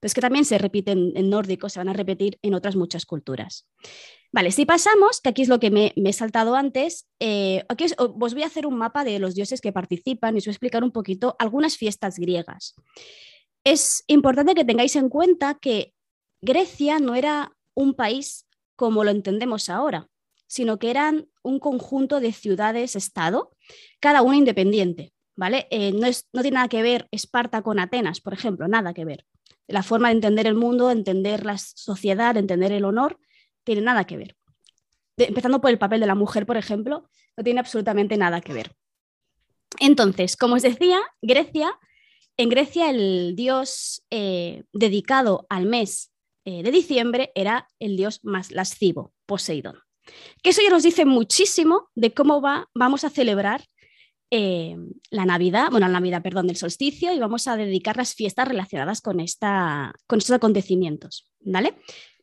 pero 0.00 0.06
es 0.06 0.14
que 0.14 0.22
también 0.22 0.46
se 0.46 0.56
repiten 0.56 1.12
en 1.14 1.28
nórdico, 1.28 1.68
se 1.68 1.78
van 1.78 1.90
a 1.90 1.92
repetir 1.92 2.38
en 2.40 2.54
otras 2.54 2.74
muchas 2.74 3.04
culturas. 3.04 3.68
Vale, 4.32 4.50
si 4.50 4.64
pasamos, 4.64 5.20
que 5.20 5.28
aquí 5.28 5.42
es 5.42 5.48
lo 5.48 5.60
que 5.60 5.70
me, 5.70 5.92
he 5.94 6.12
saltado 6.14 6.56
antes, 6.56 7.06
eh, 7.20 7.64
aquí 7.68 7.84
os, 7.84 7.94
voy 8.16 8.42
a 8.42 8.46
hacer 8.46 8.64
un 8.66 8.78
mapa 8.78 9.04
de 9.04 9.18
los 9.18 9.34
dioses 9.34 9.60
que 9.60 9.72
participan 9.72 10.34
y 10.34 10.38
os 10.38 10.46
voy 10.46 10.52
a 10.52 10.54
explicar 10.54 10.82
un 10.82 10.90
poquito 10.90 11.36
algunas 11.38 11.76
fiestas 11.76 12.18
griegas. 12.18 12.74
Es 13.62 14.04
importante 14.06 14.54
que 14.54 14.64
tengáis 14.64 14.96
en 14.96 15.10
cuenta 15.10 15.58
que 15.60 15.92
Grecia 16.42 16.98
no 16.98 17.14
era 17.14 17.56
un 17.74 17.94
país 17.94 18.46
como 18.76 19.04
lo 19.04 19.10
entendemos 19.10 19.68
ahora, 19.68 20.08
sino 20.46 20.78
que 20.78 20.90
eran 20.90 21.28
un 21.42 21.58
conjunto 21.58 22.20
de 22.20 22.32
ciudades-estado, 22.32 23.56
cada 24.00 24.22
una 24.22 24.36
independiente. 24.36 25.12
¿vale? 25.36 25.66
Eh, 25.70 25.92
no, 25.92 26.08
tiene 26.42 26.54
nada 26.54 26.68
que 26.68 26.82
ver 26.82 27.08
Esparta 27.10 27.62
con 27.62 27.78
Atenas, 27.78 28.20
por 28.20 28.32
ejemplo, 28.32 28.68
nada 28.68 28.94
que 28.94 29.04
ver. 29.04 29.24
La 29.66 29.82
forma 29.82 30.08
de 30.08 30.14
entender 30.14 30.46
el 30.46 30.54
mundo, 30.54 30.90
entender 30.90 31.44
la 31.44 31.58
sociedad, 31.58 32.36
entender 32.36 32.72
el 32.72 32.84
honor, 32.84 33.18
tiene 33.64 33.80
nada 33.80 34.04
que 34.04 34.16
ver. 34.16 34.36
empezando 35.16 35.60
por 35.60 35.70
el 35.70 35.78
papel 35.78 36.00
de 36.00 36.06
la 36.06 36.14
mujer, 36.14 36.46
por 36.46 36.56
ejemplo, 36.56 37.08
no 37.36 37.44
tiene 37.44 37.60
absolutamente 37.60 38.16
nada 38.16 38.40
que 38.40 38.52
ver. 38.52 38.74
Entonces, 39.78 40.36
como 40.36 40.56
os 40.56 40.62
decía, 40.62 41.00
Grecia, 41.22 41.78
en 42.36 42.48
Grecia 42.48 42.90
el 42.90 43.34
dios 43.36 44.04
eh, 44.10 44.64
dedicado 44.72 45.46
al 45.48 45.66
mes 45.66 46.11
eh, 46.44 46.62
de 46.62 46.70
diciembre 46.70 47.32
era 47.34 47.68
el 47.78 47.96
dios 47.96 48.20
más 48.22 48.50
lascivo, 48.50 49.12
Poseidón. 49.26 49.78
Que 50.42 50.50
eso 50.50 50.62
ya 50.62 50.70
nos 50.70 50.82
dice 50.82 51.04
muchísimo 51.04 51.88
de 51.94 52.12
cómo 52.12 52.40
va, 52.40 52.68
vamos 52.74 53.04
a 53.04 53.10
celebrar 53.10 53.64
eh, 54.30 54.76
la 55.10 55.26
Navidad, 55.26 55.68
bueno, 55.70 55.86
la 55.86 55.92
Navidad, 55.92 56.22
perdón, 56.22 56.46
del 56.46 56.56
solsticio 56.56 57.12
y 57.12 57.18
vamos 57.18 57.46
a 57.46 57.56
dedicar 57.56 57.96
las 57.96 58.14
fiestas 58.14 58.48
relacionadas 58.48 59.00
con, 59.00 59.20
esta, 59.20 59.92
con 60.06 60.18
estos 60.18 60.34
acontecimientos, 60.34 61.28
¿vale? 61.40 61.74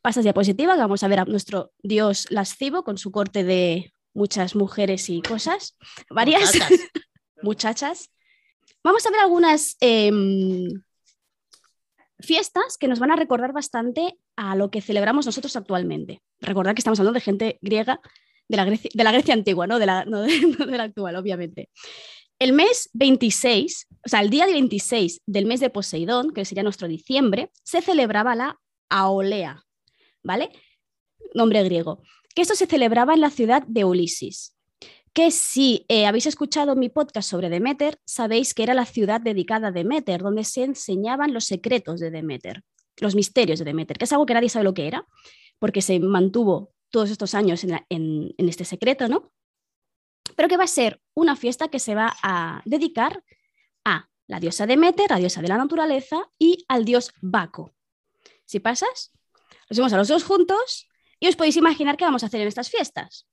Pasas 0.02 0.24
diapositiva, 0.24 0.74
vamos 0.76 1.02
a 1.02 1.08
ver 1.08 1.20
a 1.20 1.24
nuestro 1.24 1.72
dios 1.82 2.26
lascivo 2.30 2.82
con 2.82 2.98
su 2.98 3.12
corte 3.12 3.44
de 3.44 3.92
muchas 4.12 4.56
mujeres 4.56 5.08
y 5.08 5.22
cosas, 5.22 5.76
varias 6.10 6.52
muchachas. 7.42 8.10
Vamos 8.82 9.04
a 9.04 9.10
ver 9.10 9.20
algunas 9.20 9.76
em, 9.80 10.82
fiestas 12.22 12.76
que 12.78 12.88
nos 12.88 12.98
van 12.98 13.10
a 13.10 13.16
recordar 13.16 13.52
bastante 13.52 14.18
a 14.36 14.54
lo 14.56 14.70
que 14.70 14.80
celebramos 14.80 15.26
nosotros 15.26 15.56
actualmente. 15.56 16.22
Recordad 16.40 16.74
que 16.74 16.80
estamos 16.80 16.98
hablando 17.00 17.18
de 17.18 17.24
gente 17.24 17.58
griega, 17.60 18.00
de 18.48 18.56
la 18.56 18.64
Grecia, 18.64 18.90
de 18.92 19.04
la 19.04 19.12
Grecia 19.12 19.34
antigua, 19.34 19.66
¿no? 19.66 19.78
De 19.78 19.86
la, 19.86 20.04
no 20.04 20.22
de 20.22 20.30
la 20.76 20.84
actual, 20.84 21.16
obviamente. 21.16 21.68
El 22.38 22.52
mes 22.52 22.88
26, 22.94 23.86
o 24.06 24.08
sea, 24.08 24.20
el 24.20 24.30
día 24.30 24.46
26 24.46 25.20
del 25.26 25.46
mes 25.46 25.60
de 25.60 25.70
Poseidón, 25.70 26.32
que 26.32 26.44
sería 26.44 26.62
nuestro 26.62 26.88
diciembre, 26.88 27.50
se 27.62 27.82
celebraba 27.82 28.34
la 28.34 28.58
Aolea, 28.88 29.64
¿vale? 30.22 30.50
Nombre 31.34 31.62
griego. 31.64 32.02
Que 32.34 32.42
esto 32.42 32.54
se 32.54 32.66
celebraba 32.66 33.14
en 33.14 33.20
la 33.20 33.30
ciudad 33.30 33.62
de 33.66 33.84
Ulises. 33.84 34.56
Que 35.12 35.30
si 35.30 35.84
eh, 35.88 36.06
habéis 36.06 36.26
escuchado 36.26 36.76
mi 36.76 36.88
podcast 36.88 37.28
sobre 37.28 37.48
Demeter, 37.48 37.98
sabéis 38.04 38.54
que 38.54 38.62
era 38.62 38.74
la 38.74 38.86
ciudad 38.86 39.20
dedicada 39.20 39.68
a 39.68 39.72
Demeter, 39.72 40.22
donde 40.22 40.44
se 40.44 40.62
enseñaban 40.62 41.34
los 41.34 41.46
secretos 41.46 41.98
de 41.98 42.10
Demeter, 42.10 42.62
los 42.98 43.14
misterios 43.14 43.58
de 43.58 43.64
Demeter, 43.64 43.98
que 43.98 44.04
es 44.04 44.12
algo 44.12 44.26
que 44.26 44.34
nadie 44.34 44.48
sabe 44.48 44.64
lo 44.64 44.74
que 44.74 44.86
era, 44.86 45.06
porque 45.58 45.82
se 45.82 45.98
mantuvo 45.98 46.70
todos 46.90 47.10
estos 47.10 47.34
años 47.34 47.64
en, 47.64 47.84
en 47.88 48.48
este 48.48 48.64
secreto, 48.64 49.08
¿no? 49.08 49.32
Pero 50.36 50.48
que 50.48 50.56
va 50.56 50.64
a 50.64 50.68
ser 50.68 51.00
una 51.14 51.34
fiesta 51.36 51.68
que 51.68 51.78
se 51.78 51.94
va 51.94 52.16
a 52.22 52.62
dedicar 52.64 53.24
a 53.84 54.08
la 54.26 54.38
diosa 54.38 54.66
Demeter, 54.66 55.10
la 55.10 55.18
diosa 55.18 55.42
de 55.42 55.48
la 55.48 55.56
naturaleza, 55.56 56.30
y 56.38 56.64
al 56.68 56.84
dios 56.84 57.12
Baco. 57.20 57.74
Si 58.44 58.60
pasas, 58.60 59.12
nos 59.68 59.78
vemos 59.78 59.92
a 59.92 59.96
los 59.96 60.08
dos 60.08 60.24
juntos 60.24 60.88
y 61.18 61.28
os 61.28 61.36
podéis 61.36 61.56
imaginar 61.56 61.96
qué 61.96 62.04
vamos 62.04 62.22
a 62.22 62.26
hacer 62.26 62.40
en 62.40 62.48
estas 62.48 62.70
fiestas. 62.70 63.26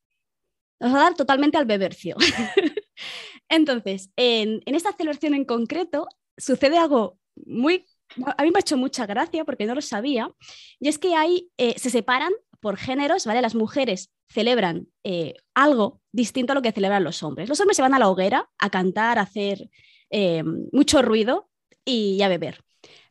Nos 0.80 0.94
va 0.94 1.00
a 1.00 1.04
dar 1.04 1.16
totalmente 1.16 1.58
al 1.58 1.66
bebercio. 1.66 2.16
Entonces, 3.50 4.10
en, 4.16 4.62
esta 4.66 4.94
celebración 4.94 5.34
en 5.34 5.46
concreto 5.46 6.08
sucede 6.38 6.78
algo 6.78 7.18
muy... 7.46 7.86
A 8.38 8.44
mí 8.44 8.52
me 8.52 8.60
ha 8.60 8.62
hecho 8.62 8.78
mucha 8.78 9.06
gracia 9.06 9.44
porque 9.44 9.66
no 9.66 9.76
lo 9.76 9.82
sabía, 9.82 10.32
y 10.80 10.88
es 10.88 10.98
que 10.98 11.14
hay, 11.14 11.50
eh, 11.58 11.76
se 11.78 11.90
separan 11.90 12.32
por 12.62 12.78
géneros, 12.78 13.26
¿vale? 13.26 13.42
Las 13.42 13.54
mujeres 13.54 14.12
celebran 14.30 14.88
eh, 15.04 15.36
algo 15.54 16.02
distinto 16.12 16.54
a 16.54 16.56
lo 16.56 16.62
que 16.62 16.72
celebran 16.72 17.04
los 17.04 17.22
hombres. 17.22 17.50
Los 17.50 17.60
hombres 17.60 17.76
se 17.76 17.82
van 17.82 17.94
a 17.94 18.00
la 18.00 18.10
hoguera 18.10 18.50
a 18.58 18.70
cantar, 18.70 19.20
a 19.20 19.24
hacer 19.24 19.70
eh, 20.10 20.44
mucho 20.72 21.02
ruido 21.02 21.50
y 21.84 22.22
a 22.22 22.30
beber. 22.30 22.64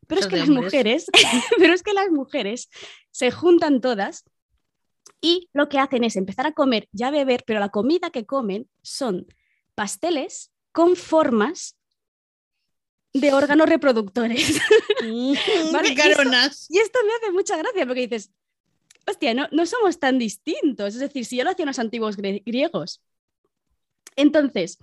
Pero 0.07 0.21
es 0.21 0.27
que 0.27 0.37
las 0.37 0.49
mujeres, 0.49 1.07
pero 1.59 1.75
es 1.75 1.83
que 1.83 1.93
las 1.93 2.11
mujeres 2.11 2.71
se 3.11 3.31
juntan 3.31 3.81
todas 3.81 4.25
y 5.27 5.49
lo 5.53 5.69
que 5.69 5.81
hacen 5.81 6.05
es 6.05 6.15
empezar 6.15 6.47
a 6.47 6.53
comer 6.53 6.89
y 6.93 7.03
a 7.03 7.11
beber, 7.11 7.43
pero 7.45 7.59
la 7.59 7.71
comida 7.71 8.11
que 8.11 8.27
comen 8.27 8.69
son 8.81 9.27
pasteles 9.75 10.53
con 10.71 10.95
formas 10.95 11.77
de 13.13 13.33
órganos 13.33 13.69
reproductores. 13.69 14.61
Mm, 15.03 15.35
¿Vale? 15.73 15.89
y, 15.89 16.01
esto, 16.01 16.23
y, 16.69 16.79
esto, 16.79 16.99
me 17.05 17.13
hace 17.15 17.33
mucha 17.33 17.57
gracia 17.57 17.85
porque 17.87 18.03
dices, 18.03 18.31
hostia, 19.05 19.35
no, 19.35 19.49
no 19.51 19.67
somos 19.67 19.99
tan 19.99 20.17
distintos. 20.17 20.95
Es 20.95 21.01
decir, 21.01 21.25
si 21.25 21.39
ya 21.39 21.45
lo 21.45 21.51
hacían 21.51 21.67
los 21.67 21.81
antiguos 21.81 22.17
griegos. 22.17 23.03
Entonces, 24.15 24.79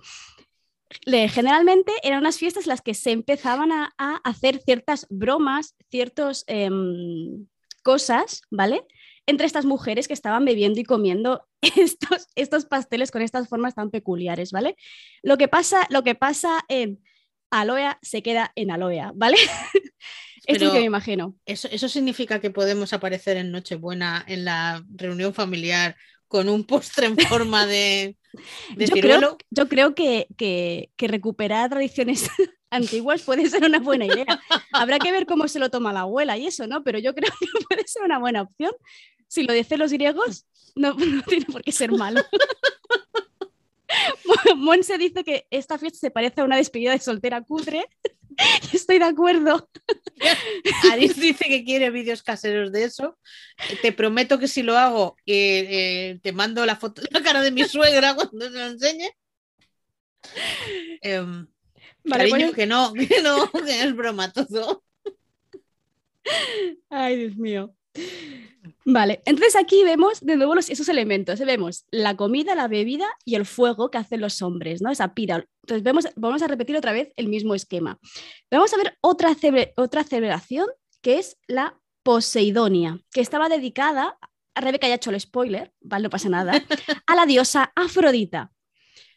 generalmente 1.06 1.92
eran 2.02 2.20
unas 2.20 2.36
fiestas 2.36 2.64
en 2.64 2.70
las 2.70 2.82
que 2.82 2.92
se 2.92 3.12
empezaban 3.12 3.72
a, 3.72 3.94
hacer 4.24 4.60
ciertas 4.62 5.06
bromas, 5.08 5.74
ciertas 5.90 6.44
em, 6.48 7.46
cosas, 7.82 8.42
¿vale? 8.50 8.86
Entre 9.26 9.46
estas 9.46 9.64
mujeres 9.64 10.06
que 10.08 10.14
estaban 10.14 10.44
bebiendo 10.44 10.80
y 10.80 10.84
comiendo 10.84 11.46
estos, 11.76 12.28
estos 12.34 12.66
pasteles 12.66 13.10
con 13.10 13.22
estas 13.22 13.48
formas 13.48 13.74
tan 13.74 13.90
peculiares, 13.90 14.52
¿vale? 14.52 14.76
Lo 15.22 15.38
que 15.38 15.48
pasa, 15.48 15.86
lo 15.90 16.02
que 16.02 16.14
pasa 16.14 16.64
en 16.68 17.02
Aloea 17.50 17.98
se 18.02 18.22
queda 18.22 18.52
en 18.54 18.70
Aloea, 18.70 19.12
¿vale? 19.14 19.36
es 20.46 20.60
lo 20.60 20.72
que 20.72 20.80
me 20.80 20.84
imagino. 20.84 21.36
Eso, 21.46 21.68
eso 21.70 21.88
significa 21.88 22.40
que 22.40 22.50
podemos 22.50 22.92
aparecer 22.92 23.36
en 23.36 23.50
Nochebuena 23.50 24.24
en 24.26 24.44
la 24.44 24.84
reunión 24.94 25.32
familiar 25.32 25.96
con 26.28 26.48
un 26.48 26.64
postre 26.64 27.06
en 27.06 27.16
forma 27.16 27.66
de, 27.66 28.16
yo, 28.76 28.88
creo, 28.88 29.38
yo 29.50 29.68
creo 29.68 29.94
que, 29.94 30.26
que, 30.36 30.90
recuperar 30.98 31.70
tradiciones 31.70 32.28
antiguas 32.70 33.22
puede 33.22 33.48
ser 33.48 33.64
una 33.64 33.78
buena 33.78 34.06
idea. 34.06 34.40
Habrá 34.72 34.98
que 34.98 35.12
ver 35.12 35.26
cómo 35.26 35.48
se 35.48 35.58
lo 35.58 35.70
toma 35.70 35.92
la 35.92 36.00
abuela 36.00 36.36
y 36.36 36.46
eso, 36.46 36.66
¿no? 36.66 36.82
Pero 36.82 36.98
yo 36.98 37.14
creo 37.14 37.30
que 37.38 37.46
puede 37.68 37.86
ser 37.86 38.02
una 38.02 38.18
buena 38.18 38.42
opción. 38.42 38.72
Si 39.28 39.42
lo 39.42 39.52
dicen 39.52 39.78
los 39.78 39.92
griegos, 39.92 40.46
no, 40.74 40.96
tiene 41.26 41.46
por 41.46 41.62
qué 41.62 41.72
ser 41.72 41.92
malo. 41.92 42.22
Monse 44.56 44.98
dice 44.98 45.24
que 45.24 45.46
esta 45.50 45.78
fiesta 45.78 45.98
se 45.98 46.10
parece 46.10 46.40
a 46.40 46.44
una 46.44 46.56
despedida 46.56 46.92
de 46.92 46.98
soltera 46.98 47.42
cutre. 47.42 47.86
Estoy 48.72 48.98
de 48.98 49.04
acuerdo. 49.04 49.68
Aris 50.90 51.16
dice 51.16 51.44
que 51.46 51.64
quiere 51.64 51.90
vídeos 51.90 52.22
caseros 52.22 52.72
de 52.72 52.84
eso. 52.84 53.18
Te 53.82 53.92
prometo 53.92 54.38
que 54.38 54.48
si 54.48 54.62
lo 54.62 54.76
hago, 54.76 55.16
eh, 55.26 55.66
eh, 55.68 56.18
te 56.22 56.32
mando 56.32 56.66
la 56.66 56.76
foto 56.76 57.02
de 57.02 57.08
la 57.10 57.22
cara 57.22 57.42
de 57.42 57.52
mi 57.52 57.64
suegra 57.64 58.14
cuando 58.14 58.46
se 58.46 58.50
lo 58.50 58.66
enseñe. 58.66 59.10
Vale, 62.04 62.30
cariño, 62.30 62.48
pues- 62.48 62.56
que 62.56 62.66
no, 62.66 62.92
que 62.92 63.22
no, 63.22 63.50
que 63.50 63.82
es 63.82 63.94
broma 63.94 64.32
todo. 64.32 64.84
Ay, 66.90 67.16
Dios 67.16 67.36
mío. 67.36 67.74
Vale, 68.86 69.22
entonces 69.24 69.56
aquí 69.56 69.82
vemos 69.84 70.20
de 70.20 70.36
nuevo 70.36 70.54
los- 70.54 70.68
esos 70.70 70.88
elementos. 70.88 71.38
Vemos 71.40 71.84
la 71.90 72.16
comida, 72.16 72.54
la 72.54 72.68
bebida 72.68 73.06
y 73.24 73.34
el 73.34 73.46
fuego 73.46 73.90
que 73.90 73.98
hacen 73.98 74.20
los 74.20 74.42
hombres, 74.42 74.82
¿no? 74.82 74.90
Esa 74.90 75.14
pira. 75.14 75.46
Entonces 75.62 75.82
vemos, 75.82 76.08
vamos 76.16 76.42
a 76.42 76.48
repetir 76.48 76.76
otra 76.76 76.92
vez 76.92 77.12
el 77.16 77.28
mismo 77.28 77.54
esquema. 77.54 77.98
Vamos 78.50 78.72
a 78.74 78.76
ver 78.76 78.96
otra, 79.00 79.30
cele- 79.34 79.72
otra 79.76 80.04
celebración 80.04 80.66
que 81.02 81.18
es 81.18 81.36
la 81.46 81.78
Poseidonia, 82.02 83.00
que 83.12 83.20
estaba 83.22 83.48
dedicada, 83.48 84.18
a 84.54 84.60
Rebeca 84.60 84.86
ya 84.86 84.94
ha 84.94 84.96
hecho 84.96 85.10
el 85.10 85.18
spoiler, 85.20 85.72
¿vale? 85.80 86.04
No 86.04 86.10
pasa 86.10 86.28
nada, 86.28 86.52
a 87.06 87.14
la 87.14 87.24
diosa 87.26 87.72
Afrodita. 87.74 88.50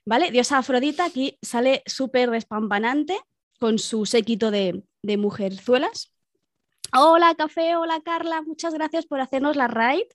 ¿Vale? 0.05 0.32
Diosa 0.32 0.59
Afrodita 0.59 1.03
aquí 1.03 1.38
sale 1.41 1.84
súper 1.86 2.32
despampanante 2.32 3.19
con 3.59 3.78
su 3.78 4.05
séquito 4.05 4.51
de, 4.51 4.84
de 5.03 5.17
mujerzuelas. 5.17 6.13
Hola, 6.93 7.35
café, 7.35 7.75
hola, 7.75 8.01
Carla, 8.03 8.41
muchas 8.41 8.73
gracias 8.73 9.05
por 9.05 9.19
hacernos 9.19 9.55
la 9.55 9.67
raid. 9.67 10.05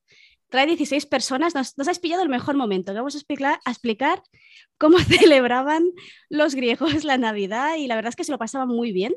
Trae 0.48 0.66
16 0.66 1.06
personas, 1.06 1.54
nos, 1.54 1.76
nos 1.78 1.88
has 1.88 1.98
pillado 1.98 2.22
el 2.22 2.28
mejor 2.28 2.56
momento. 2.56 2.92
Vamos 2.92 3.14
a 3.14 3.18
explicar, 3.18 3.58
a 3.64 3.70
explicar 3.70 4.22
cómo 4.78 4.98
celebraban 5.38 5.84
los 6.28 6.54
griegos 6.54 7.04
la 7.04 7.18
Navidad 7.18 7.76
y 7.76 7.86
la 7.86 7.94
verdad 7.94 8.10
es 8.10 8.16
que 8.16 8.24
se 8.24 8.32
lo 8.32 8.38
pasaban 8.38 8.68
muy 8.68 8.92
bien. 8.92 9.14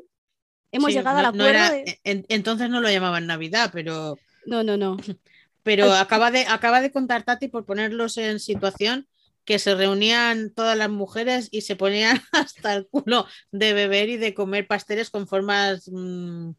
Hemos 0.72 0.88
Sí, 0.92 0.98
llegado 0.98 1.20
no- 1.20 1.28
al 1.28 1.36
no 1.36 1.44
acuerdo. 1.44 1.48
era- 1.50 1.70
de- 1.70 2.00
en- 2.04 2.26
entonces 2.28 2.68
no 2.70 2.80
lo 2.80 2.90
llamaban 2.90 3.26
Navidad, 3.26 3.70
pero, 3.72 4.18
No, 4.46 4.62
no, 4.62 4.76
no. 4.76 4.96
pero 5.62 5.84
Ay. 5.92 5.98
acaba, 6.00 6.30
de, 6.30 6.46
acaba 6.48 6.80
de 6.80 6.92
contar 6.92 7.24
Tati 7.24 7.48
por 7.48 7.64
ponerlos 7.66 8.16
en 8.18 8.40
situación 8.40 9.08
que 9.44 9.58
se 9.60 9.76
reunían 9.76 10.52
todas 10.52 10.76
las 10.76 10.90
mujeres 10.90 11.48
y 11.52 11.60
se 11.60 11.76
ponían 11.76 12.20
hasta 12.32 12.74
el 12.74 12.86
culo 12.88 13.26
de 13.52 13.74
beber 13.74 14.08
y 14.08 14.16
de 14.16 14.34
comer 14.34 14.66
pasteles 14.66 15.08
con 15.10 15.28
formas 15.28 15.88
mm, 15.92 16.50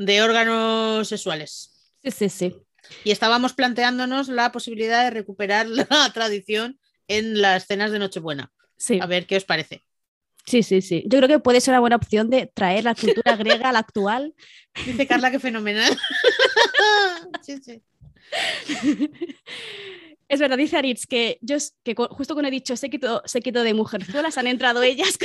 de 0.00 0.22
órganos 0.22 1.08
sexuales. 1.08 1.92
Sí, 2.02 2.10
sí, 2.10 2.28
sí. 2.30 2.56
Y 3.04 3.10
estábamos 3.10 3.52
planteándonos 3.52 4.28
la 4.28 4.50
posibilidad 4.50 5.04
de 5.04 5.10
recuperar 5.10 5.66
la 5.68 6.10
tradición 6.14 6.80
en 7.06 7.40
las 7.40 7.66
cenas 7.66 7.92
de 7.92 7.98
Nochebuena. 7.98 8.50
Sí, 8.76 8.98
A 9.00 9.06
ver 9.06 9.26
qué 9.26 9.36
os 9.36 9.44
parece. 9.44 9.82
sí, 10.46 10.62
sí, 10.62 10.80
sí. 10.80 11.04
Yo 11.06 11.18
creo 11.18 11.28
que 11.28 11.38
puede 11.38 11.60
ser 11.60 11.72
una 11.72 11.80
buena 11.80 11.96
opción 11.96 12.30
de 12.30 12.46
traer 12.46 12.84
la 12.84 12.94
cultura 12.94 13.36
griega 13.36 13.68
a 13.68 13.72
la 13.72 13.80
actual. 13.80 14.34
Dice 14.86 15.06
Carla 15.06 15.30
que 15.30 15.38
fenomenal. 15.38 15.94
sí, 17.42 17.58
sí. 17.62 17.82
Es 20.28 20.40
verdad, 20.40 20.56
dice 20.56 20.76
Aritz 20.78 21.06
que 21.06 21.38
yo 21.42 21.56
que 21.82 21.94
justo 22.10 22.34
cuando 22.34 22.48
he 22.48 22.52
dicho 22.52 22.76
séquito, 22.76 23.22
séquito 23.26 23.62
de 23.62 23.74
mujerzuelas 23.74 24.38
han 24.38 24.46
entrado 24.46 24.82
ellas. 24.82 25.18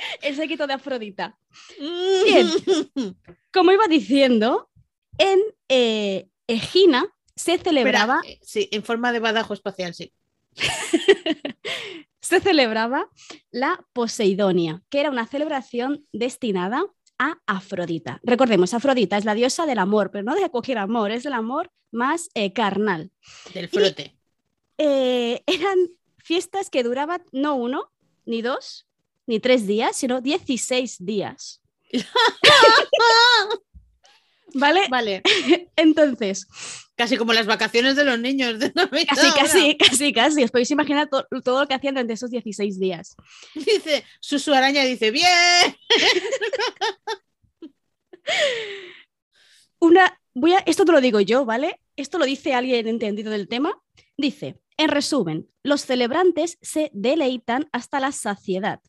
El 0.22 0.36
séquito 0.36 0.66
de 0.66 0.74
Afrodita. 0.74 1.38
Bien. 1.78 2.48
Como 3.52 3.72
iba 3.72 3.86
diciendo, 3.88 4.70
en 5.18 5.40
eh, 5.68 6.28
Egina 6.46 7.06
se 7.34 7.58
celebraba, 7.58 8.20
Espera, 8.22 8.34
eh, 8.34 8.40
sí, 8.42 8.68
en 8.72 8.82
forma 8.82 9.12
de 9.12 9.20
badajo 9.20 9.54
espacial, 9.54 9.94
sí. 9.94 10.12
se 12.20 12.40
celebraba 12.40 13.08
la 13.50 13.84
Poseidonia, 13.92 14.82
que 14.88 15.00
era 15.00 15.10
una 15.10 15.26
celebración 15.26 16.06
destinada 16.12 16.84
a 17.18 17.38
Afrodita. 17.46 18.20
Recordemos, 18.22 18.74
Afrodita 18.74 19.16
es 19.16 19.24
la 19.24 19.34
diosa 19.34 19.66
del 19.66 19.78
amor, 19.78 20.10
pero 20.10 20.24
no 20.24 20.34
de 20.34 20.48
cualquier 20.50 20.78
amor, 20.78 21.10
es 21.10 21.22
del 21.22 21.34
amor 21.34 21.70
más 21.90 22.30
eh, 22.34 22.52
carnal. 22.52 23.10
Del 23.52 23.68
frote. 23.68 24.16
Eh, 24.78 25.42
eran 25.46 25.78
fiestas 26.18 26.70
que 26.70 26.82
duraban 26.82 27.22
no 27.32 27.56
uno, 27.56 27.92
ni 28.24 28.42
dos, 28.42 28.86
ni 29.30 29.40
tres 29.40 29.66
días, 29.66 29.96
sino 29.96 30.20
16 30.20 30.96
días. 31.04 31.62
¿Vale? 34.52 34.88
Vale, 34.90 35.22
Entonces, 35.76 36.46
casi 36.96 37.16
como 37.16 37.32
las 37.32 37.46
vacaciones 37.46 37.94
de 37.94 38.04
los 38.04 38.18
niños 38.18 38.58
de 38.58 38.72
casi, 39.06 39.30
casi, 39.32 39.76
casi, 39.76 40.12
casi. 40.12 40.42
Os 40.42 40.50
podéis 40.50 40.72
imaginar 40.72 41.08
to- 41.08 41.24
todo 41.44 41.60
lo 41.60 41.68
que 41.68 41.74
hacían 41.74 41.94
durante 41.94 42.14
esos 42.14 42.30
16 42.30 42.80
días. 42.80 43.14
Dice, 43.54 44.04
Susu 44.20 44.52
Araña 44.52 44.82
dice, 44.84 45.12
bien. 45.12 45.76
Una, 49.78 50.20
voy 50.34 50.52
a, 50.54 50.58
esto 50.66 50.84
te 50.84 50.92
lo 50.92 51.00
digo 51.00 51.20
yo, 51.20 51.44
¿vale? 51.44 51.80
Esto 51.96 52.18
lo 52.18 52.24
dice 52.24 52.52
alguien 52.52 52.88
entendido 52.88 53.30
del 53.30 53.46
tema. 53.48 53.80
Dice, 54.16 54.60
en 54.76 54.88
resumen, 54.88 55.48
los 55.62 55.84
celebrantes 55.86 56.58
se 56.60 56.90
deleitan 56.92 57.68
hasta 57.72 58.00
la 58.00 58.10
saciedad. 58.12 58.80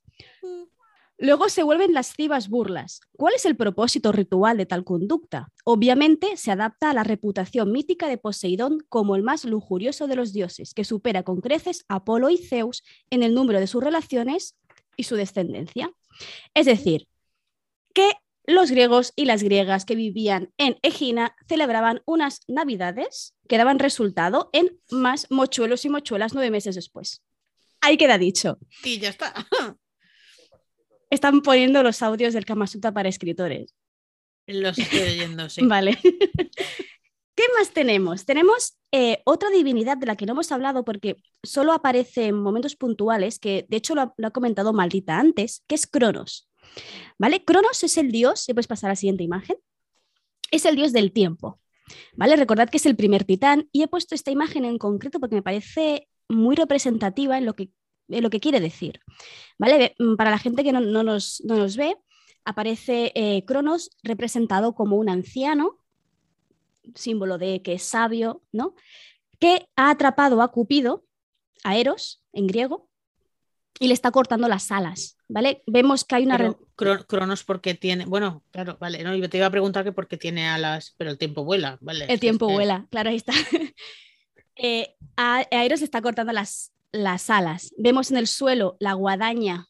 Luego 1.22 1.50
se 1.50 1.62
vuelven 1.62 1.94
lascivas 1.94 2.50
burlas. 2.50 3.02
¿Cuál 3.16 3.36
es 3.36 3.46
el 3.46 3.56
propósito 3.56 4.12
ritual 4.12 4.58
de 4.58 4.66
tal 4.66 4.84
conducta? 4.84 5.52
Obviamente 5.66 6.36
se 6.36 6.50
adapta 6.50 6.90
a 6.90 6.96
la 6.96 7.04
reputación 7.04 7.72
mítica 7.72 8.08
de 8.08 8.18
Poseidón 8.18 8.80
como 8.90 9.16
el 9.16 9.22
más 9.22 9.46
lujurioso 9.46 10.08
de 10.08 10.16
los 10.16 10.34
dioses, 10.34 10.74
que 10.74 10.84
supera 10.84 11.22
con 11.22 11.40
creces 11.40 11.86
a 11.88 11.98
Apolo 11.98 12.32
y 12.32 12.38
Zeus 12.40 12.84
en 13.12 13.22
el 13.22 13.36
número 13.36 13.60
de 13.60 13.68
sus 13.68 13.84
relaciones 13.84 14.58
y 14.98 15.04
su 15.04 15.16
descendencia. 15.16 15.92
Es 16.56 16.66
decir, 16.66 17.08
que 17.94 18.14
los 18.46 18.72
griegos 18.72 19.14
y 19.16 19.26
las 19.26 19.44
griegas 19.44 19.86
que 19.86 19.96
vivían 19.96 20.52
en 20.58 20.80
Egina 20.82 21.36
celebraban 21.48 22.02
unas 22.06 22.42
navidades 22.48 23.36
que 23.48 23.60
daban 23.60 23.78
resultado 23.78 24.50
en 24.54 24.80
más 24.90 25.28
mochuelos 25.30 25.86
y 25.86 25.90
mochuelas 25.90 26.34
nueve 26.34 26.50
meses 26.50 26.74
después. 26.74 27.22
Ahí 27.80 27.96
queda 27.98 28.18
dicho. 28.18 28.58
Y 28.84 28.98
ya 28.98 29.10
está. 29.10 29.34
Están 31.12 31.42
poniendo 31.42 31.84
los 31.84 32.02
audios 32.02 32.34
del 32.34 32.46
Kama 32.46 32.68
Sutra 32.68 32.94
para 32.94 33.10
escritores. 33.10 33.76
Los 34.48 34.80
estoy 34.80 35.00
leyendo, 35.00 35.50
sí. 35.50 35.62
Vale. 35.68 36.00
¿Qué 37.36 37.44
más 37.58 37.72
tenemos? 37.72 38.26
Tenemos 38.26 38.78
eh, 38.92 39.22
otra 39.26 39.50
divinidad 39.50 39.98
de 39.98 40.06
la 40.06 40.16
que 40.16 40.26
no 40.26 40.34
hemos 40.34 40.52
hablado 40.52 40.86
porque 40.86 41.18
solo 41.44 41.74
aparece 41.74 42.28
en 42.28 42.36
momentos 42.36 42.76
puntuales, 42.76 43.40
que 43.40 43.66
de 43.70 43.78
hecho 43.78 43.94
lo 43.94 44.02
ha, 44.02 44.14
lo 44.18 44.28
ha 44.28 44.32
comentado 44.32 44.74
Maldita 44.74 45.20
antes, 45.20 45.64
que 45.68 45.76
es 45.76 45.86
Cronos. 45.86 46.50
¿Vale? 47.20 47.44
Cronos 47.44 47.84
es 47.84 47.98
el 47.98 48.12
dios, 48.12 48.42
si 48.42 48.54
puedes 48.54 48.68
pasar 48.68 48.90
a 48.90 48.94
la 48.94 48.96
siguiente 48.96 49.24
imagen, 49.24 49.58
es 50.50 50.66
el 50.66 50.76
dios 50.76 50.94
del 50.94 51.12
tiempo. 51.12 51.60
¿Vale? 52.14 52.38
Recordad 52.38 52.70
que 52.70 52.78
es 52.78 52.86
el 52.86 52.96
primer 52.96 53.26
titán 53.26 53.68
y 53.74 53.84
he 53.84 53.88
puesto 53.88 54.16
esta 54.16 54.32
imagen 54.32 54.64
en 54.64 54.78
concreto 54.78 55.20
porque 55.20 55.36
me 55.36 55.42
parece 55.42 56.08
muy 56.30 56.56
representativa 56.56 57.38
en 57.38 57.46
lo 57.46 57.54
que, 57.54 57.70
lo 58.20 58.30
que 58.30 58.40
quiere 58.40 58.60
decir. 58.60 59.00
¿Vale? 59.58 59.96
Mm, 60.00 60.16
Para 60.16 60.32
la 60.32 60.40
gente 60.40 60.64
que 60.64 60.74
no, 60.74 60.82
no 60.82 61.04
nos, 61.04 61.42
no 61.46 61.56
nos 61.56 61.78
ve, 61.78 61.96
aparece 62.44 63.12
eh, 63.16 63.46
Cronos 63.46 63.92
representado 64.04 64.74
como 64.74 64.98
un 64.98 65.10
anciano, 65.10 65.78
símbolo 66.96 67.38
de 67.38 67.62
que 67.62 67.74
es 67.74 67.84
sabio, 67.84 68.42
¿no? 68.52 68.76
Que 69.40 69.68
ha 69.76 69.92
atrapado 69.92 70.42
a 70.42 70.50
Cupido, 70.50 71.06
a 71.64 71.78
Eros 71.78 72.24
en 72.34 72.48
griego, 72.48 72.90
y 73.80 73.88
le 73.88 73.94
está 73.94 74.12
cortando 74.12 74.48
las 74.48 74.72
alas, 74.72 75.18
¿vale? 75.28 75.64
Vemos 75.66 76.04
que 76.04 76.16
hay 76.16 76.26
una... 76.26 76.38
Pero 76.38 77.08
Cronos 77.08 77.44
porque 77.44 77.74
tiene, 77.74 78.06
bueno, 78.06 78.44
claro, 78.52 78.78
vale, 78.80 79.04
no, 79.04 79.16
yo 79.16 79.30
te 79.30 79.38
iba 79.38 79.48
a 79.48 79.52
preguntar 79.52 79.84
que 79.84 79.92
porque 79.92 80.18
tiene 80.18 80.48
alas, 80.48 80.94
pero 80.98 81.10
el 81.10 81.18
tiempo 81.18 81.44
vuela, 81.44 81.78
vale. 81.82 82.06
El 82.08 82.20
tiempo 82.20 82.48
vuela, 82.48 82.88
claro, 82.90 83.10
ahí 83.10 83.18
está. 83.18 83.34
Eh, 84.64 84.96
a, 85.16 85.38
a 85.50 85.66
Eros 85.66 85.80
le 85.80 85.86
está 85.86 86.02
cortando 86.02 86.32
las, 86.34 86.71
las 86.92 87.30
alas. 87.30 87.74
Vemos 87.78 88.12
en 88.12 88.18
el 88.18 88.28
suelo 88.28 88.76
la 88.80 88.94
guadaña 88.94 89.68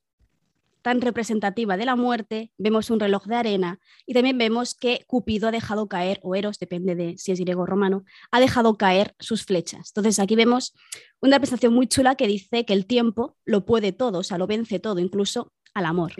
tan 0.81 1.01
representativa 1.01 1.77
de 1.77 1.85
la 1.85 1.95
muerte, 1.95 2.51
vemos 2.57 2.89
un 2.89 2.99
reloj 2.99 3.25
de 3.25 3.35
arena 3.35 3.79
y 4.05 4.13
también 4.13 4.37
vemos 4.37 4.73
que 4.73 5.03
Cupido 5.07 5.47
ha 5.47 5.51
dejado 5.51 5.87
caer, 5.87 6.19
o 6.23 6.35
Eros, 6.35 6.57
depende 6.59 6.95
de 6.95 7.17
si 7.17 7.31
es 7.31 7.39
griego 7.39 7.61
o 7.61 7.65
romano, 7.65 8.03
ha 8.31 8.39
dejado 8.39 8.77
caer 8.77 9.15
sus 9.19 9.45
flechas. 9.45 9.91
Entonces 9.91 10.19
aquí 10.19 10.35
vemos 10.35 10.73
una 11.19 11.37
representación 11.37 11.73
muy 11.73 11.87
chula 11.87 12.15
que 12.15 12.27
dice 12.27 12.65
que 12.65 12.73
el 12.73 12.85
tiempo 12.85 13.37
lo 13.45 13.65
puede 13.65 13.91
todo, 13.91 14.19
o 14.19 14.23
sea, 14.23 14.37
lo 14.37 14.47
vence 14.47 14.79
todo, 14.79 14.99
incluso 14.99 15.53
al 15.73 15.85
amor. 15.85 16.13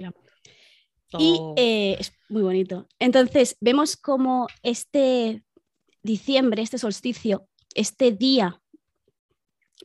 Y 1.17 1.41
eh, 1.57 1.97
es 1.99 2.13
muy 2.29 2.41
bonito. 2.41 2.87
Entonces, 2.97 3.57
vemos 3.59 3.97
como 3.97 4.47
este 4.63 5.43
diciembre, 6.03 6.61
este 6.61 6.77
solsticio, 6.77 7.47
este 7.75 8.11
día 8.11 8.61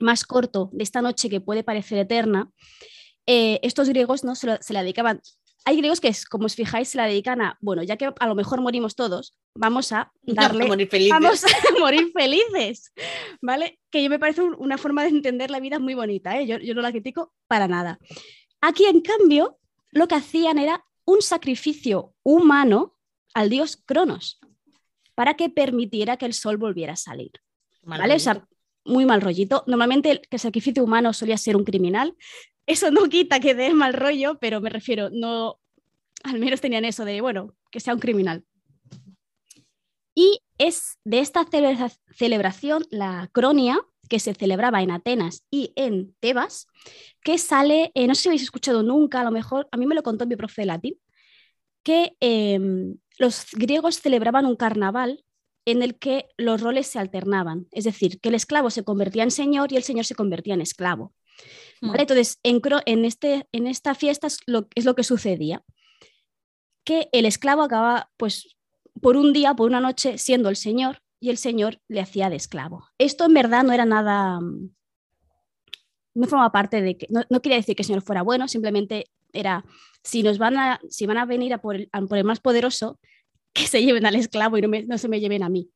más 0.01 0.25
corto 0.25 0.71
de 0.73 0.83
esta 0.85 1.03
noche 1.03 1.29
que 1.31 1.41
puede 1.41 1.63
parecer 1.65 1.99
eterna, 1.99 2.51
eh, 3.27 3.59
estos 3.63 3.89
griegos 3.89 4.25
¿no? 4.25 4.35
se, 4.35 4.47
lo- 4.47 4.59
se 4.63 4.73
la 4.73 4.83
dedicaban. 4.83 5.21
Hay 5.65 5.79
griegos 5.79 6.01
que, 6.01 6.13
como 6.31 6.47
os 6.47 6.55
fijáis, 6.55 6.89
se 6.91 6.97
la 6.97 7.07
dedican 7.07 7.41
a, 7.43 7.59
bueno, 7.61 7.83
ya 7.83 7.97
que 7.97 8.05
a 8.17 8.27
lo 8.29 8.35
mejor 8.37 8.61
morimos 8.61 8.95
todos, 8.95 9.37
vamos 9.55 9.91
a 9.91 10.13
darle 10.23 10.65
morir 10.67 10.89
felices. 10.89 11.19
vamos 11.21 11.43
a 11.45 11.49
morir 11.81 12.13
felices, 12.13 12.93
¿vale? 13.43 13.81
Que 13.91 14.03
yo 14.03 14.09
me 14.11 14.19
parece 14.21 14.43
un- 14.43 14.55
una 14.59 14.79
forma 14.79 15.03
de 15.03 15.09
entender 15.09 15.51
la 15.51 15.59
vida 15.61 15.79
muy 15.81 15.95
bonita, 15.95 16.39
¿eh? 16.39 16.47
yo, 16.47 16.59
yo 16.59 16.75
no 16.75 16.83
la 16.83 16.93
critico 16.93 17.33
para 17.49 17.67
nada. 17.67 17.99
Aquí, 18.61 18.85
en 18.85 19.01
cambio, 19.01 19.59
lo 19.91 20.07
que 20.07 20.15
hacían 20.15 20.59
era 20.59 20.85
un 21.05 21.21
sacrificio 21.23 22.15
humano 22.23 22.97
al 23.35 23.51
dios 23.51 23.77
Cronos 23.85 24.39
para 25.15 25.35
que 25.35 25.49
permitiera 25.51 26.17
que 26.17 26.27
el 26.27 26.33
sol 26.35 26.57
volviera 26.59 26.93
a 26.93 26.97
salir. 26.97 27.33
¿Vale? 27.83 28.15
O 28.15 28.19
sea, 28.19 28.47
muy 28.87 29.05
mal 29.05 29.21
rollito. 29.21 29.65
Normalmente 29.67 30.23
el, 30.31 30.39
sacrificio 30.39 30.85
humano 30.85 31.13
solía 31.13 31.39
ser 31.39 31.57
un 31.57 31.65
criminal. 31.65 32.17
Eso 32.67 32.91
no 32.91 33.09
quita 33.09 33.41
que 33.41 33.55
dé 33.55 33.73
mal 33.75 33.93
rollo, 33.93 34.39
pero 34.41 34.61
me 34.61 34.71
refiero, 34.71 35.11
no, 35.11 35.61
al 36.25 36.39
menos 36.39 36.61
tenían 36.61 36.85
eso 36.85 37.05
de, 37.05 37.21
bueno, 37.21 37.55
que 37.71 37.81
sea 37.81 37.95
un 37.95 38.01
criminal. 38.01 38.45
Y 40.15 40.41
es 40.59 40.99
de 41.05 41.21
esta 41.21 41.47
celebración, 42.15 42.85
la 42.91 43.29
cronia, 43.33 43.79
que 44.09 44.21
se 44.21 44.35
celebraba 44.35 44.83
en 44.83 44.91
Atenas 44.91 45.45
y 45.51 45.73
en 45.77 46.15
Tebas, 46.21 46.69
que 47.23 47.39
sale, 47.39 47.91
eh, 47.95 48.07
no 48.07 48.15
sé 48.15 48.23
si 48.23 48.29
habéis 48.29 48.43
escuchado 48.43 48.83
nunca, 48.83 49.21
a 49.21 49.25
lo 49.25 49.31
mejor, 49.31 49.69
a 49.73 49.77
mí 49.77 49.87
me 49.87 49.95
lo 49.95 50.03
contó 50.03 50.27
mi 50.27 50.37
profe 50.37 50.63
de 50.63 50.67
latín, 50.67 50.95
que 51.83 52.17
em, 52.21 52.97
los 53.19 53.47
griegos 53.53 54.01
celebraban 54.01 54.47
un 54.47 54.57
carnaval 54.57 55.25
en 55.67 55.83
el 55.83 55.99
que 55.99 56.29
los 56.39 56.61
roles 56.61 56.87
se 56.87 56.99
alternaban, 56.99 57.67
es 57.73 57.85
decir, 57.85 58.21
que 58.21 58.31
el 58.31 58.37
esclavo 58.37 58.71
se 58.71 58.85
convertía 58.85 59.25
en 59.25 59.33
señor 59.33 59.73
y 59.73 59.77
el 59.77 59.83
señor 59.83 60.07
se 60.07 60.15
convertía 60.15 60.55
en 60.55 60.61
esclavo. 60.61 61.13
Hmm. 61.81 61.95
Entonces, 61.99 62.39
en, 62.45 62.63
en, 62.87 63.05
este, 63.05 63.49
en 63.53 63.67
esta 63.67 63.95
fiesta 63.95 64.29
es 64.29 64.39
lo, 64.47 64.69
es 64.75 64.85
lo 64.85 64.95
que 64.95 65.03
sucedía, 65.03 65.63
que 66.85 67.09
el 67.13 67.27
esclavo 67.27 67.63
acababa, 67.63 68.11
pues, 68.17 68.57
por 69.03 69.17
un 69.17 69.33
día, 69.33 69.55
por 69.55 69.69
una 69.69 69.81
noche, 69.81 70.19
siendo 70.19 70.49
el 70.49 70.57
señor 70.57 71.03
y 71.21 71.31
el 71.31 71.37
señor 71.37 71.81
le 71.89 72.01
hacía 72.01 72.31
de 72.31 72.37
esclavo. 72.37 72.87
Esto 72.97 73.25
en 73.25 73.35
verdad 73.35 73.65
no 73.65 73.73
era 73.73 73.85
nada, 73.85 74.41
mm, 74.41 74.71
no 76.15 76.27
forma 76.29 76.53
parte 76.53 76.81
de 76.81 76.97
que, 76.97 77.09
no, 77.11 77.25
no 77.29 77.43
quería 77.43 77.59
decir 77.59 77.75
que 77.75 77.83
el 77.83 77.87
señor 77.87 78.03
fuera 78.03 78.23
bueno, 78.23 78.47
simplemente 78.47 79.07
era, 79.33 79.65
si 80.05 80.23
nos 80.23 80.39
van 80.39 80.57
a, 80.57 80.81
si 80.89 81.07
van 81.07 81.19
a 81.19 81.27
venir 81.27 81.53
a 81.53 81.59
por, 81.59 81.75
el, 81.75 81.91
por 82.09 82.19
el 82.19 82.25
más 82.25 82.39
poderoso, 82.39 83.01
que 83.57 83.67
se 83.67 83.83
lleven 83.83 84.07
al 84.07 84.15
esclavo 84.15 84.59
y 84.59 84.63
no, 84.63 84.99
se 84.99 85.09
me 85.09 85.21
lleven 85.21 85.43
a 85.43 85.49
mí, 85.49 85.71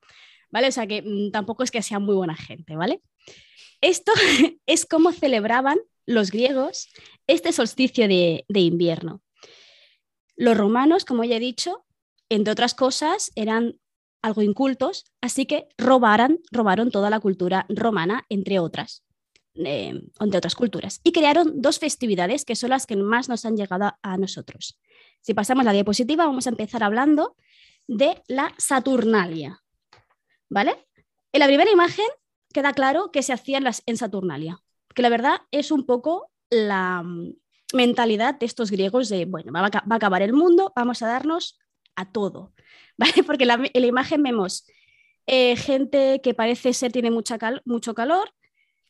¿vale? 0.50 0.68
O 0.68 0.72
sea 0.72 0.86
que 0.86 1.02
mmm, 1.02 1.30
tampoco 1.30 1.62
es 1.62 1.70
que 1.70 1.82
sea 1.82 1.98
muy 1.98 2.14
buena 2.14 2.36
gente, 2.36 2.76
¿vale? 2.76 3.00
Esto 3.80 4.12
es 4.66 4.86
como 4.86 5.12
celebraban 5.12 5.78
los 6.06 6.30
griegos 6.30 6.88
este 7.26 7.52
solsticio 7.52 8.08
de, 8.08 8.44
invierno. 8.48 9.22
Los 10.36 10.56
romanos, 10.56 11.04
como 11.04 11.24
ya 11.24 11.36
he 11.36 11.40
dicho, 11.40 11.84
entre 12.28 12.52
otras 12.52 12.74
cosas, 12.74 13.30
eran 13.34 13.78
algo 14.22 14.42
incultos, 14.42 15.04
así 15.20 15.46
que 15.46 15.68
robaran, 15.78 16.40
robaron 16.50 16.90
toda 16.90 17.10
la 17.10 17.20
cultura 17.20 17.66
romana, 17.68 18.24
entre 18.28 18.58
otras, 18.58 19.04
eh, 19.54 20.00
entre 20.18 20.38
otras 20.38 20.54
culturas, 20.54 21.00
y 21.04 21.12
crearon 21.12 21.62
dos 21.62 21.78
festividades 21.78 22.44
que 22.44 22.56
son 22.56 22.70
las 22.70 22.86
que 22.86 22.96
más 22.96 23.28
nos 23.28 23.44
han 23.44 23.56
llegado 23.56 23.92
a 24.02 24.16
nosotros. 24.16 24.78
Si 25.20 25.34
pasamos 25.34 25.64
la 25.64 25.72
diapositiva, 25.72 26.26
vamos 26.26 26.46
a 26.46 26.50
empezar 26.50 26.82
hablando 26.82 27.36
de 27.90 28.22
la 28.28 28.54
Saturnalia. 28.56 29.60
¿Vale? 30.48 30.86
En 31.32 31.40
la 31.40 31.46
primera 31.46 31.70
imagen 31.72 32.06
queda 32.52 32.72
claro 32.72 33.10
que 33.10 33.24
se 33.24 33.32
hacían 33.32 33.64
las 33.64 33.82
en 33.86 33.96
Saturnalia, 33.96 34.60
que 34.94 35.02
la 35.02 35.08
verdad 35.08 35.40
es 35.50 35.72
un 35.72 35.86
poco 35.86 36.30
la 36.50 37.02
mm, 37.02 37.34
mentalidad 37.74 38.36
de 38.36 38.46
estos 38.46 38.70
griegos 38.70 39.08
de, 39.08 39.24
bueno, 39.24 39.52
va 39.52 39.66
a, 39.66 39.70
va 39.70 39.82
a 39.90 39.94
acabar 39.96 40.22
el 40.22 40.32
mundo, 40.32 40.72
vamos 40.76 41.02
a 41.02 41.08
darnos 41.08 41.58
a 41.96 42.12
todo. 42.12 42.52
¿vale? 42.96 43.24
Porque 43.24 43.44
la, 43.44 43.54
en 43.54 43.82
la 43.82 43.86
imagen 43.88 44.22
vemos 44.22 44.66
eh, 45.26 45.56
gente 45.56 46.20
que 46.22 46.32
parece 46.32 46.72
ser 46.72 46.92
tiene 46.92 47.10
mucha 47.10 47.38
cal, 47.38 47.60
mucho 47.64 47.94
calor, 47.94 48.32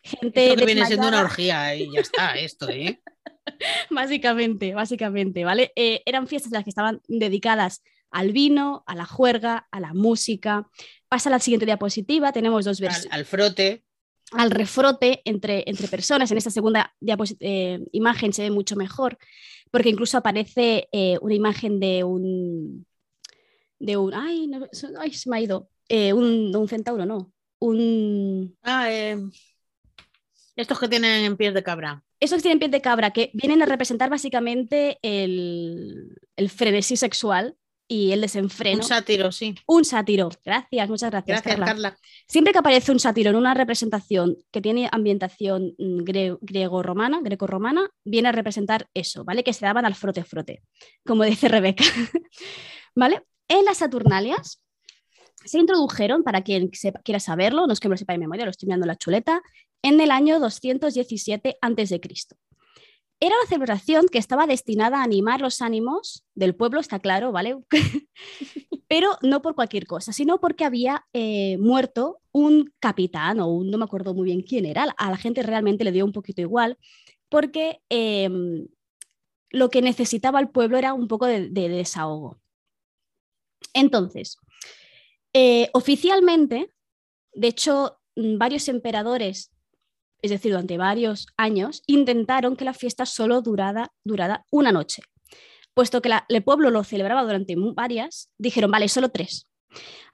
gente... 0.03 0.49
Esto 0.49 0.59
que 0.59 0.67
viene 0.67 0.85
siendo 0.85 1.09
una 1.09 1.23
orgía 1.23 1.75
y 1.75 1.91
ya 1.91 2.01
está 2.01 2.35
esto, 2.39 2.69
¿eh? 2.69 3.01
básicamente, 3.91 4.75
básicamente, 4.75 5.45
¿vale? 5.45 5.73
Eh, 5.75 6.03
eran 6.05 6.27
fiestas 6.27 6.53
las 6.53 6.65
que 6.65 6.71
estaban 6.71 7.01
dedicadas 7.09 7.83
al 8.11 8.33
vino, 8.33 8.83
a 8.87 8.95
la 8.95 9.07
juerga, 9.07 9.69
a 9.71 9.81
la 9.81 9.95
música. 9.95 10.69
Pasa 11.09 11.29
a 11.29 11.33
la 11.33 11.39
siguiente 11.39 11.67
diapositiva, 11.67 12.33
tenemos 12.33 12.65
dos 12.65 12.81
versiones. 12.81 13.13
Al, 13.13 13.21
al, 13.21 13.27
frote. 13.27 13.85
Al 14.33 14.51
refrote 14.51 15.23
entre, 15.25 15.65
entre 15.67 15.89
personas. 15.89 16.31
En 16.31 16.39
esta 16.39 16.51
segunda 16.51 16.95
eh, 17.41 17.81
imagen 17.93 18.33
se 18.33 18.43
ve 18.43 18.51
mucho 18.51 18.77
mejor, 18.77 19.19
porque 19.71 19.89
incluso 19.89 20.19
aparece 20.19 20.89
eh, 20.93 21.19
una 21.21 21.35
imagen 21.35 21.81
de 21.81 22.05
un, 22.05 22.87
de 23.79 23.97
un. 23.97 24.15
Ay, 24.15 24.47
no, 24.47 24.67
ay 24.99 25.13
se 25.13 25.31
me 25.31 25.37
ha 25.37 25.41
ido. 25.41 25.69
Eh, 25.89 26.13
un, 26.13 26.55
un, 26.55 26.69
centauro, 26.69 27.07
no. 27.07 27.33
Un. 27.59 28.57
Ah, 28.63 28.89
estos 30.57 30.79
que 30.79 30.89
tienen 30.89 31.37
pies 31.37 31.55
de 31.55 31.63
cabra. 31.63 32.05
Esos 32.21 32.37
que 32.37 32.43
tienen 32.43 32.59
pies 32.59 32.71
de 32.71 32.83
cabra, 32.83 33.13
que 33.13 33.31
vienen 33.33 33.63
a 33.63 33.67
representar 33.67 34.11
básicamente 34.11 34.99
el, 35.03 36.19
el 36.37 36.51
frenesí 36.51 36.97
sexual 36.97 37.57
y 37.91 38.13
el 38.13 38.21
desenfreno. 38.21 38.79
Un 38.79 38.85
sátiro, 38.85 39.33
sí. 39.33 39.53
Un 39.67 39.85
sátiro. 39.85 40.31
Gracias, 40.45 40.89
muchas 40.89 41.11
gracias. 41.11 41.43
Gracias, 41.43 41.57
Carla. 41.57 41.67
Carla. 41.67 41.99
Siempre 42.29 42.53
que 42.53 42.61
aparece 42.61 42.93
un 42.93 43.01
sátiro 43.01 43.31
en 43.31 43.37
una 43.37 43.53
representación 43.53 44.37
que 44.53 44.61
tiene 44.61 44.89
ambientación 44.93 45.75
mm, 45.77 46.05
gre 46.05 46.37
griego-romana, 46.41 47.19
greco-romana, 47.21 47.91
viene 48.05 48.29
a 48.29 48.33
representar 48.33 48.89
eso, 48.95 49.25
¿vale? 49.25 49.43
Que 49.43 49.53
se 49.53 49.67
daban 49.67 49.85
al 49.85 49.97
frote-frote, 49.97 50.63
como 51.05 51.25
dice 51.25 51.49
Rebeca. 51.49 51.83
¿Vale? 52.95 53.25
En 53.49 53.65
las 53.65 53.79
Saturnalias 53.79 54.63
se 55.45 55.59
introdujeron, 55.59 56.23
para 56.23 56.43
quien 56.43 56.71
sepa, 56.73 57.01
quiera 57.03 57.19
saberlo, 57.19 57.67
no 57.67 57.73
es 57.73 57.81
que 57.81 57.89
me 57.89 57.95
lo 57.95 57.99
sepa 57.99 58.13
de 58.13 58.21
memoria, 58.21 58.45
lo 58.45 58.53
estoy 58.53 58.69
mirando 58.69 58.85
en 58.85 58.89
la 58.89 58.97
chuleta, 58.97 59.43
en 59.83 60.01
el 60.01 60.13
año 60.13 60.39
217 60.39 61.57
a.C. 61.61 62.01
Era 63.21 63.35
una 63.37 63.49
celebración 63.49 64.07
que 64.11 64.19
estaba 64.19 64.47
destinada 64.47 65.01
a 65.01 65.05
animar 65.05 65.41
los 65.41 65.61
ánimos 65.61 66.25
del 66.35 66.55
pueblo, 66.55 66.81
está 66.81 66.99
claro, 66.99 67.33
¿vale? 67.33 67.59
Pero 68.89 69.11
no 69.23 69.43
por 69.43 69.55
cualquier 69.55 69.87
cosa, 69.87 70.13
sino 70.13 70.41
porque 70.41 70.65
había 70.65 71.07
eh, 71.13 71.59
muerto 71.59 72.21
un 72.33 72.73
capitán 72.81 73.41
o 73.41 73.49
un, 73.49 73.71
no 73.71 73.79
me 73.79 73.85
acuerdo 73.85 74.15
muy 74.15 74.25
bien 74.25 74.43
quién 74.43 74.65
era, 74.65 74.85
a 74.97 75.11
la 75.11 75.17
gente 75.17 75.43
realmente 75.43 75.85
le 75.85 75.93
dio 75.93 76.05
un 76.05 76.13
poquito 76.13 76.41
igual, 76.41 76.79
porque 77.29 77.83
eh, 77.91 78.29
lo 79.51 79.69
que 79.69 79.83
necesitaba 79.83 80.41
el 80.41 80.49
pueblo 80.49 80.79
era 80.79 80.95
un 80.95 81.07
poco 81.07 81.27
de, 81.27 81.51
de 81.51 81.69
desahogo. 81.69 82.41
Entonces, 83.75 84.39
eh, 85.33 85.69
oficialmente, 85.73 86.73
de 87.33 87.49
hecho, 87.49 88.01
mm, 88.17 88.39
varios 88.39 88.69
emperadores, 88.69 89.53
es 90.23 90.31
decir, 90.31 90.53
durante 90.53 90.79
varios 90.79 91.27
años, 91.37 91.83
intentaron 91.87 92.57
que 92.57 92.65
la 92.65 92.75
fiesta 92.75 93.07
solo 93.07 93.43
durara, 93.43 93.93
durara 94.05 94.45
una 94.51 94.73
noche. 94.73 95.03
Puesto 95.75 96.03
que 96.03 96.09
la, 96.09 96.27
el 96.29 96.43
pueblo 96.43 96.71
lo 96.71 96.85
celebraba 96.85 97.23
durante 97.23 97.55
varias, 97.57 98.31
dijeron, 98.39 98.71
vale, 98.71 98.89
solo 98.89 99.11
tres. 99.11 99.51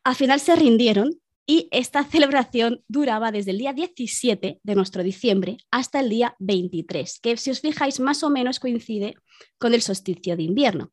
Al 0.04 0.14
final 0.14 0.40
se 0.40 0.54
rindieron 0.56 1.20
y 1.46 1.68
esta 1.70 2.04
celebración 2.10 2.84
duraba 2.88 3.30
desde 3.30 3.52
el 3.52 3.58
día 3.58 3.72
17 3.72 4.60
de 4.62 4.74
nuestro 4.74 5.02
diciembre 5.02 5.58
hasta 5.70 6.00
el 6.00 6.08
día 6.08 6.36
23, 6.38 7.20
que 7.20 7.36
si 7.36 7.50
os 7.50 7.60
fijáis 7.60 8.00
más 8.00 8.22
o 8.22 8.30
menos 8.30 8.60
coincide 8.60 9.14
con 9.58 9.74
el 9.74 9.82
solsticio 9.82 10.36
de 10.36 10.42
invierno. 10.42 10.92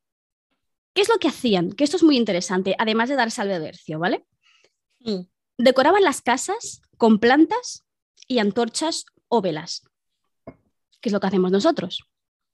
¿Qué 0.94 1.02
es 1.02 1.08
lo 1.08 1.18
que 1.18 1.28
hacían? 1.28 1.72
Que 1.72 1.82
esto 1.82 1.96
es 1.96 2.04
muy 2.04 2.16
interesante, 2.16 2.76
además 2.78 3.08
de 3.08 3.16
dar 3.16 3.32
salve 3.32 3.58
de 3.58 3.68
hercio, 3.68 3.98
¿vale? 3.98 4.24
Decoraban 5.58 6.04
las 6.04 6.22
casas 6.22 6.82
con 6.96 7.18
plantas 7.18 7.83
y 8.26 8.38
antorchas 8.38 9.06
o 9.28 9.40
velas, 9.40 9.82
que 11.00 11.08
es 11.08 11.12
lo 11.12 11.20
que 11.20 11.26
hacemos 11.26 11.50
nosotros. 11.50 12.04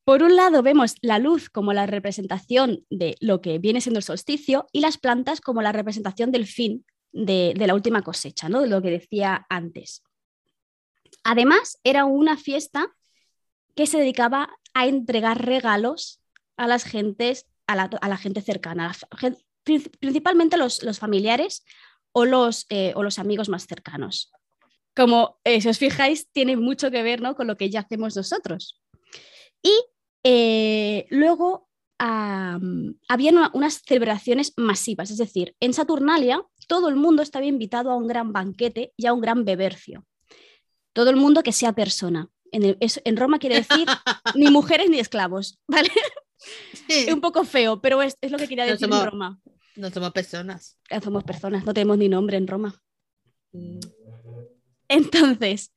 Por 0.05 0.23
un 0.23 0.35
lado 0.35 0.63
vemos 0.63 0.95
la 1.03 1.19
luz 1.19 1.51
como 1.51 1.73
la 1.73 1.87
representación 1.87 2.85
de 2.91 3.17
lo 3.21 3.41
que 3.41 3.59
viene 3.59 3.81
siendo 3.81 3.99
el 3.99 4.05
solsticio 4.05 4.67
y 4.73 4.81
las 4.81 4.99
plantas 4.99 5.41
como 5.41 5.63
la 5.63 5.73
representación 5.73 6.33
del 6.33 6.47
fin 6.47 6.85
de, 7.13 7.55
la 7.57 7.75
última 7.75 8.03
cosecha, 8.03 8.49
¿no? 8.49 8.61
de 8.61 8.69
lo 8.69 8.83
que 8.83 8.91
decía 8.91 9.47
antes. 9.49 10.03
Además, 11.23 11.79
era 11.85 12.07
una 12.07 12.37
fiesta 12.37 12.89
que 13.77 13.87
se 13.87 13.99
dedicaba 13.99 14.51
a 14.75 14.87
entregar 14.87 15.45
regalos 15.45 16.21
a 16.57 16.67
las 16.67 16.85
gentes 16.85 17.47
a 17.67 17.77
la, 17.77 18.17
gente 18.17 18.41
cercana, 18.41 18.93
principalmente 20.01 20.57
los, 20.57 20.83
los 20.83 20.99
familiares 20.99 21.65
o 22.11 22.25
los, 22.25 22.67
eh, 22.69 22.93
o 22.97 23.05
los 23.05 23.21
amigos 23.21 23.49
más 23.49 23.69
cercanos. 23.69 24.33
Como 24.95 25.41
eh, 25.45 25.61
si 25.61 25.69
os 25.69 25.79
fijáis, 25.79 26.29
tiene 26.33 26.57
mucho 26.57 26.91
que 26.91 27.03
ver 27.03 27.21
¿no? 27.21 27.37
con 27.37 27.47
lo 27.47 27.57
que 27.57 27.71
ya 27.71 27.81
hacemos 27.81 28.17
nosotros. 28.17 28.81
Y 29.63 29.73
eh, 30.25 31.07
luego 31.11 31.69
um, 32.01 32.95
había 33.09 33.31
una, 33.31 33.51
unas 33.55 33.83
celebraciones 33.87 34.53
masivas, 34.57 35.11
es 35.11 35.19
decir, 35.19 35.55
en 35.61 35.73
Saturnalia 35.73 36.45
todo 36.71 36.89
el 36.89 36.97
mundo 36.97 37.23
estaba 37.23 37.47
invitado 37.47 37.91
a 37.91 37.97
un 37.97 38.07
gran 38.07 38.33
banquete 38.33 38.93
y 38.97 39.07
a 39.07 39.13
un 39.13 39.21
gran 39.21 39.45
bebercio. 39.45 40.07
Todo 40.93 41.11
el 41.11 41.17
mundo 41.17 41.43
que 41.43 41.53
sea 41.53 41.73
persona. 41.73 42.29
En, 42.53 42.63
el, 42.65 42.77
es, 42.81 43.01
en 43.05 43.17
Roma 43.17 43.41
quiere 43.41 43.57
decir 43.57 43.87
ni 44.37 44.51
mujeres 44.51 44.89
ni 44.89 45.01
esclavos, 45.01 45.59
¿vale? 45.67 45.91
Sí. 46.37 47.07
Es 47.09 47.13
un 47.13 47.21
poco 47.21 47.45
feo, 47.45 47.81
pero 47.81 48.03
es, 48.03 48.17
es 48.21 48.31
lo 48.31 48.39
que 48.39 48.49
quería 48.49 48.65
decir 48.65 48.89
no 48.89 48.97
somos, 48.97 49.05
en 49.05 49.11
Roma. 49.11 49.41
No 49.77 49.91
somos 49.91 50.13
personas. 50.13 50.79
No 50.91 51.01
somos 51.01 51.25
personas, 51.25 51.65
no 51.65 51.75
tenemos 51.75 51.99
ni 51.99 52.09
nombre 52.09 52.37
en 52.37 52.47
Roma. 52.47 52.81
Mm. 53.53 53.81
Entonces, 54.91 55.73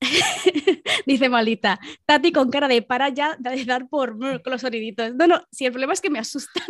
Dice 1.06 1.28
Malita, 1.28 1.80
Tati 2.04 2.32
con 2.32 2.50
cara 2.50 2.68
de 2.68 2.82
para 2.82 3.08
ya 3.08 3.36
de 3.38 3.64
dar 3.64 3.88
por 3.88 4.18
con 4.18 4.52
los 4.52 4.60
soniditos. 4.60 5.14
No, 5.14 5.26
no, 5.26 5.42
si 5.50 5.66
el 5.66 5.72
problema 5.72 5.92
es 5.92 6.00
que 6.00 6.10
me 6.10 6.18
asustan. 6.18 6.66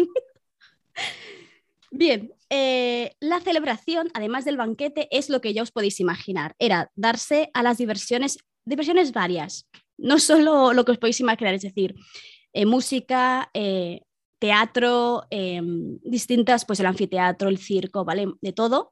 Bien, 1.91 2.33
eh, 2.51 3.13
la 3.21 3.41
celebración, 3.41 4.11
además 4.15 4.45
del 4.45 4.57
banquete, 4.57 5.09
es 5.11 5.29
lo 5.31 5.41
que 5.41 5.55
ya 5.55 5.63
os 5.63 5.71
podéis 5.71 6.01
imaginar. 6.01 6.55
Era 6.59 6.91
darse 6.95 7.51
a 7.55 7.63
las 7.63 7.79
diversiones, 7.79 8.39
diversiones 8.65 9.13
varias, 9.13 9.69
no 9.97 10.19
solo 10.19 10.73
lo 10.73 10.85
que 10.85 10.93
os 10.93 10.99
podéis 10.99 11.21
imaginar, 11.21 11.55
es 11.55 11.63
decir, 11.63 11.95
eh, 12.53 12.67
música, 12.67 13.51
eh, 13.55 14.03
teatro, 14.39 15.25
distintas, 16.03 16.67
pues 16.67 16.79
el 16.81 16.87
anfiteatro, 16.87 17.49
el 17.49 17.57
circo, 17.57 18.05
¿vale? 18.05 18.27
De 18.43 18.53
todo. 18.53 18.91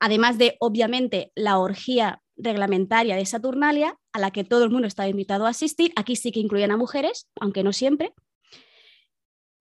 Además 0.00 0.38
de, 0.38 0.56
obviamente, 0.60 1.32
la 1.34 1.58
orgía 1.58 2.22
reglamentaria 2.36 3.16
de 3.16 3.26
Saturnalia, 3.26 3.98
a 4.12 4.18
la 4.18 4.30
que 4.30 4.44
todo 4.44 4.64
el 4.64 4.70
mundo 4.70 4.86
estaba 4.86 5.08
invitado 5.08 5.46
a 5.46 5.50
asistir. 5.50 5.92
Aquí 5.96 6.16
sí 6.16 6.32
que 6.32 6.40
incluían 6.40 6.70
a 6.70 6.76
mujeres, 6.76 7.28
aunque 7.40 7.62
no 7.62 7.72
siempre. 7.72 8.12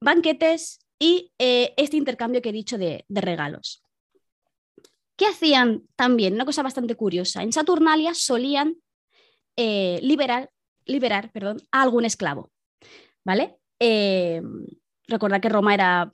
Banquetes, 0.01 0.79
y 0.99 1.33
eh, 1.39 1.73
este 1.77 1.97
intercambio 1.97 2.41
que 2.41 2.49
he 2.49 2.53
dicho 2.53 2.77
de, 2.77 3.05
regalos. 3.09 3.83
¿Qué 5.17 5.25
hacían 5.25 5.83
también? 5.95 6.33
Una 6.33 6.45
cosa 6.45 6.63
bastante 6.63 6.95
curiosa. 6.95 7.41
En 7.43 7.53
Saturnalia 7.53 8.13
solían 8.13 8.75
eh, 9.55 9.99
liberar, 10.01 10.49
liberar 10.85 11.31
perdón, 11.31 11.57
a 11.71 11.81
algún 11.81 12.05
esclavo. 12.05 12.51
¿Vale? 13.23 13.57
Eh, 13.79 14.41
recordad 15.07 15.41
que 15.41 15.49
Roma 15.49 15.73
era 15.73 16.13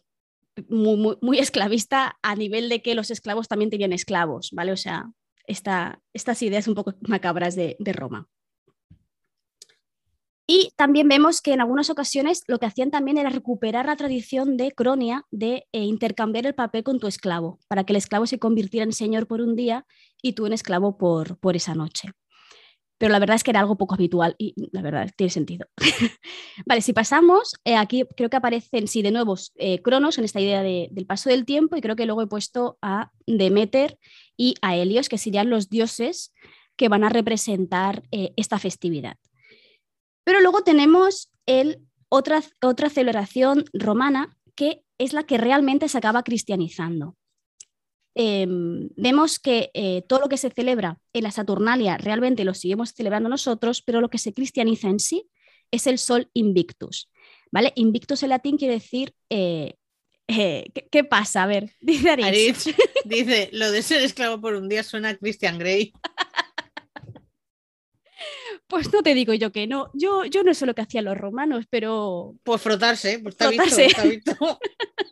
muy, 0.70 1.39
esclavista 1.39 2.18
a 2.22 2.36
nivel 2.36 2.70
de 2.70 2.82
que 2.82 2.95
los 2.95 3.12
esclavos 3.12 3.47
también 3.47 3.70
tenían 3.70 3.93
esclavos, 3.93 4.49
¿vale? 4.52 4.72
O 4.72 4.78
sea, 4.78 5.12
estas 5.47 6.41
ideas 6.41 6.68
un 6.68 6.76
poco 6.76 6.93
macabras 7.02 7.56
de 7.56 7.93
Roma. 7.93 8.30
Y 10.54 10.74
también 10.76 11.08
vemos 11.08 11.39
que 11.39 11.54
en 11.54 11.62
algunas 11.62 11.89
ocasiones 11.89 12.43
lo 12.47 12.60
que 12.60 12.66
hacían 12.66 12.91
también 12.91 13.18
era 13.18 13.30
recuperar 13.30 13.86
la 13.86 13.95
tradición 13.95 14.58
de 14.58 14.74
Cronia 14.74 15.26
de 15.32 15.66
eh, 15.72 15.86
intercambiar 15.86 16.45
el 16.45 16.56
papel 16.56 16.84
con 16.84 16.99
tu 16.99 17.08
esclavo, 17.08 17.58
para 17.70 17.86
que 17.86 17.93
el 17.93 17.97
esclavo 17.97 18.28
se 18.28 18.38
convirtiera 18.38 18.84
en 18.84 18.91
señor 18.91 19.28
por 19.28 19.39
un 19.39 19.56
día 19.56 19.86
y 20.22 20.34
tú 20.34 20.47
en 20.47 20.52
esclavo 20.52 20.97
por, 20.97 21.38
por 21.38 21.56
esa 21.56 21.74
noche. 21.74 22.12
Pero 23.02 23.14
la 23.14 23.18
verdad 23.18 23.36
es 23.36 23.43
que 23.43 23.49
era 23.49 23.62
algo 23.62 23.80
poco 23.80 23.95
habitual 23.95 24.36
y 24.38 24.54
la 24.72 24.84
verdad 24.84 25.10
tiene 25.16 25.32
sentido. 25.32 25.66
vale, 26.68 26.82
si 26.82 26.93
pasamos, 26.93 27.56
eh, 27.66 27.76
aquí 27.76 28.04
creo 28.16 28.30
que 28.30 28.38
aparecen, 28.38 28.88
sí, 28.88 29.02
de 29.02 29.10
nuevo, 29.10 29.34
eh, 29.56 29.82
Cronos 29.82 30.20
en 30.20 30.24
esta 30.26 30.39
idea 30.39 30.62
del 30.62 31.08
paso 31.08 31.32
del 31.32 31.43
tiempo 31.43 31.76
y 31.76 31.82
creo 31.82 31.95
que 31.95 32.06
luego 32.06 32.22
he 32.22 32.28
puesto 32.28 32.78
a 32.80 33.12
Demeter 33.26 33.97
y 34.38 34.54
a 34.62 34.76
Helios, 34.76 35.10
que 35.10 35.18
serían 35.18 35.49
los 35.49 35.68
dioses 35.68 36.32
que 36.78 36.89
van 36.89 37.04
a 37.04 37.10
representar 37.10 38.04
esta 38.12 38.60
festividad. 38.60 39.18
Pero 40.24 40.39
luego 40.39 40.62
tenemos 40.62 41.32
el, 41.47 41.82
otra, 42.08 42.43
otra 42.62 42.91
celebración 42.91 43.66
romana 43.74 44.38
que 44.56 44.84
es 44.99 45.14
la 45.14 45.24
que 45.24 45.39
realmente 45.39 45.89
se 45.89 45.97
acaba 45.97 46.22
cristianizando. 46.22 47.16
Em, 48.14 48.89
vemos 48.95 49.39
que 49.39 49.72
eh, 49.74 50.03
todo 50.07 50.20
lo 50.20 50.30
que 50.30 50.38
se 50.38 50.49
celebra 50.49 50.99
en 51.14 51.24
la 51.24 51.32
Saturnalia 51.32 51.97
realmente 51.97 52.43
lo 52.43 52.53
seguimos 52.53 52.93
celebrando 52.93 53.30
nosotros, 53.30 53.82
pero 53.82 54.01
lo 54.01 54.09
que 54.09 54.18
se 54.18 54.34
cristianiza 54.34 54.89
en 54.89 54.99
sí 54.99 55.30
es 55.72 55.88
el 55.88 55.97
sol 55.97 56.30
invictus. 56.34 57.09
¿vale? 57.51 57.72
Invictus 57.76 58.24
en 58.24 58.30
latín 58.30 58.57
quiere 58.57 58.76
decir 58.76 59.14
eh, 59.30 59.76
eh, 60.28 60.72
¿qué, 60.91 61.03
pasa? 61.03 61.43
A 61.43 61.47
ver, 61.47 61.72
dice 61.82 62.09
Aritz. 62.09 62.68
Dice, 63.05 63.49
lo 63.51 63.72
de 63.72 63.82
ser 63.82 64.01
esclavo 64.01 64.39
por 64.39 64.55
un 64.55 64.70
día 64.70 64.84
suena 64.84 65.09
a 65.09 65.16
Christian 65.18 65.57
Grey. 65.57 65.93
Pues 68.68 68.93
no 68.93 69.03
te 69.03 69.14
digo 69.14 69.34
yo 69.34 69.51
que 69.51 69.68
no. 69.68 69.91
Yo, 69.93 70.24
yo 70.24 70.43
no 70.43 70.53
sé 70.53 70.66
lo 70.66 70.74
que 70.74 70.82
hacían 70.82 71.03
los 71.03 71.18
romanos, 71.18 71.66
pero. 71.70 72.36
Pues 72.43 72.62
frotarse, 72.62 73.20
pues 73.20 73.34
está 73.34 73.47
frotarse. 73.47 73.89
Visto, 74.07 74.38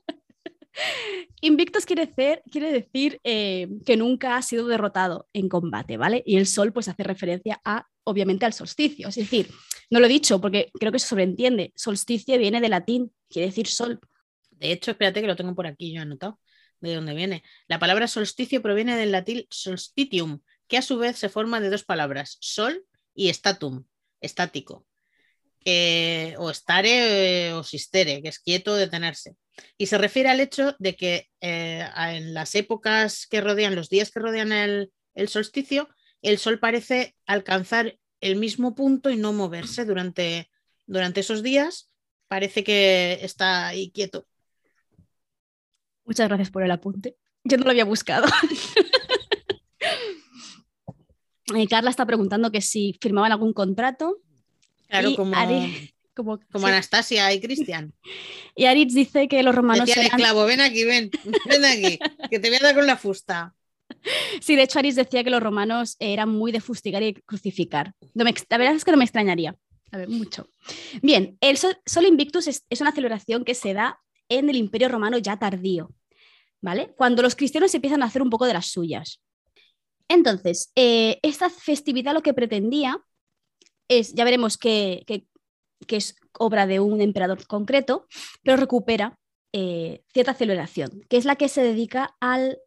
Invictus 1.41 1.85
quiere 1.85 2.71
decir, 2.71 3.19
eh, 3.23 3.67
que 3.85 3.97
nunca 3.97 4.35
ha 4.35 4.41
sido 4.41 4.67
derrotado 4.67 5.27
en 5.33 5.47
combate, 5.47 5.97
¿vale? 5.97 6.23
Y 6.25 6.37
el 6.37 6.47
sol, 6.47 6.73
pues 6.73 6.87
hace 6.87 7.03
referencia 7.03 7.61
a, 7.63 7.87
obviamente, 8.03 8.45
al 8.45 8.53
solsticio. 8.53 9.07
Es 9.07 9.15
decir, 9.15 9.49
no 9.89 9.99
lo 9.99 10.05
he 10.05 10.09
dicho 10.09 10.41
porque 10.41 10.69
creo 10.79 10.91
que 10.91 10.99
se 10.99 11.07
sobreentiende. 11.07 11.71
Solsticio 11.75 12.37
viene 12.37 12.59
de 12.61 12.69
latín, 12.69 13.13
quiere 13.29 13.47
decir 13.47 13.67
sol. 13.67 13.99
De 14.51 14.71
hecho, 14.71 14.91
espérate 14.91 15.21
que 15.21 15.27
lo 15.27 15.35
tengo 15.35 15.55
por 15.55 15.67
aquí 15.67 15.93
yo 15.93 16.01
anotado. 16.01 16.39
¿De 16.81 16.95
dónde 16.95 17.13
viene? 17.13 17.43
La 17.67 17.79
palabra 17.79 18.07
solsticio 18.07 18.61
proviene 18.61 18.95
del 18.95 19.11
latín 19.11 19.45
solstitium, 19.49 20.41
que 20.67 20.77
a 20.77 20.81
su 20.81 20.97
vez 20.97 21.17
se 21.17 21.29
forma 21.29 21.59
de 21.59 21.69
dos 21.69 21.83
palabras, 21.83 22.37
sol 22.41 22.85
y 23.13 23.33
statum, 23.33 23.85
estático. 24.21 24.85
o 26.37 26.53
stare 26.53 27.53
o 27.53 27.63
sistere, 27.63 28.21
que 28.21 28.29
es 28.29 28.39
quieto, 28.39 28.75
detenerse. 28.75 29.35
Y 29.77 29.87
se 29.87 29.97
refiere 29.97 30.29
al 30.29 30.39
hecho 30.39 30.75
de 30.79 30.95
que 30.95 31.29
eh, 31.41 31.87
en 31.95 32.33
las 32.33 32.55
épocas 32.55 33.27
que 33.27 33.41
rodean, 33.41 33.75
los 33.75 33.89
días 33.89 34.11
que 34.11 34.19
rodean 34.19 34.51
el, 34.51 34.91
solsticio, 35.27 35.89
el 36.21 36.37
sol 36.37 36.59
parece 36.59 37.15
alcanzar 37.25 37.97
el 38.21 38.35
mismo 38.35 38.75
punto 38.75 39.09
y 39.09 39.15
no 39.15 39.33
moverse 39.33 39.85
durante, 39.85 40.49
durante 40.85 41.21
esos 41.21 41.43
días. 41.43 41.89
Parece 42.27 42.63
que 42.63 43.19
está 43.21 43.67
ahí 43.67 43.91
quieto. 43.91 44.27
Muchas 46.05 46.27
gracias 46.27 46.51
por 46.51 46.63
el 46.63 46.71
apunte. 46.71 47.15
Yo 47.43 47.57
no 47.57 47.65
lo 47.65 47.71
había 47.71 47.85
buscado. 47.85 48.27
Eh, 51.55 51.67
Carla 51.67 51.89
está 51.89 52.05
preguntando 52.05 52.51
que 52.51 52.61
si 52.61 52.95
firmaban 53.01 53.31
algún 53.31 53.53
contrato. 53.53 54.19
Claro, 54.87 55.15
como, 55.15 55.33
como, 56.23 56.67
Anastasia 56.67 57.33
y 57.33 57.39
Cristian. 57.39 57.93
Y 58.55 58.65
Aritz 58.65 58.93
dice 58.93 59.27
que 59.29 59.41
los 59.41 59.55
romanos. 59.55 59.87
Decía 59.87 60.03
esclavo, 60.03 60.45
ven 60.45 60.59
aquí, 60.59 60.83
ven, 60.83 61.09
ven 61.45 61.65
aquí, 61.65 61.97
que 62.29 62.39
te 62.39 62.49
voy 62.49 62.57
a 62.57 62.63
dar 62.63 62.75
con 62.75 62.87
la 62.87 62.97
fusta. 62.97 63.55
Sí, 64.41 64.55
de 64.55 64.63
hecho, 64.63 64.79
Aritz 64.79 64.95
decía 64.95 65.23
que 65.23 65.29
los 65.29 65.41
romanos 65.41 65.95
eran 65.99 66.29
muy 66.29 66.51
de 66.51 66.61
fustigar 66.61 67.01
y 67.03 67.15
crucificar. 67.15 67.93
la 68.13 68.57
verdad 68.57 68.75
es 68.75 68.85
que 68.85 68.91
no 68.91 68.97
me 68.97 69.03
extrañaría. 69.03 69.55
A 69.91 69.97
ver, 69.97 70.09
mucho. 70.09 70.47
Bien, 71.01 71.37
el 71.41 71.57
Sol, 71.57 72.05
Invictus 72.07 72.47
es, 72.47 72.65
es 72.69 72.81
una 72.81 72.91
celebración 72.91 73.43
que 73.43 73.55
se 73.55 73.73
da 73.73 73.99
en 74.29 74.49
el 74.49 74.55
Imperio 74.55 74.89
Romano 74.89 75.17
ya 75.17 75.37
tardío, 75.37 75.91
¿vale? 76.61 76.93
Cuando 76.95 77.23
los 77.23 77.35
cristianos 77.35 77.73
empiezan 77.73 78.03
a 78.03 78.05
hacer 78.05 78.21
un 78.21 78.29
poco 78.29 78.45
de 78.45 78.53
las 78.53 78.67
suyas. 78.67 79.21
Entonces, 80.07 80.71
eh, 80.75 81.19
esta 81.21 81.49
festividad 81.49 82.13
lo 82.13 82.23
que 82.23 82.33
pretendía 82.33 82.99
es, 83.87 84.13
ya 84.13 84.23
veremos 84.23 84.57
que, 85.87 85.97
es 85.97 86.15
obra 86.37 86.67
de 86.67 86.79
un 86.79 87.01
emperador 87.01 87.45
concreto, 87.47 88.07
pero 88.43 88.57
recupera 88.57 89.17
eh, 89.53 90.03
cierta 90.13 90.33
celebración, 90.33 91.01
que 91.09 91.17
es 91.17 91.25
la 91.25 91.35
que 91.35 91.49
se 91.49 91.61
dedica 91.61 92.15
al, 92.19 92.59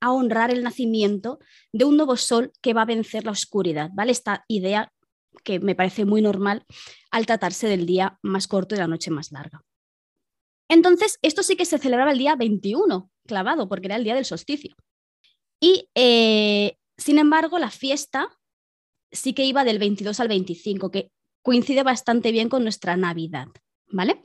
a 0.00 0.12
honrar 0.12 0.50
el 0.50 0.62
nacimiento 0.62 1.38
de 1.72 1.84
un 1.84 1.96
nuevo 1.96 2.16
sol 2.16 2.52
que 2.60 2.74
va 2.74 2.82
a 2.82 2.86
vencer 2.86 3.24
la 3.24 3.32
oscuridad, 3.32 3.90
¿vale? 3.94 4.12
Esta 4.12 4.44
idea 4.48 4.92
que 5.44 5.60
me 5.60 5.74
parece 5.74 6.04
muy 6.04 6.22
normal 6.22 6.64
al 7.10 7.26
tratarse 7.26 7.66
del 7.66 7.86
día 7.86 8.18
más 8.22 8.46
corto 8.46 8.74
y 8.74 8.78
la 8.78 8.86
noche 8.86 9.10
más 9.10 9.32
larga. 9.32 9.62
Entonces, 10.68 11.18
esto 11.22 11.42
sí 11.42 11.56
que 11.56 11.64
se 11.64 11.78
celebraba 11.78 12.12
el 12.12 12.18
día 12.18 12.36
21, 12.36 13.10
clavado, 13.26 13.68
porque 13.68 13.86
era 13.86 13.96
el 13.96 14.04
día 14.04 14.14
del 14.14 14.24
solsticio. 14.24 14.74
Y 15.60 15.88
eh, 15.94 16.76
sin 16.96 17.18
embargo, 17.18 17.58
la 17.58 17.70
fiesta 17.70 18.28
sí 19.10 19.34
que 19.34 19.44
iba 19.44 19.64
del 19.64 19.78
22 19.78 20.18
al 20.20 20.28
25, 20.28 20.90
que 20.90 21.10
coincide 21.42 21.82
bastante 21.82 22.32
bien 22.32 22.48
con 22.48 22.62
nuestra 22.62 22.96
Navidad, 22.96 23.48
¿vale? 23.88 24.24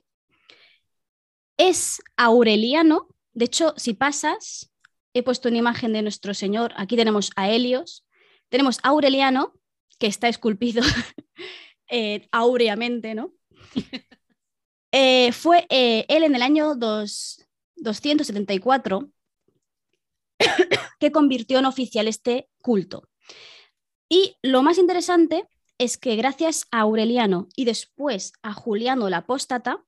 Es 1.58 2.02
aureliano, 2.16 3.10
de 3.34 3.44
hecho, 3.46 3.74
si 3.78 3.94
pasas, 3.94 4.72
he 5.14 5.24
puesto 5.24 5.50
una 5.50 5.58
imagen 5.58 5.94
de 5.94 6.04
nuestro 6.04 6.34
Señor, 6.34 6.74
aquí 6.78 6.96
tenemos 6.96 7.32
a 7.36 7.50
Helios, 7.50 8.06
tenemos 8.50 8.80
a 8.84 8.90
Aureliano, 8.90 9.54
que 10.00 10.08
está 10.08 10.28
esculpido 10.28 10.84
eh, 11.90 12.28
áureamente, 12.32 13.16
¿no? 13.16 13.34
Eh, 14.94 15.34
fue 15.34 15.68
él 15.70 16.24
en 16.24 16.34
el 16.34 16.42
año 16.42 16.74
274 16.74 19.12
que 21.00 21.12
convirtió 21.12 21.60
en 21.60 21.66
oficial 21.66 22.08
este 22.08 22.48
culto. 22.62 23.10
Y 24.08 24.38
lo 24.42 24.64
más 24.64 24.78
interesante 24.78 25.46
es 25.78 25.98
que 25.98 26.16
gracias 26.16 26.68
a 26.72 26.82
Aureliano 26.82 27.48
y 27.56 27.66
después 27.66 28.34
a 28.42 28.54
Juliano 28.54 29.10
la 29.10 29.18
Apóstata, 29.18 29.84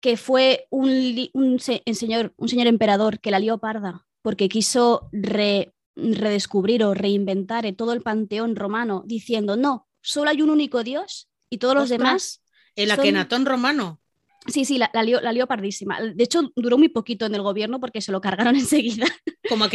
que 0.00 0.16
fue 0.16 0.66
un, 0.70 1.60
señor, 1.60 2.34
un 2.36 2.48
señor 2.48 2.66
emperador 2.66 3.20
que 3.20 3.30
la 3.30 3.38
lió 3.38 3.58
parda 3.58 4.06
porque 4.22 4.48
quiso 4.48 5.10
redescubrir 5.12 6.84
o 6.84 6.94
reinventar 6.94 7.70
todo 7.74 7.92
el 7.92 8.02
panteón 8.02 8.56
romano 8.56 9.02
diciendo, 9.06 9.56
no, 9.56 9.88
solo 10.00 10.30
hay 10.30 10.42
un 10.42 10.50
único 10.50 10.84
Dios 10.84 11.28
y 11.50 11.58
todos 11.58 11.74
los 11.74 11.88
demás... 11.88 12.40
El 12.74 12.90
Akenatón 12.90 13.44
romano. 13.44 14.00
Sí, 14.46 14.64
sí, 14.64 14.78
la, 14.78 14.90
la, 14.94 15.04
lió, 15.04 15.46
pardísima. 15.46 16.00
De 16.00 16.24
hecho, 16.24 16.50
duró 16.56 16.78
muy 16.78 16.88
poquito 16.88 17.26
en 17.26 17.34
el 17.34 17.42
gobierno 17.42 17.80
porque 17.80 18.00
se 18.00 18.12
lo 18.12 18.20
cargaron 18.20 18.56
enseguida. 18.56 19.06
Como 19.48 19.66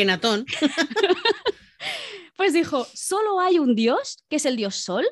pues 2.38 2.54
dijo, 2.54 2.88
solo 2.94 3.40
hay 3.42 3.60
un 3.60 3.76
dios, 3.76 4.24
que 4.30 4.38
es 4.38 4.46
el 4.46 4.56
dios 4.56 4.76
Sol, 4.76 5.06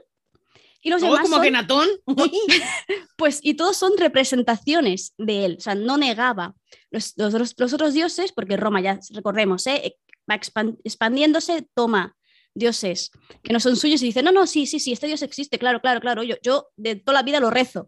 Y 0.82 0.92
los 0.92 1.02
Oh, 1.02 1.08
demás 1.08 1.22
como 1.24 1.36
son- 1.38 1.44
que 1.44 1.50
Natón. 1.52 1.90
pues, 3.18 3.40
y 3.42 3.56
todos 3.56 3.76
son 3.76 3.94
representaciones 3.98 5.14
de 5.18 5.46
él, 5.46 5.56
o 5.58 5.62
sea, 5.62 5.74
no 5.76 5.98
negaba 5.98 6.54
los, 6.92 7.14
los- 7.18 7.34
los- 7.34 7.54
los 7.58 7.74
otros 7.74 7.94
dioses, 7.94 8.32
porque 8.32 8.56
Roma, 8.58 8.82
ya 8.82 9.00
recordemos, 9.12 9.66
¿eh? 9.68 9.98
va 10.30 10.36
expan- 10.36 10.78
expandiéndose, 10.84 11.68
toma 11.74 12.16
dioses 12.54 13.12
que 13.44 13.52
no 13.54 13.60
son 13.60 13.76
suyos 13.76 14.02
y 14.02 14.06
dice, 14.08 14.24
no, 14.24 14.32
no, 14.32 14.48
sí, 14.48 14.66
sí, 14.66 14.80
sí, 14.80 14.92
este 14.94 15.08
dios 15.08 15.22
existe, 15.24 15.58
claro, 15.60 15.82
claro, 15.82 16.00
claro, 16.00 16.24
yo, 16.24 16.36
yo 16.42 16.70
de 16.78 16.96
toda 16.96 17.14
la 17.20 17.24
vida 17.24 17.40
lo 17.40 17.50
rezo 17.50 17.88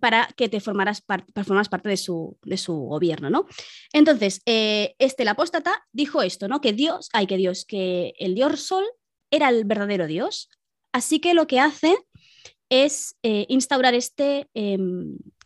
para 0.00 0.28
que 0.36 0.48
te 0.48 0.60
formaras, 0.60 1.00
par- 1.00 1.26
para 1.32 1.44
formaras 1.44 1.68
parte 1.68 1.88
de 1.88 1.96
su, 1.96 2.38
de 2.42 2.56
su 2.56 2.74
gobierno, 2.74 3.30
¿no? 3.30 3.46
Entonces, 3.92 4.40
eh, 4.46 4.94
este, 4.98 5.22
el 5.22 5.28
apóstata, 5.28 5.84
dijo 5.92 6.22
esto, 6.22 6.48
¿no? 6.48 6.60
Que 6.60 6.72
Dios, 6.72 7.08
ay, 7.12 7.26
que 7.26 7.36
Dios, 7.36 7.64
que 7.64 8.14
el 8.18 8.34
dios 8.34 8.60
Sol 8.60 8.84
era 9.30 9.48
el 9.48 9.64
verdadero 9.64 10.06
Dios, 10.06 10.48
así 10.92 11.20
que 11.20 11.34
lo 11.34 11.46
que 11.46 11.60
hace 11.60 11.96
es 12.68 13.16
eh, 13.22 13.46
instaurar 13.48 13.94
este, 13.94 14.48
eh, 14.54 14.78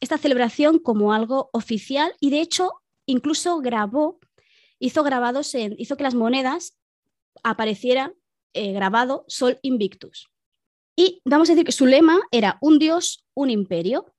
esta 0.01 0.17
celebración 0.19 0.79
como 0.79 1.13
algo 1.13 1.51
oficial 1.53 2.15
y 2.19 2.31
de 2.31 2.41
hecho 2.41 2.71
incluso 3.07 3.59
grabó, 3.61 4.21
hizo 4.79 5.03
grabados, 5.03 5.55
en, 5.55 5.75
hizo 5.79 5.97
que 5.97 6.05
las 6.05 6.15
monedas 6.15 6.79
apareciera 7.43 8.13
eh, 8.55 8.73
grabado 8.73 9.25
Sol 9.29 9.59
Invictus. 9.63 10.29
Y 10.97 11.21
vamos 11.25 11.49
a 11.49 11.53
decir 11.53 11.65
que 11.65 11.73
su 11.73 11.87
lema 11.87 12.21
era 12.31 12.59
un 12.61 12.79
dios, 12.79 13.25
un 13.35 13.51
imperio, 13.51 14.13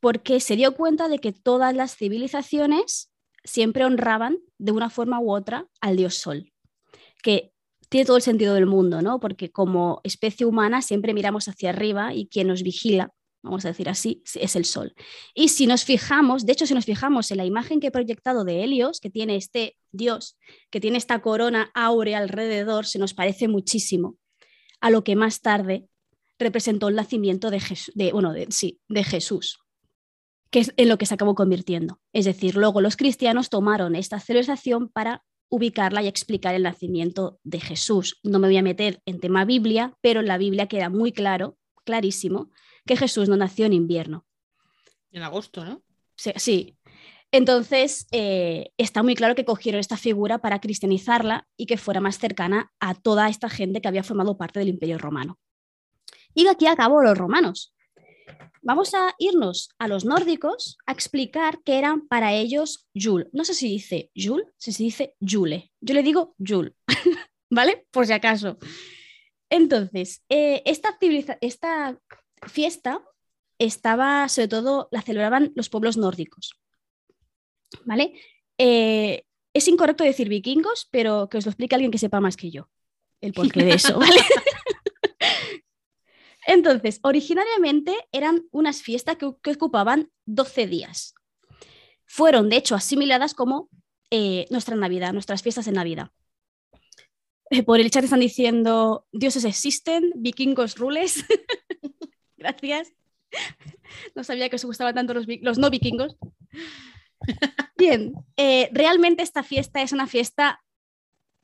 porque 0.00 0.40
se 0.40 0.56
dio 0.56 0.74
cuenta 0.74 1.08
de 1.08 1.18
que 1.18 1.32
todas 1.32 1.74
las 1.74 1.96
civilizaciones 1.96 3.10
siempre 3.44 3.84
honraban 3.84 4.38
de 4.58 4.72
una 4.72 4.90
forma 4.90 5.20
u 5.20 5.32
otra 5.32 5.66
al 5.80 5.96
dios 5.96 6.14
Sol, 6.14 6.52
que 7.22 7.52
tiene 7.88 8.06
todo 8.06 8.16
el 8.16 8.22
sentido 8.22 8.54
del 8.54 8.66
mundo, 8.66 9.00
¿no? 9.02 9.18
Porque 9.20 9.50
como 9.50 10.00
especie 10.04 10.46
humana 10.46 10.82
siempre 10.82 11.14
miramos 11.14 11.48
hacia 11.48 11.70
arriba 11.70 12.14
y 12.14 12.26
quien 12.26 12.48
nos 12.48 12.62
vigila, 12.62 13.12
vamos 13.42 13.64
a 13.64 13.68
decir 13.68 13.88
así, 13.88 14.22
es 14.34 14.56
el 14.56 14.64
Sol. 14.64 14.94
Y 15.34 15.48
si 15.48 15.66
nos 15.66 15.84
fijamos, 15.84 16.44
de 16.44 16.52
hecho, 16.52 16.66
si 16.66 16.74
nos 16.74 16.84
fijamos 16.84 17.30
en 17.30 17.38
la 17.38 17.46
imagen 17.46 17.80
que 17.80 17.86
he 17.86 17.92
proyectado 17.92 18.44
de 18.44 18.62
Helios, 18.62 19.00
que 19.00 19.10
tiene 19.10 19.36
este 19.36 19.76
dios, 19.90 20.36
que 20.70 20.80
tiene 20.80 20.98
esta 20.98 21.22
corona 21.22 21.70
áurea 21.74 22.18
alrededor, 22.18 22.84
se 22.84 22.98
nos 22.98 23.14
parece 23.14 23.48
muchísimo 23.48 24.16
a 24.80 24.90
lo 24.90 25.02
que 25.02 25.16
más 25.16 25.40
tarde 25.40 25.88
representó 26.38 26.88
el 26.88 26.94
nacimiento 26.94 27.50
de, 27.50 28.12
bueno, 28.12 28.32
sí, 28.50 28.80
de 28.88 29.02
Jesús, 29.02 29.58
que 30.50 30.60
es 30.60 30.72
en 30.76 30.88
lo 30.88 30.98
que 30.98 31.06
se 31.06 31.14
acabó 31.14 31.34
convirtiendo. 31.34 32.00
Es 32.12 32.24
decir, 32.24 32.56
luego 32.56 32.80
los 32.80 32.96
cristianos 32.96 33.50
tomaron 33.50 33.94
esta 33.94 34.20
celebración 34.20 34.88
para 34.88 35.24
ubicarla 35.50 36.02
y 36.02 36.08
explicar 36.08 36.54
el 36.54 36.62
nacimiento 36.62 37.38
de 37.42 37.60
Jesús. 37.60 38.20
No 38.22 38.38
me 38.38 38.48
voy 38.48 38.56
a 38.56 38.62
meter 38.62 39.02
en 39.06 39.20
tema 39.20 39.44
Biblia, 39.44 39.96
pero 40.00 40.20
en 40.20 40.26
la 40.26 40.38
Biblia 40.38 40.66
queda 40.66 40.90
muy 40.90 41.12
claro, 41.12 41.56
clarísimo, 41.84 42.50
que 42.86 42.96
Jesús 42.96 43.28
no 43.28 43.36
nació 43.36 43.66
en 43.66 43.72
invierno. 43.72 44.26
En 45.10 45.22
agosto, 45.22 45.64
¿no? 45.64 45.82
Sí. 46.16 46.32
sí. 46.36 46.76
Entonces, 47.30 48.06
eh, 48.10 48.72
está 48.78 49.02
muy 49.02 49.14
claro 49.14 49.34
que 49.34 49.44
cogieron 49.44 49.80
esta 49.80 49.98
figura 49.98 50.38
para 50.38 50.60
cristianizarla 50.60 51.46
y 51.56 51.66
que 51.66 51.76
fuera 51.76 52.00
más 52.00 52.18
cercana 52.18 52.72
a 52.80 52.94
toda 52.94 53.28
esta 53.28 53.50
gente 53.50 53.80
que 53.80 53.88
había 53.88 54.02
formado 54.02 54.38
parte 54.38 54.58
del 54.58 54.68
Imperio 54.68 54.98
Romano. 54.98 55.38
Y 56.34 56.46
aquí 56.46 56.66
acabó 56.66 57.02
los 57.02 57.18
romanos. 57.18 57.74
Vamos 58.68 58.92
a 58.92 59.14
irnos 59.16 59.70
a 59.78 59.88
los 59.88 60.04
nórdicos 60.04 60.76
a 60.84 60.92
explicar 60.92 61.62
qué 61.64 61.78
eran 61.78 62.06
para 62.06 62.34
ellos 62.34 62.86
Yule. 62.92 63.30
No 63.32 63.42
sé 63.46 63.54
si 63.54 63.66
dice 63.66 64.10
Yule, 64.14 64.44
si 64.58 64.72
se 64.72 64.82
dice 64.82 65.14
Yule. 65.20 65.72
Yo 65.80 65.94
le 65.94 66.02
digo 66.02 66.34
Yule, 66.36 66.74
¿vale? 67.50 67.86
Por 67.90 68.06
si 68.06 68.12
acaso. 68.12 68.58
Entonces, 69.48 70.22
eh, 70.28 70.62
esta 70.66 70.98
fiesta 72.46 73.02
estaba, 73.58 74.28
sobre 74.28 74.48
todo, 74.48 74.88
la 74.90 75.00
celebraban 75.00 75.50
los 75.54 75.70
pueblos 75.70 75.96
nórdicos, 75.96 76.60
¿vale? 77.86 78.20
Eh, 78.58 79.24
es 79.54 79.66
incorrecto 79.66 80.04
decir 80.04 80.28
vikingos, 80.28 80.88
pero 80.90 81.30
que 81.30 81.38
os 81.38 81.46
lo 81.46 81.52
explique 81.52 81.74
alguien 81.74 81.90
que 81.90 81.96
sepa 81.96 82.20
más 82.20 82.36
que 82.36 82.50
yo 82.50 82.68
el 83.22 83.32
porqué 83.32 83.64
de 83.64 83.72
eso, 83.72 83.98
¿vale? 83.98 84.20
Entonces, 86.48 86.98
originariamente 87.02 87.94
eran 88.10 88.46
unas 88.52 88.80
fiestas 88.80 89.18
que, 89.18 89.26
ocupaban 89.26 90.10
12 90.24 90.66
días. 90.66 91.14
Fueron, 92.06 92.48
de 92.48 92.56
hecho, 92.56 92.74
asimiladas 92.74 93.34
como 93.34 93.68
eh, 94.10 94.46
nuestra 94.48 94.74
Navidad, 94.74 95.12
nuestras 95.12 95.42
fiestas 95.42 95.66
de 95.66 95.72
Navidad. 95.72 96.10
Eh, 97.50 97.62
por 97.62 97.80
el 97.80 97.90
chat 97.90 98.02
están 98.04 98.20
diciendo, 98.20 99.06
dioses 99.12 99.44
existen, 99.44 100.10
vikingos 100.16 100.76
rules. 100.76 101.22
Gracias. 102.38 102.94
No 104.14 104.24
sabía 104.24 104.48
que 104.48 104.56
os 104.56 104.64
gustaban 104.64 104.94
tanto 104.94 105.12
los 105.12 105.58
no 105.58 105.68
vikingos. 105.68 106.16
Bien, 107.76 108.14
eh, 108.38 108.70
realmente 108.72 109.22
esta 109.22 109.42
fiesta 109.42 109.82
es 109.82 109.92
una 109.92 110.06
fiesta 110.06 110.64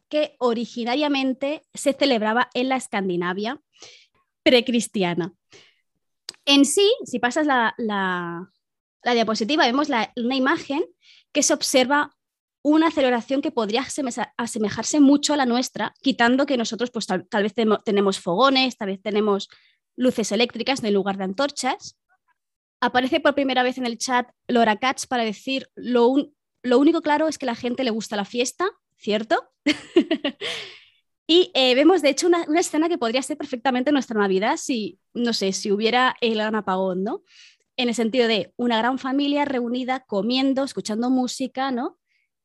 que 0.09 0.36
originariamente 0.38 1.62
se 1.74 1.92
celebraba 1.92 2.48
en 2.55 2.70
la 2.70 2.76
Escandinavia 2.76 3.61
precristiana. 4.45 5.32
En 6.45 6.64
sí, 6.64 6.88
si 7.05 7.18
pasas 7.18 7.47
la, 7.47 7.74
la- 7.78 8.51
diapositiva, 9.14 9.66
vemos 9.66 9.88
la- 9.88 10.12
una 10.16 10.36
imagen 10.36 10.84
que 11.32 11.42
se 11.42 11.53
observa 11.55 12.14
una 12.62 12.90
celebración 12.90 13.42
que 13.42 13.51
podría 13.51 13.82
aseme- 13.82 14.32
asemejarse 14.36 15.01
mucho 15.01 15.34
a 15.34 15.36
la 15.36 15.45
nuestra, 15.47 15.92
quitando 16.01 16.47
que 16.47 16.57
nosotros 16.57 16.90
pues, 16.90 17.07
tal, 17.07 17.26
tal 17.28 17.42
vez 17.42 17.53
tenemos 17.84 18.20
fogones, 18.20 18.76
tal 18.78 18.88
vez 18.88 19.03
tenemos 19.03 19.49
luces 19.97 20.32
eléctricas 20.32 20.82
en 20.82 20.95
lugar 20.95 21.16
de 21.18 21.24
antorchas. 21.24 21.99
Aparece 22.80 23.20
por 23.20 23.34
primera 23.34 23.62
vez 23.62 23.78
en 23.78 23.86
el 23.86 23.99
chat 23.99 24.28
Laura 24.49 24.76
Katz 24.76 25.07
para 25.07 25.24
decir 25.24 25.68
lo, 25.74 26.07
un- 26.09 26.34
lo 26.62 26.78
único 26.78 27.03
claro 27.03 27.28
es 27.28 27.36
que 27.38 27.45
a 27.47 27.53
la 27.53 27.55
gente 27.55 27.84
le 27.84 27.90
gusta 27.90 28.16
la 28.16 28.24
fiesta, 28.24 28.66
¿cierto? 28.97 29.42
y 31.26 31.50
eh, 31.54 31.74
vemos 31.74 32.02
de 32.02 32.10
hecho 32.10 32.26
una, 32.26 32.44
una 32.48 32.60
escena 32.60 32.88
que 32.88 32.98
podría 32.98 33.22
ser 33.22 33.36
perfectamente 33.38 33.92
nuestra 33.92 34.18
Navidad 34.20 34.56
si, 34.56 34.98
no 35.14 35.32
sé, 35.32 35.52
si 35.52 35.72
hubiera 35.72 36.16
el 36.20 36.34
gran 36.34 36.54
apagón, 36.54 37.02
¿no? 37.02 37.22
En 37.76 37.88
el 37.88 37.94
sentido 37.94 38.28
de 38.28 38.52
una 38.56 38.78
gran 38.78 38.98
familia 38.98 39.44
reunida, 39.44 40.00
comiendo, 40.06 40.64
escuchando 40.64 41.10
música, 41.10 41.70
¿no? 41.70 41.98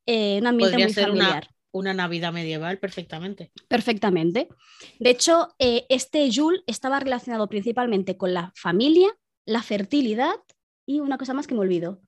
Eh, 0.05 0.38
un 0.39 0.47
ambiente 0.47 0.71
Podría 0.73 0.86
muy 0.88 0.93
ser 0.93 1.11
una- 1.11 1.19
familiar. 1.25 1.49
Una 1.71 1.93
Navidad 1.93 2.34
medieval 2.34 2.80
perfectamente. 2.80 3.51
Perfectamente. 3.67 4.47
De 4.99 5.11
hecho, 5.11 5.53
eh, 5.59 5.86
este 5.89 6.27
Yule 6.32 6.63
estaba 6.65 6.99
relacionado 6.99 7.47
principalmente 7.47 8.17
con 8.17 8.34
la 8.34 8.51
familia, 8.55 9.09
la 9.45 9.61
fertilidad 9.61 10.34
y 10.88 10.99
una 10.99 11.19
cosa 11.19 11.36
más 11.36 11.45
que 11.45 11.53
me 11.53 11.59
olvido. 11.61 12.01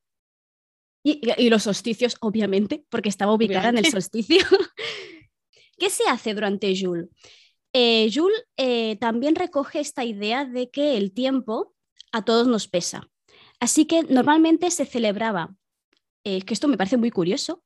Y, 1.03 1.21
y 1.37 1.49
los 1.51 1.61
solsticios, 1.63 2.17
obviamente, 2.21 2.85
porque 2.89 3.09
estaba 3.09 3.33
ubicada 3.33 3.69
en 3.69 3.77
el 3.77 3.85
solsticio. 3.85 4.39
¿Qué 5.81 5.89
se 5.89 6.03
hace 6.07 6.35
durante? 6.35 6.71
Eh, 7.73 8.09
Yule 8.11 8.35
eh, 8.55 8.97
también 8.97 9.33
recoge 9.33 9.79
esta 9.79 10.05
idea 10.05 10.45
de 10.45 10.69
que 10.69 10.95
el 10.95 11.11
tiempo 11.11 11.73
a 12.11 12.23
todos 12.23 12.47
nos 12.47 12.67
pesa. 12.67 13.09
Así 13.59 13.85
que 13.85 14.03
normalmente 14.03 14.69
se 14.69 14.85
celebraba, 14.85 15.55
eh, 16.23 16.43
que 16.43 16.53
esto 16.53 16.67
me 16.67 16.77
parece 16.77 16.97
muy 16.97 17.09
curioso, 17.09 17.63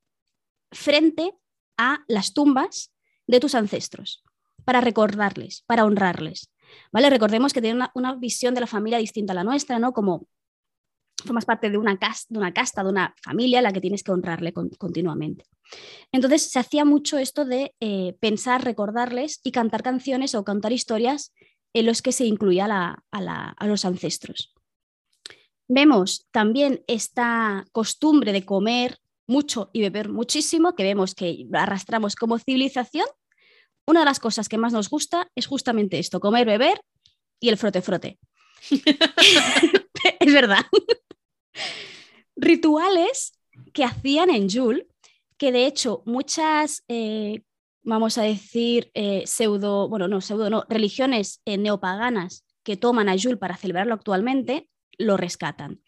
frente 0.72 1.34
a 1.78 2.06
las 2.08 2.34
tumbas 2.34 2.94
de 3.28 3.42
tus 3.42 3.54
ancestros, 3.54 4.24
para 4.64 4.80
recordarles, 4.80 5.64
para 5.68 5.84
honrarles. 5.84 6.54
¿Vale? 6.94 7.10
Recordemos 7.10 7.52
que 7.52 7.60
tienen 7.60 7.76
una, 7.76 7.92
una 7.96 8.16
visión 8.16 8.54
de 8.54 8.62
la 8.62 8.68
familia 8.68 9.00
distinta 9.00 9.34
a 9.34 9.36
la 9.36 9.44
nuestra, 9.44 9.78
¿no? 9.78 9.92
Como 9.92 10.26
formas 11.26 11.46
parte 11.46 11.70
de 11.70 11.78
una, 11.78 11.98
casta, 11.98 12.28
de 12.30 12.38
una 12.38 12.54
casta, 12.54 12.84
de 12.84 12.90
una 12.90 13.16
familia 13.22 13.60
a 13.60 13.62
la 13.62 13.72
que 13.72 13.82
tienes 13.82 14.04
que 14.04 14.12
honrarle 14.12 14.54
con, 14.54 14.70
continuamente. 14.70 15.46
Entonces 16.12 16.52
se 16.52 16.60
hacía 16.60 16.86
mucho 16.86 17.18
esto 17.18 17.46
de 17.46 17.74
eh, 17.80 18.16
pensar, 18.20 18.64
recordarles 18.64 19.40
y 19.44 19.52
cantar 19.52 19.84
canciones 19.84 20.36
o 20.36 20.44
contar 20.44 20.72
historias 20.72 21.34
en 21.74 21.86
los 21.86 22.02
que 22.02 22.12
se 22.12 22.26
incluía 22.26 22.68
la, 22.68 23.04
a, 23.12 23.22
la, 23.22 23.56
a 23.58 23.68
los 23.68 23.86
ancestros. 23.86 24.54
Vemos 25.68 26.28
también 26.32 26.84
esta 26.88 27.66
costumbre 27.72 28.32
de 28.32 28.46
comer 28.46 29.00
mucho 29.28 29.72
y 29.74 29.82
beber 29.82 30.10
muchísimo, 30.10 30.76
que 30.76 30.84
vemos 30.84 31.16
que 31.16 31.48
arrastramos 31.54 32.16
como 32.16 32.38
civilización. 32.38 33.08
Una 33.88 34.02
de 34.02 34.06
las 34.06 34.20
cosas 34.20 34.48
que 34.48 34.58
más 34.58 34.74
nos 34.74 34.90
gusta 34.90 35.28
es 35.36 35.48
justamente 35.48 36.00
esto, 36.00 36.20
comer, 36.20 36.46
beber 36.46 36.80
y 37.40 37.50
el 37.50 37.58
frote-frote. 37.58 38.20
es 40.20 40.34
verdad. 40.34 40.66
Rituales 42.36 43.40
que 43.74 43.84
hacían 43.84 44.30
en 44.30 44.50
Yule, 44.50 44.88
que 45.38 45.52
de 45.52 45.66
hecho 45.66 46.04
muchas, 46.06 46.84
eh, 46.88 47.44
vamos 47.84 48.18
a 48.18 48.24
decir, 48.24 48.92
eh, 48.94 49.24
pseudo, 49.26 49.90
bueno, 49.90 50.08
no, 50.08 50.22
pseudo, 50.22 50.50
no, 50.50 50.66
religiones 50.70 51.42
eh, 51.46 51.58
neopaganas 51.58 52.46
que 52.64 52.78
toman 52.78 53.10
a 53.10 53.16
Yule 53.16 53.38
para 53.38 53.58
celebrarlo 53.58 53.94
actualmente, 53.94 54.70
lo 54.98 55.18
rescatan. 55.18 55.82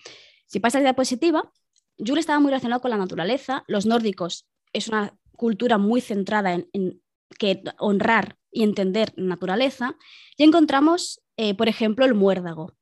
Si 0.46 0.60
pasa 0.60 0.80
la 0.80 0.86
diapositiva, 0.86 1.52
Yule 1.98 2.20
estaba 2.20 2.40
muy 2.40 2.52
relacionado 2.52 2.82
con 2.82 2.92
la 2.92 2.98
naturaleza. 2.98 3.64
Los 3.68 3.86
nórdicos 3.86 4.48
es 4.74 4.88
una 4.88 5.18
cultura 5.36 5.78
muy 5.78 6.02
centrada 6.02 6.54
en, 6.54 7.02
que 7.40 7.64
honrar 7.80 8.38
y 8.52 8.64
entender 8.64 9.14
naturaleza. 9.18 9.98
Y 10.38 10.44
encontramos 10.44 11.22
por 11.56 11.70
ejemplo, 11.70 12.04
el 12.04 12.16
muérdago. 12.16 12.77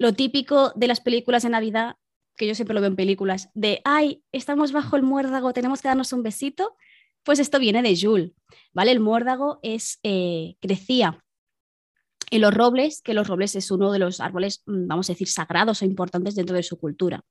Lo 0.00 0.14
típico 0.14 0.72
de 0.76 0.86
las 0.86 1.02
películas 1.02 1.42
de 1.42 1.50
Navidad, 1.50 1.96
que 2.34 2.46
yo 2.46 2.54
siempre 2.54 2.72
lo 2.72 2.80
veo 2.80 2.88
en 2.88 2.96
películas, 2.96 3.50
de, 3.52 3.82
ay, 3.84 4.24
estamos 4.32 4.72
bajo 4.72 4.96
el 4.96 5.02
muérdago, 5.02 5.52
tenemos 5.52 5.82
que 5.82 5.88
darnos 5.88 6.14
un 6.14 6.22
besito, 6.22 6.74
pues 7.22 7.38
esto 7.38 7.58
viene 7.58 7.82
de 7.82 7.94
Yule, 7.94 8.32
¿vale? 8.72 8.92
El 8.92 9.00
muérdago 9.00 9.60
es, 9.62 10.00
eh, 10.02 10.54
crecía 10.58 11.22
en 12.30 12.40
los 12.40 12.54
robles, 12.54 13.02
que 13.02 13.12
los 13.12 13.28
robles 13.28 13.54
es 13.56 13.70
uno 13.70 13.92
de 13.92 13.98
los 13.98 14.20
árboles, 14.20 14.62
mm, 14.64 14.86
vamos 14.86 15.10
a 15.10 15.12
decir, 15.12 15.28
sagrados 15.28 15.82
o 15.82 15.84
importantes 15.84 16.34
dentro 16.34 16.56
de 16.56 16.62
su 16.62 16.78
cultura. 16.78 17.22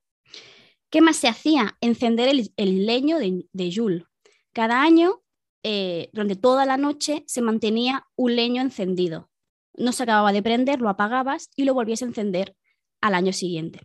¿Qué 0.92 1.02
más 1.02 1.16
se 1.16 1.28
hacía? 1.28 1.76
Encender 1.82 2.30
el, 2.30 2.86
leño 2.86 3.18
de, 3.18 3.48
de 3.52 3.70
Yule. 3.72 4.06
Cada 4.54 4.84
año, 4.84 5.24
eh, 5.64 6.12
durante 6.14 6.36
toda 6.36 6.68
la 6.68 6.78
noche, 6.78 7.24
se 7.26 7.42
mantenía 7.42 8.06
un 8.16 8.36
leño 8.36 8.62
encendido. 8.62 9.32
No 9.74 9.92
se 9.92 10.04
acababa 10.04 10.34
de 10.34 10.44
prender, 10.44 10.82
lo 10.82 10.90
apagabas 10.90 11.50
y 11.56 11.64
lo 11.64 11.74
volvías 11.74 12.04
a 12.04 12.06
encender 12.06 12.56
al 13.02 13.14
año 13.14 13.34
siguiente. 13.34 13.82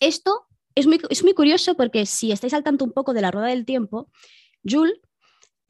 Esto 0.00 0.46
es 0.74 0.86
muy, 0.86 1.00
es 1.10 1.22
muy 1.22 1.34
curioso 1.34 1.76
porque 1.76 2.06
si 2.06 2.32
estáis 2.32 2.54
al 2.54 2.64
tanto 2.64 2.84
un 2.84 2.92
poco 2.92 3.14
de 3.14 3.22
la 3.22 3.30
rueda 3.30 3.48
del 3.48 3.64
tiempo, 3.64 4.10
Yule 4.62 5.00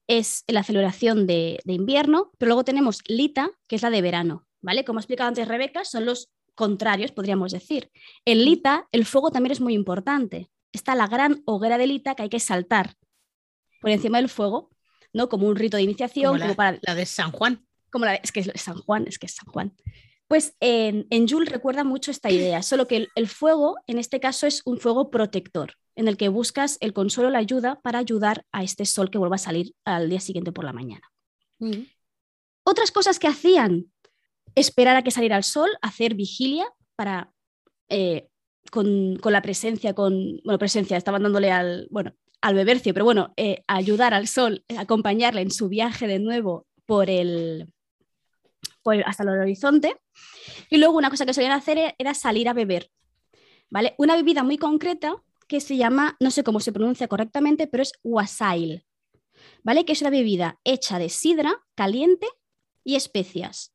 es 0.07 0.45
la 0.47 0.63
celebración 0.63 1.27
de, 1.27 1.61
invierno, 1.67 2.33
pero 2.39 2.51
luego 2.51 2.65
tenemos 2.65 3.03
Lita, 3.07 3.51
que 3.67 3.77
es 3.77 3.83
la 3.83 3.91
de 3.91 4.03
verano, 4.03 4.47
¿vale? 4.61 4.85
Como 4.85 4.99
ha 4.99 5.03
explicado 5.03 5.29
antes 5.29 5.49
Rebeca, 5.49 5.85
son 5.85 6.05
los 6.05 6.31
contrarios, 6.55 7.13
podríamos 7.13 7.53
decir. 7.53 7.91
En 8.25 8.45
Lita, 8.45 8.89
el 8.93 9.05
fuego 9.05 9.31
también 9.31 9.53
es 9.53 9.61
muy 9.61 9.75
importante. 9.75 10.51
Está 10.73 10.95
la 10.95 11.07
gran 11.07 11.43
hoguera 11.47 11.79
de 11.79 11.87
Lita 11.87 12.15
que 12.15 12.25
hay 12.25 12.29
que 12.29 12.41
saltar 12.41 12.95
por 13.81 13.91
encima 13.91 14.19
del 14.19 14.29
fuego, 14.29 14.71
¿no? 15.13 15.29
Como 15.29 15.47
un 15.47 15.57
rito 15.57 15.77
de 15.77 15.83
iniciación. 15.83 16.39
Como 16.39 16.49
la, 16.49 16.55
para... 16.55 16.79
la 16.83 16.95
de 16.95 17.07
San 17.07 17.33
Juan. 17.33 17.67
Como 17.91 18.05
la 18.05 18.15
es 18.17 18.33
que 18.33 18.41
es 18.41 18.51
San 18.57 18.77
Juan, 18.77 19.07
es 19.07 19.19
que 19.19 19.27
es 19.27 19.35
San 19.35 19.47
Juan. 19.47 19.75
Pues 20.29 20.57
en, 20.61 21.07
en 21.11 21.27
recuerda 21.47 21.85
mucho 21.85 22.11
esta 22.11 22.31
idea, 22.31 22.63
solo 22.63 22.87
que 22.89 23.09
el, 23.15 23.29
fuego 23.29 23.77
en 23.87 23.99
este 23.99 24.21
caso 24.21 24.47
es 24.47 24.63
un 24.65 24.79
fuego 24.79 25.11
protector, 25.11 25.75
en 25.97 26.09
el 26.09 26.17
que 26.17 26.29
buscas 26.29 26.79
el 26.81 26.93
consuelo, 26.93 27.31
la 27.31 27.39
ayuda 27.39 27.81
para 27.83 27.99
ayudar 27.99 28.45
a 28.51 28.63
este 28.63 28.87
sol 28.87 29.11
que 29.11 29.19
vuelva 29.19 29.37
a 29.37 29.39
salir 29.39 29.75
al 29.85 30.09
día 30.09 30.21
siguiente 30.21 30.53
por 30.53 30.65
la 30.65 30.73
mañana. 30.73 31.11
Otras 32.65 32.91
cosas 32.91 33.19
que 33.19 33.29
hacían, 33.29 33.93
esperar 34.55 34.97
a 34.97 35.03
que 35.03 35.11
saliera 35.11 35.37
el 35.37 35.45
sol, 35.45 35.71
hacer 35.83 36.15
vigilia 36.15 36.67
para, 36.97 37.33
eh, 37.89 38.29
con, 38.71 39.21
la 39.23 39.43
presencia, 39.43 39.95
con, 39.95 40.41
bueno, 40.45 40.59
presencia, 40.59 40.97
estaban 40.97 41.23
dándole 41.23 41.51
al, 41.53 41.87
bueno, 41.91 42.15
al 42.41 42.55
bebercio, 42.55 42.95
pero 42.95 43.05
bueno, 43.05 43.33
eh, 43.37 43.63
ayudar 43.67 44.15
al 44.15 44.27
sol, 44.27 44.65
acompañarle 44.77 45.43
en 45.43 45.51
su 45.51 45.69
viaje 45.69 46.07
de 46.07 46.19
nuevo 46.19 46.67
por 46.87 47.11
el, 47.11 47.69
hasta 49.05 49.23
el 49.23 49.29
horizonte. 49.31 49.97
Y 50.71 50.79
luego 50.79 50.97
una 50.97 51.11
cosa 51.11 51.27
que 51.27 51.35
solían 51.35 51.53
hacer 51.53 51.79
e-, 51.79 51.95
era 51.99 52.15
salir 52.15 52.49
a 52.49 52.53
beber. 52.53 52.91
¿Vale? 53.71 53.95
Una 53.99 54.17
bebida 54.17 54.43
muy 54.43 54.59
concreta 54.59 55.15
que 55.49 55.61
se 55.61 55.77
llama, 55.77 56.17
no 56.21 56.31
sé 56.31 56.45
cómo 56.45 56.61
se 56.61 56.73
pronuncia 56.73 57.09
correctamente, 57.09 57.67
pero 57.67 57.83
es 57.83 57.93
wasail. 58.03 58.85
¿Vale? 59.63 59.85
Que 59.85 59.93
es 59.93 60.01
una 60.01 60.11
bebida 60.11 60.59
hecha 60.65 60.99
de 60.99 61.09
sidra 61.09 61.63
caliente 61.75 62.27
y 62.85 62.97
especias. 62.97 63.75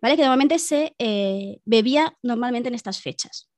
¿Vale? 0.00 0.16
Que 0.16 0.22
normalmente 0.22 0.58
se 0.58 0.94
eh, 0.98 1.60
bebía 1.64 2.16
normalmente 2.22 2.68
en 2.68 2.74
estas 2.74 3.00
fechas. 3.00 3.48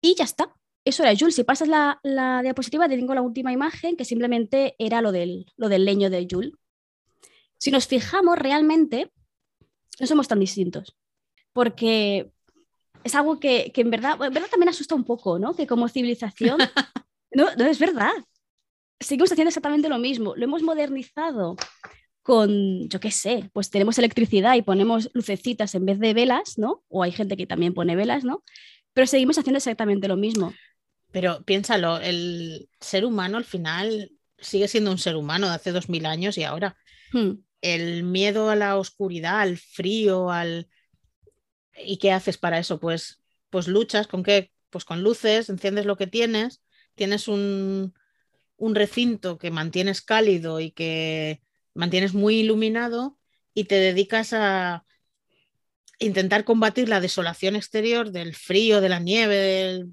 Y 0.00 0.14
ya 0.14 0.24
está. 0.24 0.54
Eso 0.84 1.04
era 1.04 1.16
Jules. 1.16 1.36
Si 1.36 1.44
pasas 1.44 1.68
la, 1.68 2.00
diapositiva, 2.42 2.88
te 2.88 2.96
tengo 2.96 3.14
la 3.14 3.22
última 3.22 3.52
imagen, 3.52 3.96
que 3.96 4.04
simplemente 4.04 4.74
era 4.78 5.00
lo 5.00 5.12
del, 5.12 5.46
lo 5.56 5.68
del 5.68 5.84
leño 5.84 6.10
de 6.10 6.26
Jules. 6.28 6.52
Si 7.58 7.70
nos 7.70 7.86
fijamos 7.86 8.36
realmente, 8.38 9.12
no 10.02 10.08
somos 10.08 10.28
tan 10.28 10.40
distintos. 10.40 10.96
Porque 11.52 12.32
es 13.04 13.14
algo 13.14 13.38
que, 13.38 13.72
en, 13.74 13.90
verdad, 13.90 14.20
en 14.20 14.34
verdad 14.34 14.50
también 14.50 14.68
asusta 14.68 14.94
un 14.94 15.04
poco, 15.04 15.38
¿no? 15.38 15.54
Que 15.54 15.66
como 15.66 15.88
civilización, 15.88 16.58
no, 17.32 17.54
no 17.56 17.64
es 17.64 17.78
verdad. 17.78 18.12
Seguimos 19.00 19.32
haciendo 19.32 19.48
exactamente 19.48 19.88
lo 19.88 19.98
mismo. 19.98 20.34
Lo 20.36 20.44
hemos 20.44 20.62
modernizado 20.62 21.56
con, 22.22 22.88
yo 22.88 23.00
qué 23.00 23.10
sé, 23.10 23.50
pues 23.52 23.70
tenemos 23.70 23.98
electricidad 23.98 24.54
y 24.56 24.62
ponemos 24.62 25.08
lucecitas 25.12 25.74
en 25.74 25.86
vez 25.86 25.98
de 25.98 26.14
velas, 26.14 26.58
¿no? 26.58 26.84
O 26.88 27.02
hay 27.02 27.12
gente 27.12 27.36
que 27.36 27.46
también 27.46 27.74
pone 27.74 27.96
velas, 27.96 28.24
¿no? 28.24 28.42
Pero 28.92 29.06
seguimos 29.06 29.38
haciendo 29.38 29.58
exactamente 29.58 30.08
lo 30.08 30.16
mismo. 30.16 30.52
Pero 31.12 31.42
piénsalo, 31.44 31.98
el 31.98 32.68
ser 32.80 33.04
humano 33.04 33.36
al 33.36 33.44
final 33.44 34.10
sigue 34.38 34.66
siendo 34.66 34.90
un 34.90 34.98
ser 34.98 35.14
humano 35.14 35.48
de 35.48 35.54
hace 35.54 35.70
dos 35.72 35.88
mil 35.88 36.06
años 36.06 36.38
y 36.38 36.44
ahora. 36.44 36.76
Hmm 37.12 37.34
el 37.62 38.02
miedo 38.02 38.50
a 38.50 38.56
la 38.56 38.76
oscuridad, 38.76 39.40
al 39.40 39.56
frío, 39.56 40.30
al... 40.30 40.68
¿Y 41.82 41.96
qué 41.96 42.12
haces 42.12 42.36
para 42.36 42.58
eso? 42.58 42.78
Pues, 42.78 43.22
pues 43.48 43.66
luchas 43.68 44.06
con 44.06 44.22
qué? 44.22 44.52
Pues 44.68 44.84
con 44.84 45.02
luces, 45.02 45.48
enciendes 45.48 45.86
lo 45.86 45.96
que 45.96 46.06
tienes, 46.06 46.62
tienes 46.94 47.28
un, 47.28 47.94
un 48.56 48.74
recinto 48.74 49.38
que 49.38 49.50
mantienes 49.50 50.02
cálido 50.02 50.60
y 50.60 50.70
que 50.70 51.40
mantienes 51.74 52.14
muy 52.14 52.40
iluminado 52.40 53.18
y 53.54 53.64
te 53.64 53.76
dedicas 53.76 54.32
a 54.32 54.84
intentar 55.98 56.44
combatir 56.44 56.88
la 56.88 57.00
desolación 57.00 57.56
exterior 57.56 58.10
del 58.10 58.34
frío, 58.34 58.80
de 58.80 58.88
la 58.88 58.98
nieve, 58.98 59.86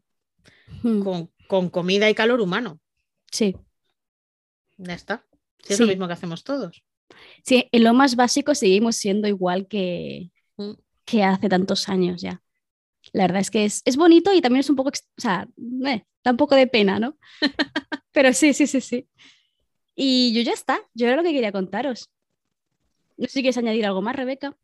hmm. 0.83 1.01
con, 1.47 1.69
comida 1.69 2.09
y 2.09 2.15
calor 2.15 2.41
humano. 2.41 2.79
Sí. 3.31 3.55
Ya 4.77 4.93
está. 4.93 5.25
es 5.67 5.79
lo 5.79 5.87
mismo 5.87 6.07
que 6.07 6.13
hacemos 6.13 6.43
todos. 6.43 6.83
Sí, 7.43 7.67
en 7.71 7.83
lo 7.83 7.93
más 7.93 8.15
básico 8.15 8.55
seguimos 8.55 8.95
siendo 8.95 9.27
igual 9.27 9.67
que, 9.67 10.31
mm. 10.57 10.73
que 11.05 11.23
hace 11.23 11.49
tantos 11.49 11.89
años 11.89 12.21
ya. 12.21 12.41
La 13.13 13.23
verdad 13.23 13.41
es 13.41 13.49
que 13.49 13.65
es, 13.65 13.97
bonito 13.97 14.33
y 14.33 14.41
también 14.41 14.59
es 14.61 14.69
un 14.69 14.75
poco, 14.75 14.89
o 14.89 15.21
sea, 15.21 15.47
eh, 15.85 16.03
da 16.23 16.31
un 16.31 16.37
poco 16.37 16.55
de 16.55 16.67
pena, 16.67 16.99
¿no? 16.99 17.17
Pero 18.11 18.33
sí, 18.33 18.53
sí, 18.53 18.67
sí, 18.67 18.81
sí. 18.81 19.07
Y 19.95 20.33
yo 20.33 20.41
ya 20.41 20.53
está, 20.53 20.79
yo 20.93 21.07
era 21.07 21.15
lo 21.15 21.23
que 21.23 21.33
quería 21.33 21.51
contaros. 21.51 22.09
No 23.17 23.25
sé 23.27 23.33
si 23.33 23.41
quieres 23.41 23.57
añadir 23.57 23.85
algo 23.85 24.01
más, 24.01 24.15
Rebeca. 24.15 24.55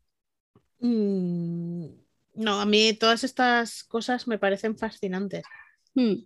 Mm, 0.80 1.86
no, 2.34 2.60
a 2.60 2.66
mí 2.66 2.92
todas 2.94 3.24
estas 3.24 3.84
cosas 3.84 4.28
me 4.28 4.38
parecen 4.38 4.76
fascinantes. 4.76 5.44
Mm. 5.94 6.24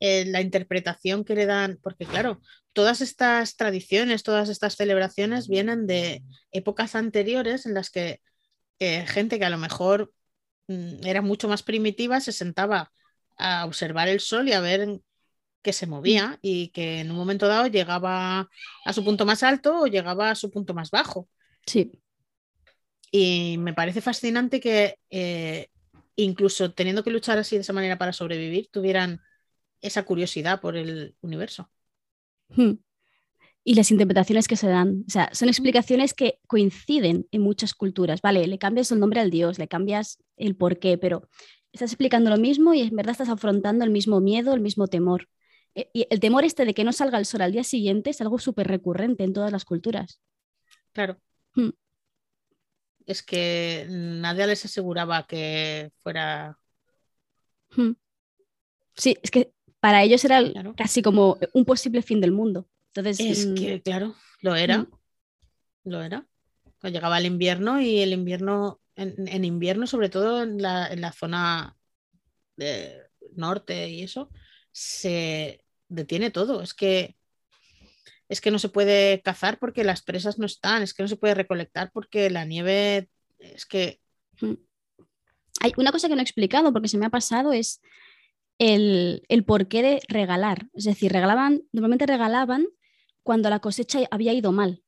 Eh, 0.00 0.24
la 0.24 0.40
interpretación 0.40 1.24
que 1.24 1.34
le 1.34 1.44
dan, 1.44 1.78
porque 1.82 2.06
claro, 2.06 2.40
todas 2.72 3.02
estas 3.02 3.56
tradiciones, 3.56 4.22
todas 4.22 4.48
estas 4.48 4.74
celebraciones 4.74 5.46
vienen 5.46 5.86
de 5.86 6.22
épocas 6.52 6.94
anteriores 6.94 7.66
en 7.66 7.74
las 7.74 7.90
que 7.90 8.22
eh, 8.78 9.06
gente 9.06 9.38
que 9.38 9.44
a 9.44 9.50
lo 9.50 9.58
mejor 9.58 10.10
mm, 10.68 11.04
era 11.06 11.20
mucho 11.20 11.48
más 11.48 11.62
primitiva 11.62 12.20
se 12.20 12.32
sentaba 12.32 12.90
a 13.36 13.66
observar 13.66 14.08
el 14.08 14.20
sol 14.20 14.48
y 14.48 14.52
a 14.54 14.60
ver 14.60 15.00
que 15.62 15.74
se 15.74 15.86
movía 15.86 16.38
y 16.40 16.68
que 16.68 17.00
en 17.00 17.10
un 17.10 17.16
momento 17.18 17.46
dado 17.46 17.66
llegaba 17.66 18.48
a 18.86 18.92
su 18.94 19.04
punto 19.04 19.26
más 19.26 19.42
alto 19.42 19.80
o 19.80 19.86
llegaba 19.86 20.30
a 20.30 20.34
su 20.34 20.50
punto 20.50 20.72
más 20.72 20.90
bajo. 20.90 21.28
Sí. 21.66 21.92
Y 23.10 23.56
me 23.58 23.74
parece 23.74 24.00
fascinante 24.00 24.60
que 24.60 24.96
eh, 25.10 25.68
incluso 26.16 26.72
teniendo 26.72 27.04
que 27.04 27.10
luchar 27.10 27.38
así 27.38 27.56
de 27.56 27.62
esa 27.62 27.74
manera 27.74 27.98
para 27.98 28.14
sobrevivir, 28.14 28.70
tuvieran 28.70 29.20
esa 29.80 30.04
curiosidad 30.04 30.60
por 30.60 30.76
el 30.76 31.16
universo. 31.20 31.70
Hmm. 32.48 32.74
Y 33.62 33.74
las 33.74 33.90
interpretaciones 33.90 34.48
que 34.48 34.56
se 34.56 34.68
dan, 34.68 35.04
o 35.06 35.10
sea, 35.10 35.30
son 35.32 35.48
explicaciones 35.48 36.14
que 36.14 36.38
coinciden 36.46 37.26
en 37.30 37.42
muchas 37.42 37.74
culturas, 37.74 38.22
¿vale? 38.22 38.46
Le 38.46 38.58
cambias 38.58 38.90
el 38.90 39.00
nombre 39.00 39.20
al 39.20 39.30
dios, 39.30 39.58
le 39.58 39.68
cambias 39.68 40.18
el 40.36 40.56
porqué, 40.56 40.96
pero 40.96 41.28
estás 41.72 41.92
explicando 41.92 42.30
lo 42.30 42.38
mismo 42.38 42.72
y 42.72 42.80
en 42.80 42.96
verdad 42.96 43.12
estás 43.12 43.28
afrontando 43.28 43.84
el 43.84 43.90
mismo 43.90 44.20
miedo, 44.20 44.54
el 44.54 44.60
mismo 44.60 44.88
temor. 44.88 45.28
E, 45.74 45.90
y 45.92 46.06
el 46.10 46.20
temor 46.20 46.44
este 46.44 46.64
de 46.64 46.74
que 46.74 46.84
no 46.84 46.92
salga 46.92 47.18
el 47.18 47.26
sol 47.26 47.42
al 47.42 47.52
día 47.52 47.64
siguiente 47.64 48.10
es 48.10 48.20
algo 48.20 48.38
súper 48.38 48.66
recurrente 48.66 49.24
en 49.24 49.34
todas 49.34 49.52
las 49.52 49.64
culturas. 49.64 50.20
Claro. 50.92 51.18
Hmm. 51.54 51.70
Es 53.06 53.22
que 53.22 53.86
nadie 53.88 54.46
les 54.46 54.64
aseguraba 54.64 55.26
que 55.26 55.92
fuera. 56.02 56.58
Hmm. 57.76 57.92
Sí, 58.94 59.16
es 59.22 59.30
que 59.30 59.52
para 59.80 60.02
ellos 60.02 60.24
era 60.24 60.42
casi 60.76 61.02
como 61.02 61.38
un 61.54 61.64
posible 61.64 62.02
fin 62.02 62.20
del 62.20 62.32
mundo. 62.32 62.68
Entonces, 62.94 63.20
es 63.20 63.46
mm, 63.46 63.54
que, 63.54 63.82
claro, 63.82 64.14
lo 64.42 64.54
era. 64.54 64.78
Mm. 64.78 64.88
Lo 65.84 66.02
era. 66.02 66.26
Cuando 66.80 66.96
llegaba 66.96 67.18
el 67.18 67.26
invierno 67.26 67.80
y 67.80 68.00
el 68.00 68.12
invierno, 68.12 68.80
en, 68.96 69.44
invierno, 69.44 69.86
sobre 69.86 70.10
todo 70.10 70.42
en 70.42 70.60
la, 70.60 70.86
en 70.88 71.00
la 71.00 71.12
zona 71.12 71.76
de 72.56 73.02
norte 73.34 73.88
y 73.88 74.02
eso, 74.02 74.30
se 74.72 75.64
detiene 75.88 76.30
todo. 76.30 76.62
Es 76.62 76.74
que 76.74 77.16
es 78.30 78.40
que 78.40 78.52
no 78.52 78.60
se 78.60 78.68
puede 78.68 79.20
cazar 79.22 79.58
porque 79.58 79.82
las 79.82 80.02
presas 80.02 80.38
no 80.38 80.46
están, 80.46 80.82
es 80.82 80.94
que 80.94 81.02
no 81.02 81.08
se 81.08 81.16
puede 81.16 81.34
recolectar 81.34 81.90
porque 81.92 82.30
la 82.30 82.44
nieve, 82.44 83.10
es 83.40 83.66
que... 83.66 84.00
Mm. 84.40 84.54
Hay 85.62 85.72
una 85.76 85.90
cosa 85.90 86.08
que 86.08 86.14
no 86.14 86.20
he 86.20 86.22
explicado 86.22 86.72
porque 86.72 86.88
se 86.88 86.96
me 86.96 87.06
ha 87.06 87.10
pasado 87.10 87.52
es 87.52 87.82
el, 88.60 89.24
el 89.28 89.42
porqué 89.42 89.82
de 89.82 90.00
regalar. 90.06 90.68
Es 90.74 90.84
decir, 90.84 91.10
regalaban, 91.10 91.62
normalmente 91.72 92.06
regalaban 92.06 92.66
cuando 93.22 93.48
la 93.50 93.58
cosecha 93.58 94.00
había 94.10 94.34
ido 94.34 94.52
mal. 94.52 94.82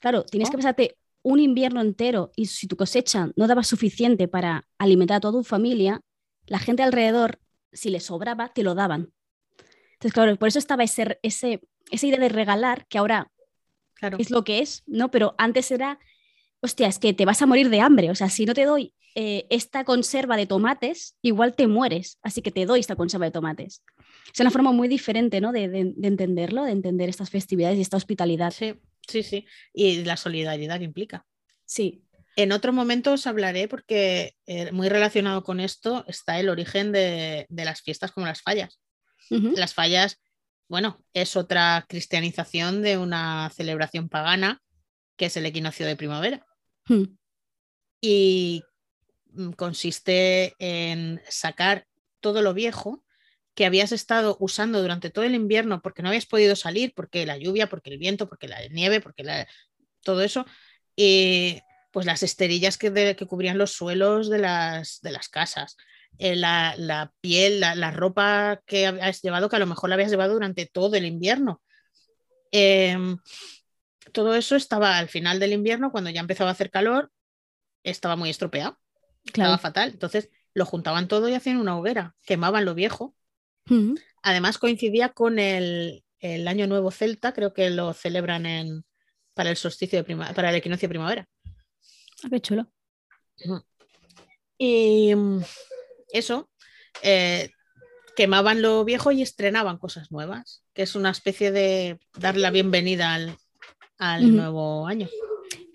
Claro, 0.00 0.22
tienes 0.22 0.48
que 0.48 0.56
oh. 0.56 0.60
pasarte 0.60 0.96
un 1.22 1.40
invierno 1.40 1.80
entero 1.82 2.30
y 2.36 2.46
si 2.46 2.68
tu 2.68 2.76
cosecha 2.76 3.30
no 3.36 3.48
daba 3.48 3.64
suficiente 3.64 4.28
para 4.28 4.66
alimentar 4.78 5.16
a 5.16 5.20
toda 5.20 5.40
tu 5.40 5.44
familia, 5.44 6.00
la 6.46 6.60
gente 6.60 6.84
alrededor, 6.84 7.40
si 7.72 7.90
le 7.90 7.98
sobraba, 7.98 8.48
te 8.48 8.62
lo 8.62 8.74
daban. 8.74 9.12
Entonces, 9.94 10.12
claro, 10.14 10.36
por 10.36 10.48
eso 10.48 10.60
estaba 10.60 10.84
ese, 10.84 11.18
ese, 11.22 11.60
esa 11.90 12.06
idea 12.06 12.20
de 12.20 12.28
regalar, 12.28 12.86
que 12.86 12.96
ahora 12.96 13.30
Claro. 13.94 14.16
es 14.18 14.30
lo 14.30 14.44
que 14.44 14.60
es, 14.60 14.82
¿no? 14.86 15.10
Pero 15.10 15.34
antes 15.36 15.70
era, 15.70 15.98
hostia, 16.60 16.86
es 16.86 16.98
que 16.98 17.12
te 17.12 17.26
vas 17.26 17.42
a 17.42 17.46
morir 17.46 17.68
de 17.68 17.80
hambre. 17.80 18.10
O 18.10 18.14
sea, 18.14 18.30
si 18.30 18.46
no 18.46 18.54
te 18.54 18.64
doy 18.64 18.94
eh, 19.14 19.46
esta 19.50 19.84
conserva 19.84 20.36
de 20.36 20.46
tomates, 20.46 21.16
igual 21.22 21.54
te 21.54 21.66
mueres. 21.66 22.18
Así 22.22 22.42
que 22.42 22.50
te 22.50 22.66
doy 22.66 22.80
esta 22.80 22.96
conserva 22.96 23.26
de 23.26 23.32
tomates. 23.32 23.82
Es 24.32 24.40
una 24.40 24.50
forma 24.50 24.72
muy 24.72 24.88
diferente, 24.88 25.40
¿no? 25.40 25.52
De, 25.52 25.68
de- 25.68 25.92
de 25.96 26.08
entenderlo, 26.08 26.64
de 26.64 26.72
entender 26.72 27.08
estas 27.08 27.30
festividades 27.30 27.78
y 27.78 27.82
esta 27.82 27.96
hospitalidad. 27.96 28.52
Sí, 28.52 28.74
sí, 29.06 29.22
sí. 29.22 29.46
Y 29.72 30.04
la 30.04 30.16
solidaridad 30.16 30.78
que 30.78 30.84
implica. 30.84 31.26
Sí. 31.64 32.04
En 32.36 32.52
otro 32.52 32.72
momento 32.72 33.12
os 33.12 33.26
hablaré 33.26 33.66
porque 33.68 34.36
eh, 34.46 34.70
muy 34.72 34.88
relacionado 34.88 35.42
con 35.42 35.58
esto 35.60 36.04
está 36.06 36.38
el 36.38 36.48
origen 36.48 36.92
de, 36.92 37.46
de 37.48 37.64
las 37.64 37.82
fiestas 37.82 38.12
como 38.12 38.26
las 38.26 38.40
fallas. 38.42 38.80
Las 39.28 39.74
fallas, 39.74 40.20
bueno, 40.68 41.04
es 41.12 41.36
otra 41.36 41.84
cristianización 41.88 42.82
de 42.82 42.98
una 42.98 43.50
celebración 43.54 44.08
pagana 44.08 44.60
que 45.16 45.26
es 45.26 45.36
el 45.36 45.44
equinoccio 45.46 45.86
de 45.86 45.96
primavera. 45.96 46.46
Mm. 46.88 47.04
y 48.00 48.62
consiste 49.56 50.54
en 50.58 51.20
sacar 51.28 51.86
todo 52.20 52.42
lo 52.42 52.54
viejo 52.54 53.04
que 53.54 53.66
habías 53.66 53.92
estado 53.92 54.36
usando 54.40 54.80
durante 54.80 55.10
todo 55.10 55.24
el 55.24 55.34
invierno 55.34 55.82
porque 55.82 56.02
no 56.02 56.08
habías 56.08 56.26
podido 56.26 56.56
salir, 56.56 56.92
porque 56.94 57.26
la 57.26 57.36
lluvia, 57.36 57.68
porque 57.68 57.90
el 57.90 57.98
viento, 57.98 58.28
porque 58.28 58.48
la 58.48 58.66
nieve, 58.68 59.00
porque 59.00 59.46
todo 60.02 60.22
eso, 60.22 60.46
y 60.96 61.60
pues 61.90 62.06
las 62.06 62.22
esterillas 62.22 62.78
que, 62.78 63.16
que 63.16 63.26
cubrían 63.26 63.58
los 63.58 63.72
suelos 63.72 64.30
de 64.30 64.38
las, 64.38 65.00
de 65.02 65.10
las 65.10 65.28
casas, 65.28 65.76
eh, 66.18 66.36
la, 66.36 66.74
la 66.76 67.12
piel, 67.20 67.60
la, 67.60 67.74
la 67.74 67.90
ropa 67.90 68.60
que 68.66 68.86
habías 68.86 69.22
llevado, 69.22 69.48
que 69.48 69.56
a 69.56 69.60
lo 69.60 69.66
mejor 69.66 69.88
la 69.88 69.94
habías 69.94 70.10
llevado 70.10 70.34
durante 70.34 70.66
todo 70.66 70.96
el 70.96 71.04
invierno. 71.04 71.60
Em, 72.52 73.18
todo 74.12 74.34
eso 74.34 74.56
estaba 74.56 74.98
al 74.98 75.08
final 75.08 75.40
del 75.40 75.52
invierno, 75.52 75.90
cuando 75.90 76.10
ya 76.10 76.20
empezaba 76.20 76.50
a 76.50 76.52
hacer 76.52 76.70
calor, 76.70 77.10
estaba 77.82 78.16
muy 78.16 78.30
estropeado, 78.30 78.78
estaba 79.24 79.48
Claro. 79.48 79.58
fatal. 79.62 79.90
Entonces 79.90 80.30
lo 80.54 80.64
juntaban 80.66 81.08
todo 81.08 81.28
y 81.28 81.34
hacían 81.34 81.58
una 81.58 81.76
hoguera, 81.76 82.14
quemaban 82.24 82.64
lo 82.64 82.74
viejo. 82.74 83.14
Ujú. 83.68 83.94
Además 84.22 84.58
coincidía 84.58 85.10
con 85.10 85.38
el, 85.38 86.04
el 86.18 86.48
Año 86.48 86.66
Nuevo 86.66 86.90
Celta, 86.90 87.32
creo 87.32 87.52
que 87.54 87.70
lo 87.70 87.92
celebran 87.92 88.46
en, 88.46 88.84
para 89.34 89.50
el 89.50 89.56
solsticio 89.56 89.98
de 89.98 90.04
prima- 90.04 90.32
para 90.34 90.50
el 90.50 90.56
equinoccio 90.56 90.86
de 90.88 90.90
primavera. 90.90 91.28
Ah, 92.24 92.28
qué 92.30 92.40
chulo. 92.40 92.70
Y 94.58 95.14
mm, 95.14 95.40
eso, 96.12 96.50
eh, 97.02 97.50
quemaban 98.16 98.60
lo 98.60 98.84
viejo 98.84 99.12
y 99.12 99.22
estrenaban 99.22 99.78
cosas 99.78 100.10
nuevas, 100.10 100.62
que 100.74 100.82
es 100.82 100.94
una 100.94 101.10
especie 101.10 101.50
de 101.52 101.98
dar 102.18 102.36
la 102.36 102.50
bienvenida 102.50 103.14
al, 103.14 103.36
al 103.98 104.36
nuevo 104.36 104.86
año. 104.86 105.08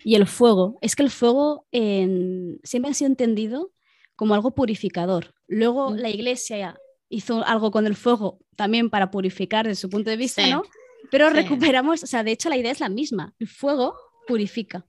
Y 0.08 0.14
el 0.14 0.26
fuego. 0.28 0.78
Es 0.82 0.94
que 0.94 1.02
el 1.02 1.10
fuego 1.10 1.66
en- 1.72 2.60
siempre 2.62 2.92
ha 2.92 2.94
sido 2.94 3.08
entendido 3.10 3.72
como 4.14 4.34
algo 4.34 4.54
purificador. 4.54 5.34
Luego 5.48 5.90
Mm. 5.90 5.96
la 5.96 6.10
iglesia 6.10 6.78
hizo 7.08 7.44
algo 7.44 7.72
con 7.72 7.86
el 7.88 7.96
fuego 7.96 8.38
también 8.54 8.88
para 8.88 9.10
purificar 9.10 9.66
desde 9.66 9.80
su 9.80 9.90
punto 9.90 10.08
de 10.10 10.16
vista, 10.16 10.44
Sí, 10.44 10.50
¿no? 10.52 10.62
Pero 11.10 11.28
sí. 11.30 11.34
recuperamos, 11.34 12.04
o 12.04 12.06
sea, 12.06 12.22
de 12.22 12.30
hecho 12.30 12.48
la 12.48 12.56
idea 12.56 12.70
es 12.70 12.78
la 12.78 12.88
misma. 12.88 13.34
El 13.40 13.48
fuego 13.48 13.96
purifica 14.28 14.86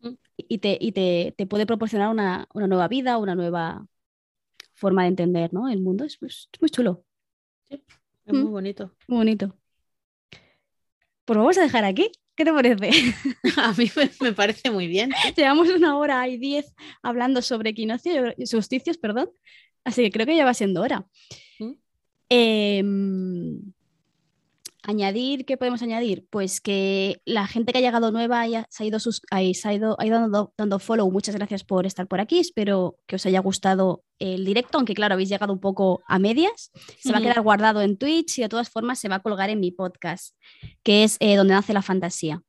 Mm. 0.00 0.14
y 0.36 0.56
te, 0.58 0.78
y 0.80 0.92
te, 0.92 1.34
te 1.36 1.46
puede 1.46 1.66
proporcionar 1.66 2.08
una, 2.08 2.48
una 2.54 2.66
nueva 2.66 2.88
vida, 2.88 3.18
una 3.18 3.34
nueva 3.34 3.86
forma 4.72 5.02
de 5.02 5.08
entender 5.08 5.52
¿no? 5.52 5.68
el 5.68 5.80
mundo. 5.82 6.04
Es, 6.04 6.18
es 6.22 6.48
muy 6.62 6.70
chulo, 6.70 7.04
Es 7.68 7.80
muy 8.32 8.44
Mm. 8.44 8.50
bonito. 8.52 8.90
muy 9.06 9.18
bonito. 9.18 9.54
Pues 11.26 11.36
vamos 11.38 11.58
a 11.58 11.62
dejar 11.62 11.84
aquí. 11.84 12.10
¿Qué 12.36 12.44
te 12.44 12.52
parece? 12.52 12.90
A 13.56 13.72
mí 13.72 13.90
me, 14.20 14.32
parece 14.32 14.70
muy 14.70 14.86
bien. 14.86 15.10
Llevamos 15.36 15.68
una 15.68 15.96
hora 15.96 16.26
y 16.28 16.36
diez 16.36 16.74
hablando 17.02 17.42
sobre 17.42 17.70
equinoccio, 17.70 18.34
solsticios, 18.44 18.98
perdón. 18.98 19.30
Así 19.84 20.02
que 20.02 20.10
creo 20.10 20.26
que 20.26 20.36
ya 20.36 20.44
va 20.44 20.54
siendo 20.54 20.80
hora. 20.82 21.06
¿Mm? 21.58 21.72
Em, 22.30 23.72
añadir, 24.82 25.44
¿qué 25.44 25.56
podemos 25.56 25.82
añadir? 25.82 26.26
Pues 26.30 26.60
que 26.60 27.20
la 27.24 27.46
gente 27.46 27.72
que 27.72 27.78
ha 27.78 27.82
llegado 27.82 28.10
nueva 28.10 28.40
haya, 28.40 28.66
se 28.70 28.84
ha 28.84 28.86
ido, 28.86 28.98
sus- 28.98 29.22
ahí, 29.30 29.54
se 29.54 29.68
ha 29.68 29.74
ido, 29.74 29.96
ha 29.98 30.06
ido 30.06 30.20
dando, 30.20 30.52
dando 30.56 30.78
follow. 30.78 31.10
Muchas 31.10 31.34
gracias 31.36 31.64
por 31.64 31.86
estar 31.86 32.06
por 32.06 32.20
aquí. 32.20 32.38
Espero 32.38 32.96
que 33.06 33.16
os 33.16 33.26
haya 33.26 33.40
gustado 33.40 34.03
el 34.18 34.44
directo, 34.44 34.78
aunque 34.78 34.94
claro, 34.94 35.14
habéis 35.14 35.28
llegado 35.28 35.52
un 35.52 35.60
poco 35.60 36.02
a 36.06 36.18
medias. 36.18 36.70
Se 36.98 37.12
va 37.12 37.18
a 37.18 37.22
quedar 37.22 37.40
guardado 37.40 37.82
en 37.82 37.96
Twitch 37.96 38.38
y 38.38 38.42
de 38.42 38.48
todas 38.48 38.70
formas 38.70 38.98
se 38.98 39.08
va 39.08 39.16
a 39.16 39.22
colgar 39.22 39.50
en 39.50 39.60
mi 39.60 39.70
podcast, 39.70 40.36
que 40.82 41.04
es 41.04 41.16
eh, 41.20 41.36
donde 41.36 41.54
nace 41.54 41.72
la 41.72 41.82
fantasía. 41.82 42.42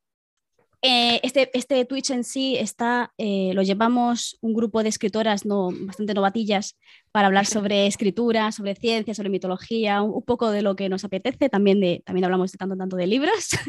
Eh, 0.88 1.20
este, 1.24 1.50
este 1.58 1.84
Twitch 1.86 2.12
en 2.12 2.24
sí 2.24 2.58
está, 2.58 3.12
eh, 3.18 3.54
lo 3.56 3.64
llevamos 3.64 4.38
un 4.42 4.54
grupo 4.54 4.84
de 4.84 4.90
escritoras 4.90 5.44
no, 5.44 5.72
bastante 5.72 6.14
novatillas 6.14 6.78
para 7.12 7.26
hablar 7.26 7.48
sobre 7.48 7.88
escritura, 7.88 8.52
sobre 8.52 8.76
ciencia, 8.76 9.16
sobre 9.16 9.30
mitología, 9.30 10.04
un, 10.04 10.14
un 10.14 10.22
poco 10.22 10.52
de 10.52 10.62
lo 10.62 10.76
que 10.76 10.88
nos 10.88 11.04
apetece. 11.04 11.50
También, 11.50 11.80
de, 11.80 12.04
también 12.06 12.26
hablamos 12.26 12.52
de 12.52 12.60
tanto, 12.60 12.78
tanto 12.78 12.96
de 12.98 13.08
libros. 13.08 13.50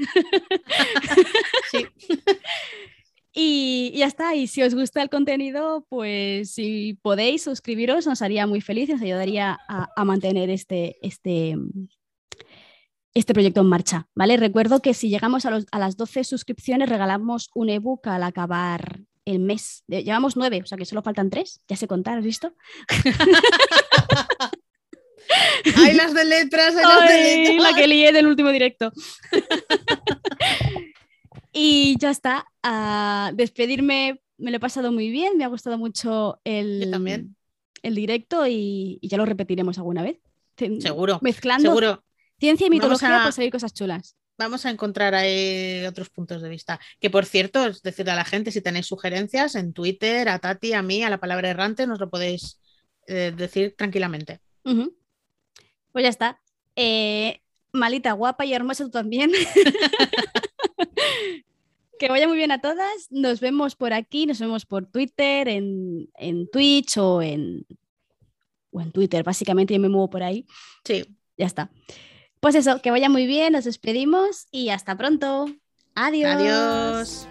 Sí. 1.71 1.85
Y, 3.39 3.91
y 3.95 3.99
ya 3.99 4.07
está. 4.07 4.35
Y 4.35 4.47
si 4.47 4.63
os 4.63 4.75
gusta 4.75 5.03
el 5.03 5.11
contenido, 5.11 5.85
pues 5.91 6.53
si 6.55 6.99
podéis 7.03 7.43
suscribiros, 7.45 8.07
nos 8.07 8.23
haría 8.23 8.47
muy 8.47 8.63
feliz, 8.63 8.89
nos 8.89 9.03
ayudaría 9.03 9.59
a, 9.69 9.89
a 9.95 10.05
mantener 10.07 10.49
este, 10.49 10.97
este, 11.07 11.55
este 13.13 13.35
proyecto 13.35 13.61
en 13.61 13.67
marcha. 13.67 14.09
¿vale? 14.15 14.39
Recuerdo 14.39 14.81
que 14.81 14.95
si 14.95 15.11
llegamos 15.11 15.45
a, 15.45 15.51
los- 15.51 15.67
a 15.71 15.79
las 15.79 15.99
12 15.99 16.25
suscripciones, 16.25 16.89
regalamos 16.89 17.51
un 17.55 17.69
ebook 17.69 18.07
al 18.09 18.23
acabar 18.23 19.01
el 19.27 19.39
mes. 19.41 19.85
Eh, 19.89 20.03
Llevamos 20.03 20.35
nueve, 20.37 20.63
o 20.63 20.67
sea 20.67 20.79
que 20.79 20.87
solo 20.87 21.03
faltan 21.03 21.29
tres. 21.29 21.61
Ya 21.69 21.77
sé 21.77 21.87
contar, 21.87 22.17
¿has 22.17 22.25
visto? 22.25 22.55
Hay 25.77 25.95
las 25.95 26.15
de 26.15 26.25
letras, 26.25 26.75
hay 26.77 26.85
las 26.85 27.09
de 27.11 27.47
letras. 27.49 27.71
la 27.71 27.77
que 27.77 27.87
lié 27.87 28.13
del 28.13 28.29
último 28.29 28.51
directo. 28.51 28.93
y 31.59 31.97
ya 31.99 32.11
está. 32.11 32.47
A 32.63 33.33
despedirme, 33.35 34.21
me 34.37 34.51
lo 34.51 34.59
he 34.59 34.61
pasado 34.61 34.93
muy 34.93 35.09
bien, 35.11 35.37
me 35.39 35.45
ha 35.45 35.49
gustado 35.49 35.79
mucho 35.79 36.39
el, 36.45 36.91
también. 36.91 37.35
el 37.83 37.95
directo 37.95 38.47
y, 38.47 38.99
y 39.01 39.09
ya 39.09 39.17
lo 39.17 39.25
repetiremos 39.25 39.79
alguna 39.79 40.03
vez. 40.03 40.19
Seguro, 40.81 41.19
Mezclando 41.23 41.69
seguro. 41.71 42.05
ciencia 42.39 42.67
y 42.67 42.71
mitología, 42.71 43.21
a- 43.21 43.23
pues 43.25 43.35
salir 43.37 43.51
cosas 43.53 43.73
chulas. 43.75 44.17
Vamos 44.39 44.67
a 44.67 44.71
encontrar 44.71 45.15
ahí 45.15 45.83
otros 45.87 46.11
puntos 46.11 46.43
de 46.43 46.51
vista. 46.51 46.79
Que 47.01 47.09
por 47.09 47.25
cierto, 47.25 47.65
es 47.67 47.81
decirle 47.83 48.13
a 48.13 48.17
la 48.17 48.25
gente, 48.27 48.51
si 48.53 48.61
tenéis 48.61 48.85
sugerencias 48.87 49.55
en 49.55 49.73
Twitter, 49.73 50.29
a 50.29 50.39
Tati, 50.39 50.75
a 50.75 50.83
mí, 50.83 51.03
a 51.03 51.09
la 51.09 51.19
palabra 51.21 51.49
errante, 51.49 51.87
nos 51.87 51.99
lo 52.01 52.11
podéis 52.11 52.61
eh, 53.07 53.33
decir 53.35 53.75
tranquilamente. 53.79 54.41
Pues 54.63 56.03
ya 56.03 56.09
está. 56.11 56.39
Eh, 56.75 57.41
malita, 57.73 58.13
guapa 58.13 58.45
y 58.45 58.53
hermosa 58.53 58.85
tú 58.85 58.91
también. 58.91 59.31
que 61.99 62.09
vaya 62.09 62.29
muy 62.29 62.37
bien 62.37 62.53
a 62.53 62.61
todas. 62.61 63.09
Nos 63.11 63.41
vemos 63.41 63.77
por 63.77 63.93
aquí, 63.93 64.27
nos 64.27 64.39
vemos 64.39 64.67
por 64.67 64.87
Twitter, 64.87 65.49
en, 65.49 66.09
en 66.15 66.49
Twitch 66.51 66.99
o 66.99 67.23
en, 67.23 67.67
o 68.71 68.81
en 68.81 68.93
Twitter. 68.93 69.25
Básicamente 69.25 69.75
yo 69.75 69.81
me 69.81 69.89
muevo 69.89 70.11
por 70.11 70.23
ahí. 70.23 70.47
Sí, 70.85 71.05
Ya 71.37 71.47
está. 71.47 71.71
Pues 72.41 72.55
eso, 72.55 72.81
que 72.81 72.91
vaya 72.91 73.09
muy 73.09 73.27
bien, 73.27 73.55
nos 73.55 73.65
despedimos 73.65 74.47
y 74.51 74.69
hasta 74.69 74.97
pronto. 74.97 75.47
Adiós. 75.95 76.37
adiós. 76.37 77.29